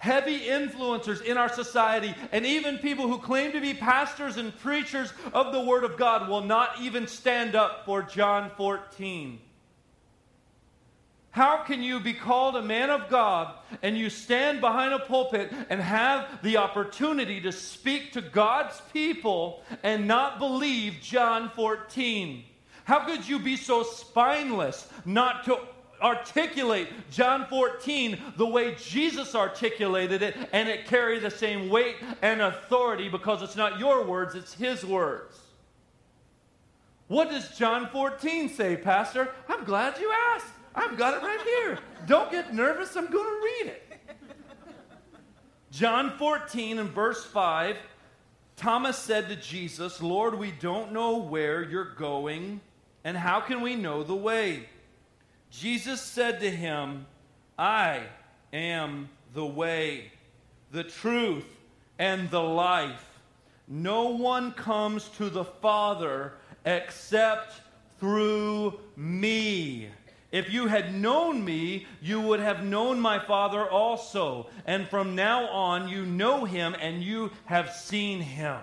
heavy 0.04 0.42
influencers 0.42 1.24
in 1.24 1.38
our 1.38 1.48
society, 1.48 2.14
and 2.34 2.46
even 2.46 2.78
people 2.78 3.08
who 3.08 3.18
claim 3.18 3.54
to 3.54 3.62
be 3.62 3.74
pastors 3.74 4.36
and 4.36 4.60
preachers 4.60 5.14
of 5.32 5.54
the 5.54 5.62
Word 5.62 5.86
of 5.86 5.96
God 5.96 6.28
will 6.28 6.42
not 6.42 6.82
even 6.82 7.08
stand 7.08 7.56
up 7.56 7.86
for 7.86 8.02
John 8.02 8.52
14. 8.58 9.40
How 11.32 11.64
can 11.64 11.82
you 11.82 12.02
be 12.02 12.14
called 12.14 12.58
a 12.58 12.62
man 12.62 12.90
of 12.90 13.10
God 13.10 13.56
and 13.82 13.98
you 13.98 14.10
stand 14.10 14.60
behind 14.60 14.94
a 14.94 15.00
pulpit 15.00 15.54
and 15.70 15.80
have 15.80 16.28
the 16.44 16.58
opportunity 16.58 17.40
to 17.40 17.54
speak 17.54 18.12
to 18.12 18.22
God's 18.22 18.82
people 18.92 19.64
and 19.84 20.06
not 20.06 20.38
believe 20.38 20.98
John 21.02 21.50
14? 21.56 22.44
How 22.84 23.06
could 23.06 23.26
you 23.26 23.40
be 23.40 23.56
so 23.56 23.84
spineless 23.84 24.86
not 25.06 25.46
to 25.46 25.60
articulate 26.04 26.90
John 27.10 27.48
14 27.48 28.18
the 28.38 28.46
way 28.46 28.76
Jesus 28.76 29.34
articulated 29.34 30.22
it, 30.22 30.36
and 30.52 30.68
it 30.68 30.86
carry 30.86 31.20
the 31.20 31.32
same 31.32 31.70
weight 31.70 31.96
and 32.22 32.42
authority 32.42 33.10
because 33.10 33.42
it's 33.42 33.56
not 33.56 33.80
your 33.80 34.06
words, 34.06 34.36
it's 34.36 34.54
His 34.54 34.86
words. 34.86 35.40
What 37.08 37.30
does 37.30 37.58
John 37.58 37.90
14 37.90 38.50
say, 38.50 38.76
Pastor? 38.76 39.30
I'm 39.48 39.64
glad 39.64 39.98
you 40.00 40.12
asked. 40.34 40.48
I've 40.76 40.98
got 40.98 41.14
it 41.14 41.26
right 41.26 41.42
here. 41.42 41.80
Don't 42.08 42.32
get 42.32 42.54
nervous, 42.54 42.96
I'm 42.96 43.10
going 43.10 43.26
to 43.26 43.42
read 43.44 43.72
it. 43.72 44.00
John 45.72 46.18
14 46.18 46.80
and 46.80 46.90
verse 46.90 47.24
5 47.24 47.78
Thomas 48.56 48.98
said 48.98 49.30
to 49.30 49.36
Jesus, 49.36 50.02
Lord, 50.02 50.36
we 50.36 50.52
don't 50.52 50.92
know 50.92 51.18
where 51.18 51.64
you're 51.64 51.96
going, 51.96 52.62
and 53.04 53.18
how 53.18 53.40
can 53.42 53.62
we 53.62 53.76
know 53.76 54.04
the 54.04 54.16
way? 54.16 54.70
Jesus 55.60 56.02
said 56.02 56.40
to 56.40 56.50
him, 56.50 57.06
I 57.58 58.04
am 58.52 59.10
the 59.34 59.46
way, 59.46 60.12
the 60.72 60.84
truth, 60.84 61.46
and 62.00 62.30
the 62.32 62.42
life. 62.42 63.20
No 63.68 64.10
one 64.10 64.52
comes 64.54 65.10
to 65.18 65.30
the 65.30 65.46
Father 65.46 66.34
except 66.66 67.62
through 68.00 68.80
me. 68.96 69.90
If 70.32 70.52
you 70.52 70.66
had 70.66 70.96
known 70.96 71.46
me, 71.46 71.86
you 72.02 72.20
would 72.20 72.40
have 72.40 72.66
known 72.66 73.00
my 73.00 73.20
Father 73.20 73.70
also. 73.70 74.48
And 74.66 74.88
from 74.90 75.16
now 75.16 75.46
on, 75.50 75.88
you 75.88 76.04
know 76.04 76.46
him 76.46 76.76
and 76.80 77.04
you 77.04 77.30
have 77.46 77.72
seen 77.72 78.20
him. 78.20 78.60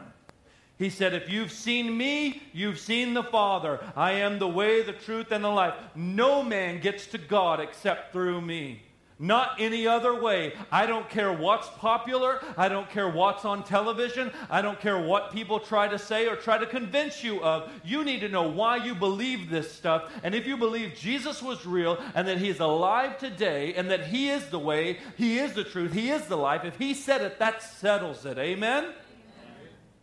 He 0.80 0.88
said, 0.88 1.12
If 1.12 1.28
you've 1.28 1.52
seen 1.52 1.94
me, 1.94 2.42
you've 2.54 2.78
seen 2.78 3.12
the 3.12 3.22
Father. 3.22 3.80
I 3.94 4.12
am 4.12 4.38
the 4.38 4.48
way, 4.48 4.82
the 4.82 4.94
truth, 4.94 5.30
and 5.30 5.44
the 5.44 5.50
life. 5.50 5.74
No 5.94 6.42
man 6.42 6.80
gets 6.80 7.06
to 7.08 7.18
God 7.18 7.60
except 7.60 8.14
through 8.14 8.40
me. 8.40 8.80
Not 9.18 9.56
any 9.60 9.86
other 9.86 10.18
way. 10.18 10.54
I 10.72 10.86
don't 10.86 11.06
care 11.10 11.34
what's 11.34 11.68
popular. 11.68 12.42
I 12.56 12.70
don't 12.70 12.88
care 12.88 13.10
what's 13.10 13.44
on 13.44 13.62
television. 13.62 14.32
I 14.48 14.62
don't 14.62 14.80
care 14.80 14.98
what 14.98 15.32
people 15.32 15.60
try 15.60 15.86
to 15.86 15.98
say 15.98 16.26
or 16.26 16.34
try 16.34 16.56
to 16.56 16.64
convince 16.64 17.22
you 17.22 17.42
of. 17.42 17.70
You 17.84 18.02
need 18.02 18.20
to 18.20 18.30
know 18.30 18.48
why 18.48 18.76
you 18.76 18.94
believe 18.94 19.50
this 19.50 19.70
stuff. 19.70 20.10
And 20.22 20.34
if 20.34 20.46
you 20.46 20.56
believe 20.56 20.94
Jesus 20.94 21.42
was 21.42 21.66
real 21.66 22.02
and 22.14 22.26
that 22.26 22.38
He's 22.38 22.58
alive 22.58 23.18
today 23.18 23.74
and 23.74 23.90
that 23.90 24.06
He 24.06 24.30
is 24.30 24.46
the 24.46 24.58
way, 24.58 24.96
He 25.18 25.38
is 25.38 25.52
the 25.52 25.64
truth, 25.64 25.92
He 25.92 26.08
is 26.08 26.24
the 26.24 26.38
life, 26.38 26.64
if 26.64 26.78
He 26.78 26.94
said 26.94 27.20
it, 27.20 27.38
that 27.38 27.62
settles 27.62 28.24
it. 28.24 28.38
Amen? 28.38 28.94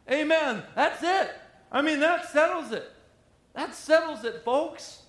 Amen. 0.09 0.63
That's 0.75 1.03
it. 1.03 1.33
I 1.71 1.81
mean, 1.81 1.99
that 1.99 2.29
settles 2.29 2.71
it. 2.71 2.89
That 3.53 3.73
settles 3.73 4.23
it, 4.23 4.43
folks. 4.45 5.01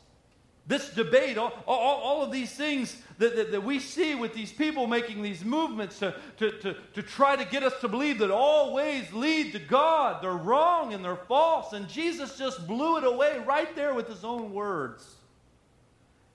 This 0.66 0.90
debate, 0.90 1.38
all, 1.38 1.52
all, 1.66 2.00
all 2.00 2.22
of 2.22 2.30
these 2.30 2.52
things 2.52 3.00
that, 3.16 3.34
that, 3.36 3.52
that, 3.52 3.64
we 3.64 3.80
see 3.80 4.14
with 4.14 4.34
these 4.34 4.52
people 4.52 4.86
making 4.86 5.22
these 5.22 5.42
movements 5.42 5.98
to, 6.00 6.14
to, 6.36 6.50
to, 6.58 6.76
to 6.92 7.02
try 7.02 7.36
to 7.36 7.44
get 7.46 7.62
us 7.62 7.72
to 7.80 7.88
believe 7.88 8.18
that 8.18 8.30
all 8.30 8.74
ways 8.74 9.10
lead 9.14 9.52
to 9.52 9.58
God, 9.58 10.22
they're 10.22 10.32
wrong 10.32 10.92
and 10.92 11.02
they're 11.02 11.16
false. 11.16 11.72
And 11.72 11.88
Jesus 11.88 12.36
just 12.36 12.66
blew 12.66 12.98
it 12.98 13.04
away 13.04 13.42
right 13.46 13.74
there 13.74 13.94
with 13.94 14.08
his 14.08 14.24
own 14.24 14.52
words. 14.52 15.16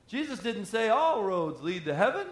Jesus 0.08 0.40
didn't 0.40 0.66
say 0.66 0.90
all 0.90 1.24
roads 1.24 1.62
lead 1.62 1.86
to 1.86 1.94
heaven. 1.94 2.26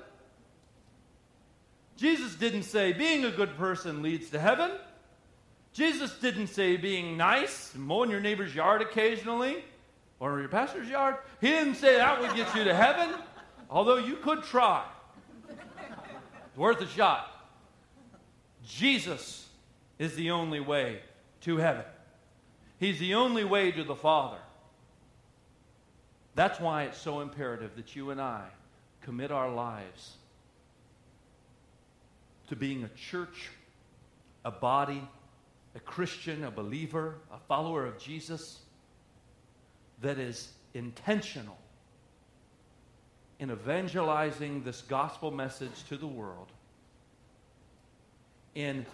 Jesus 1.97 2.33
didn't 2.33 2.63
say 2.63 2.93
being 2.93 3.25
a 3.25 3.31
good 3.31 3.55
person 3.57 4.01
leads 4.01 4.31
to 4.31 4.39
heaven. 4.39 4.71
Jesus 5.73 6.13
didn't 6.19 6.47
say 6.47 6.75
being 6.75 7.15
nice, 7.15 7.73
mowing 7.75 8.09
your 8.09 8.19
neighbor's 8.19 8.53
yard 8.53 8.81
occasionally, 8.81 9.63
or 10.19 10.39
your 10.39 10.49
pastor's 10.49 10.89
yard. 10.89 11.15
He 11.39 11.47
didn't 11.47 11.75
say 11.75 11.97
that 11.97 12.19
would 12.19 12.35
get 12.35 12.53
you 12.55 12.63
to 12.65 12.75
heaven, 12.75 13.15
although 13.69 13.97
you 13.97 14.17
could 14.17 14.43
try. 14.43 14.83
It's 15.49 16.57
worth 16.57 16.81
a 16.81 16.87
shot. 16.87 17.27
Jesus 18.67 19.47
is 19.97 20.15
the 20.15 20.31
only 20.31 20.59
way 20.59 20.99
to 21.41 21.57
heaven. 21.57 21.85
He's 22.79 22.99
the 22.99 23.13
only 23.15 23.43
way 23.43 23.71
to 23.71 23.83
the 23.83 23.95
Father. 23.95 24.39
That's 26.35 26.59
why 26.59 26.83
it's 26.83 26.97
so 26.97 27.21
imperative 27.21 27.75
that 27.75 27.95
you 27.95 28.09
and 28.09 28.19
I 28.19 28.45
commit 29.01 29.31
our 29.31 29.49
lives 29.49 30.13
to 32.49 32.55
being 32.55 32.83
a 32.83 32.89
church, 32.89 33.49
a 34.43 34.51
body, 34.51 35.07
a 35.75 35.79
Christian, 35.79 36.43
a 36.43 36.51
believer, 36.51 37.15
a 37.31 37.39
follower 37.47 37.85
of 37.85 37.97
Jesus 37.97 38.59
that 40.01 40.17
is 40.17 40.51
intentional 40.73 41.57
in 43.39 43.51
evangelizing 43.51 44.63
this 44.63 44.81
gospel 44.83 45.31
message 45.31 45.83
to 45.89 45.97
the 45.97 46.07
world, 46.07 46.51
in 48.53 48.85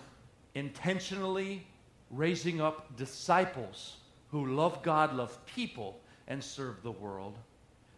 intentionally 0.56 1.66
raising 2.12 2.62
up 2.62 2.96
disciples 2.96 3.98
who 4.32 4.56
love 4.56 4.82
God, 4.84 5.14
love 5.14 5.38
people, 5.46 6.00
and 6.28 6.44
serve 6.44 6.82
the 6.84 6.92
world. 6.92 7.38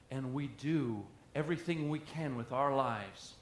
And 0.09 0.34
we 0.34 0.47
do 0.47 1.03
everything 1.36 1.89
we 1.89 1.99
can 1.99 2.36
with 2.36 2.51
our 2.51 2.75
lives 2.75 3.34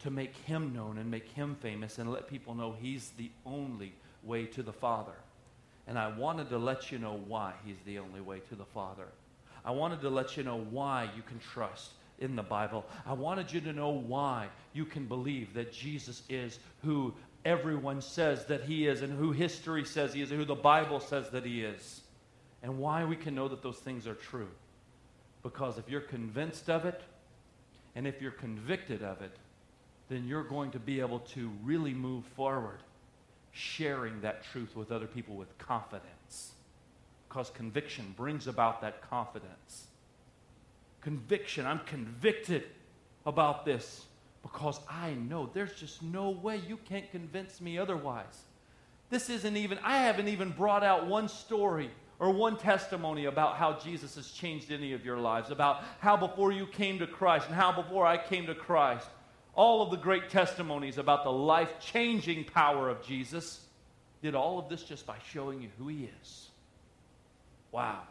to 0.00 0.10
make 0.10 0.36
Him 0.36 0.72
known 0.72 0.98
and 0.98 1.10
make 1.10 1.28
Him 1.30 1.56
famous 1.60 1.98
and 1.98 2.12
let 2.12 2.28
people 2.28 2.54
know 2.54 2.76
He's 2.80 3.10
the 3.16 3.30
only 3.44 3.92
way 4.26 4.46
to 4.46 4.62
the 4.62 4.72
Father. 4.72 5.12
And 5.86 5.98
I 5.98 6.08
wanted 6.16 6.48
to 6.50 6.58
let 6.58 6.90
you 6.90 6.98
know 6.98 7.20
why 7.28 7.52
He's 7.64 7.76
the 7.86 7.98
only 7.98 8.20
way 8.20 8.40
to 8.48 8.54
the 8.54 8.64
Father. 8.64 9.06
I 9.64 9.70
wanted 9.70 10.00
to 10.02 10.10
let 10.10 10.36
you 10.36 10.42
know 10.42 10.58
why 10.70 11.08
you 11.16 11.22
can 11.22 11.38
trust 11.38 11.92
in 12.18 12.36
the 12.36 12.42
Bible. 12.42 12.84
I 13.06 13.12
wanted 13.12 13.52
you 13.52 13.60
to 13.62 13.72
know 13.72 13.90
why 13.90 14.48
you 14.72 14.84
can 14.84 15.06
believe 15.06 15.54
that 15.54 15.72
Jesus 15.72 16.22
is 16.28 16.58
who 16.82 17.14
everyone 17.44 18.00
says 18.00 18.44
that 18.46 18.64
he 18.64 18.86
is, 18.86 19.02
and 19.02 19.16
who 19.16 19.32
history 19.32 19.84
says 19.84 20.12
he 20.12 20.22
is, 20.22 20.30
and 20.30 20.40
who 20.40 20.46
the 20.46 20.54
Bible 20.54 20.98
says 20.98 21.30
that 21.30 21.44
he 21.44 21.62
is, 21.62 22.00
and 22.62 22.78
why 22.78 23.04
we 23.04 23.14
can 23.14 23.34
know 23.34 23.46
that 23.48 23.62
those 23.62 23.78
things 23.78 24.06
are 24.06 24.14
true. 24.14 24.48
Because 25.42 25.78
if 25.78 25.88
you're 25.88 26.00
convinced 26.00 26.68
of 26.68 26.84
it, 26.84 27.00
and 27.94 28.06
if 28.06 28.20
you're 28.20 28.32
convicted 28.32 29.02
of 29.02 29.22
it, 29.22 29.36
then 30.08 30.26
you're 30.26 30.44
going 30.44 30.70
to 30.72 30.78
be 30.78 31.00
able 31.00 31.20
to 31.20 31.50
really 31.62 31.94
move 31.94 32.24
forward, 32.36 32.80
sharing 33.56 34.20
that 34.20 34.44
truth 34.44 34.76
with 34.76 34.92
other 34.92 35.06
people 35.06 35.34
with 35.34 35.56
confidence. 35.58 36.52
Because 37.28 37.50
conviction 37.50 38.14
brings 38.16 38.46
about 38.46 38.80
that 38.82 39.08
confidence. 39.08 39.86
Conviction, 41.00 41.66
I'm 41.66 41.80
convicted 41.80 42.64
about 43.24 43.64
this 43.64 44.04
because 44.42 44.78
I 44.88 45.14
know 45.14 45.50
there's 45.52 45.74
just 45.74 46.02
no 46.02 46.30
way 46.30 46.60
you 46.68 46.76
can't 46.76 47.10
convince 47.10 47.60
me 47.60 47.78
otherwise. 47.78 48.44
This 49.10 49.30
isn't 49.30 49.56
even, 49.56 49.78
I 49.82 49.98
haven't 49.98 50.28
even 50.28 50.50
brought 50.50 50.84
out 50.84 51.06
one 51.06 51.28
story 51.28 51.90
or 52.18 52.30
one 52.30 52.56
testimony 52.56 53.26
about 53.26 53.56
how 53.56 53.78
Jesus 53.78 54.16
has 54.16 54.30
changed 54.30 54.70
any 54.70 54.92
of 54.92 55.04
your 55.04 55.18
lives, 55.18 55.50
about 55.50 55.82
how 56.00 56.16
before 56.16 56.52
you 56.52 56.66
came 56.66 56.98
to 56.98 57.06
Christ 57.06 57.46
and 57.46 57.54
how 57.54 57.72
before 57.72 58.06
I 58.06 58.16
came 58.18 58.46
to 58.46 58.54
Christ, 58.54 59.08
all 59.56 59.82
of 59.82 59.90
the 59.90 59.96
great 59.96 60.30
testimonies 60.30 60.98
about 60.98 61.24
the 61.24 61.32
life 61.32 61.80
changing 61.80 62.44
power 62.44 62.88
of 62.88 63.02
Jesus, 63.02 63.60
did 64.22 64.34
all 64.34 64.58
of 64.58 64.68
this 64.68 64.82
just 64.84 65.06
by 65.06 65.16
showing 65.32 65.62
you 65.62 65.68
who 65.78 65.88
He 65.88 66.08
is. 66.22 66.48
Wow. 67.72 68.02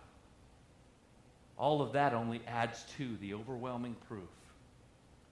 All 1.57 1.81
of 1.81 1.93
that 1.93 2.13
only 2.13 2.41
adds 2.47 2.83
to 2.97 3.15
the 3.21 3.33
overwhelming 3.33 3.95
proof, 4.07 4.23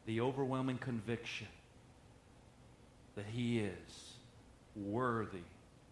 the 0.05 0.21
overwhelming 0.21 0.77
conviction 0.77 1.47
that 3.15 3.25
He 3.25 3.59
is 3.59 4.13
worthy 4.75 5.43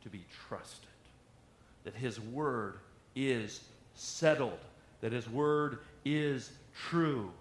to 0.03 0.09
be 0.09 0.24
trusted 0.47 0.88
that 1.84 1.95
His 1.95 2.19
Word 2.19 2.76
is 3.15 3.61
settled, 3.95 4.59
that 5.01 5.11
His 5.11 5.30
Word 5.30 5.80
is 6.05 6.51
true. 6.89 7.32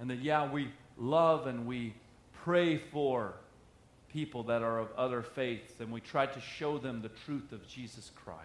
And 0.00 0.10
that, 0.10 0.20
yeah, 0.20 0.50
we 0.50 0.68
love 0.96 1.46
and 1.46 1.66
we 1.66 1.94
pray 2.42 2.78
for 2.78 3.34
people 4.12 4.42
that 4.44 4.62
are 4.62 4.78
of 4.80 4.88
other 4.96 5.22
faiths, 5.22 5.74
and 5.78 5.92
we 5.92 6.00
try 6.00 6.26
to 6.26 6.40
show 6.40 6.78
them 6.78 7.00
the 7.00 7.10
truth 7.10 7.52
of 7.52 7.66
Jesus 7.68 8.10
Christ. 8.24 8.40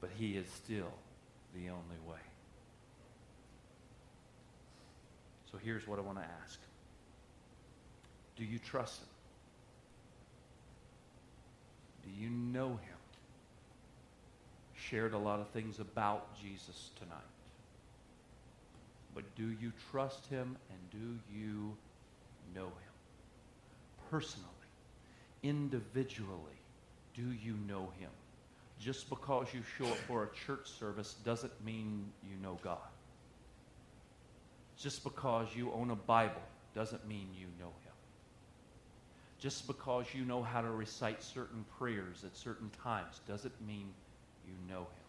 But 0.00 0.10
He 0.16 0.36
is 0.36 0.46
still 0.48 0.92
the 1.54 1.70
only 1.70 1.98
way. 2.08 2.20
So 5.50 5.58
here's 5.58 5.86
what 5.86 5.98
I 5.98 6.02
want 6.02 6.18
to 6.18 6.24
ask 6.44 6.60
Do 8.36 8.44
you 8.44 8.58
trust 8.58 9.00
Him? 9.00 9.08
Do 12.04 12.10
you 12.22 12.30
know 12.30 12.68
him? 12.68 12.78
Shared 14.74 15.14
a 15.14 15.18
lot 15.18 15.40
of 15.40 15.48
things 15.48 15.80
about 15.80 16.38
Jesus 16.40 16.90
tonight. 16.98 17.33
But 19.14 19.24
do 19.36 19.50
you 19.60 19.72
trust 19.90 20.26
him 20.26 20.56
and 20.70 20.90
do 20.90 21.18
you 21.34 21.76
know 22.54 22.66
him? 22.66 22.94
Personally, 24.10 24.48
individually, 25.42 26.58
do 27.14 27.32
you 27.32 27.54
know 27.68 27.90
him? 27.98 28.10
Just 28.80 29.08
because 29.08 29.46
you 29.54 29.60
show 29.78 29.86
up 29.86 29.96
for 30.08 30.24
a 30.24 30.46
church 30.46 30.68
service 30.68 31.14
doesn't 31.24 31.52
mean 31.64 32.04
you 32.28 32.36
know 32.42 32.58
God. 32.62 32.78
Just 34.76 35.04
because 35.04 35.48
you 35.54 35.72
own 35.72 35.90
a 35.90 35.96
Bible 35.96 36.42
doesn't 36.74 37.06
mean 37.06 37.28
you 37.38 37.46
know 37.60 37.66
him 37.66 37.84
just 39.44 39.66
because 39.66 40.06
you 40.14 40.24
know 40.24 40.42
how 40.42 40.62
to 40.62 40.70
recite 40.70 41.22
certain 41.22 41.66
prayers 41.78 42.24
at 42.24 42.34
certain 42.34 42.70
times 42.82 43.20
doesn't 43.28 43.52
mean 43.66 43.92
you 44.46 44.54
know 44.66 44.80
him. 44.80 45.06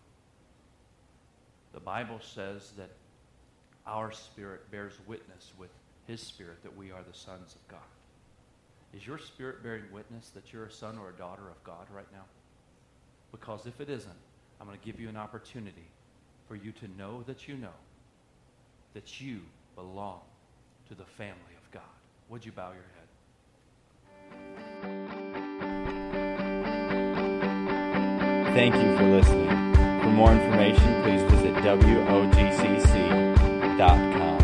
The 1.72 1.80
Bible 1.80 2.20
says 2.22 2.74
that 2.76 2.90
our 3.88 4.12
spirit 4.12 4.70
bears 4.72 4.94
witness 5.08 5.54
with 5.58 5.70
his 6.08 6.22
spirit 6.22 6.62
that 6.64 6.76
we 6.76 6.92
are 6.92 7.02
the 7.02 7.18
sons 7.18 7.56
of 7.56 7.68
God. 7.68 7.80
Is 8.96 9.06
your 9.06 9.18
spirit 9.18 9.62
bearing 9.64 9.84
witness 9.92 10.30
that 10.30 10.54
you're 10.54 10.66
a 10.66 10.72
son 10.72 10.98
or 10.98 11.10
a 11.10 11.14
daughter 11.14 11.50
of 11.50 11.64
God 11.64 11.88
right 11.94 12.12
now? 12.14 12.24
Because 13.32 13.66
if 13.66 13.82
it 13.82 13.90
isn't, 13.90 14.16
I'm 14.60 14.68
going 14.68 14.80
to 14.80 14.86
give 14.86 15.00
you 15.00 15.10
an 15.10 15.18
opportunity 15.18 15.88
for 16.48 16.56
you 16.56 16.72
to 16.72 16.88
know 16.98 17.24
that 17.28 17.48
you 17.48 17.56
know 17.58 17.68
that 18.94 19.20
you 19.20 19.42
belong 19.76 20.22
to 20.88 20.96
the 20.96 21.04
family 21.04 21.36
of 21.64 21.72
God. 21.72 21.84
Would 22.30 22.46
you 22.46 22.52
bow 22.54 22.72
your 22.72 22.82
head? 22.82 23.06
Thank 28.56 28.76
you 28.76 28.98
for 28.98 29.04
listening. 29.04 29.50
For 30.02 30.10
more 30.10 30.32
information, 30.32 31.04
please 31.04 31.22
visit 31.24 31.56
WOGCC.com 31.56 33.25
gmail.com. 33.78 34.35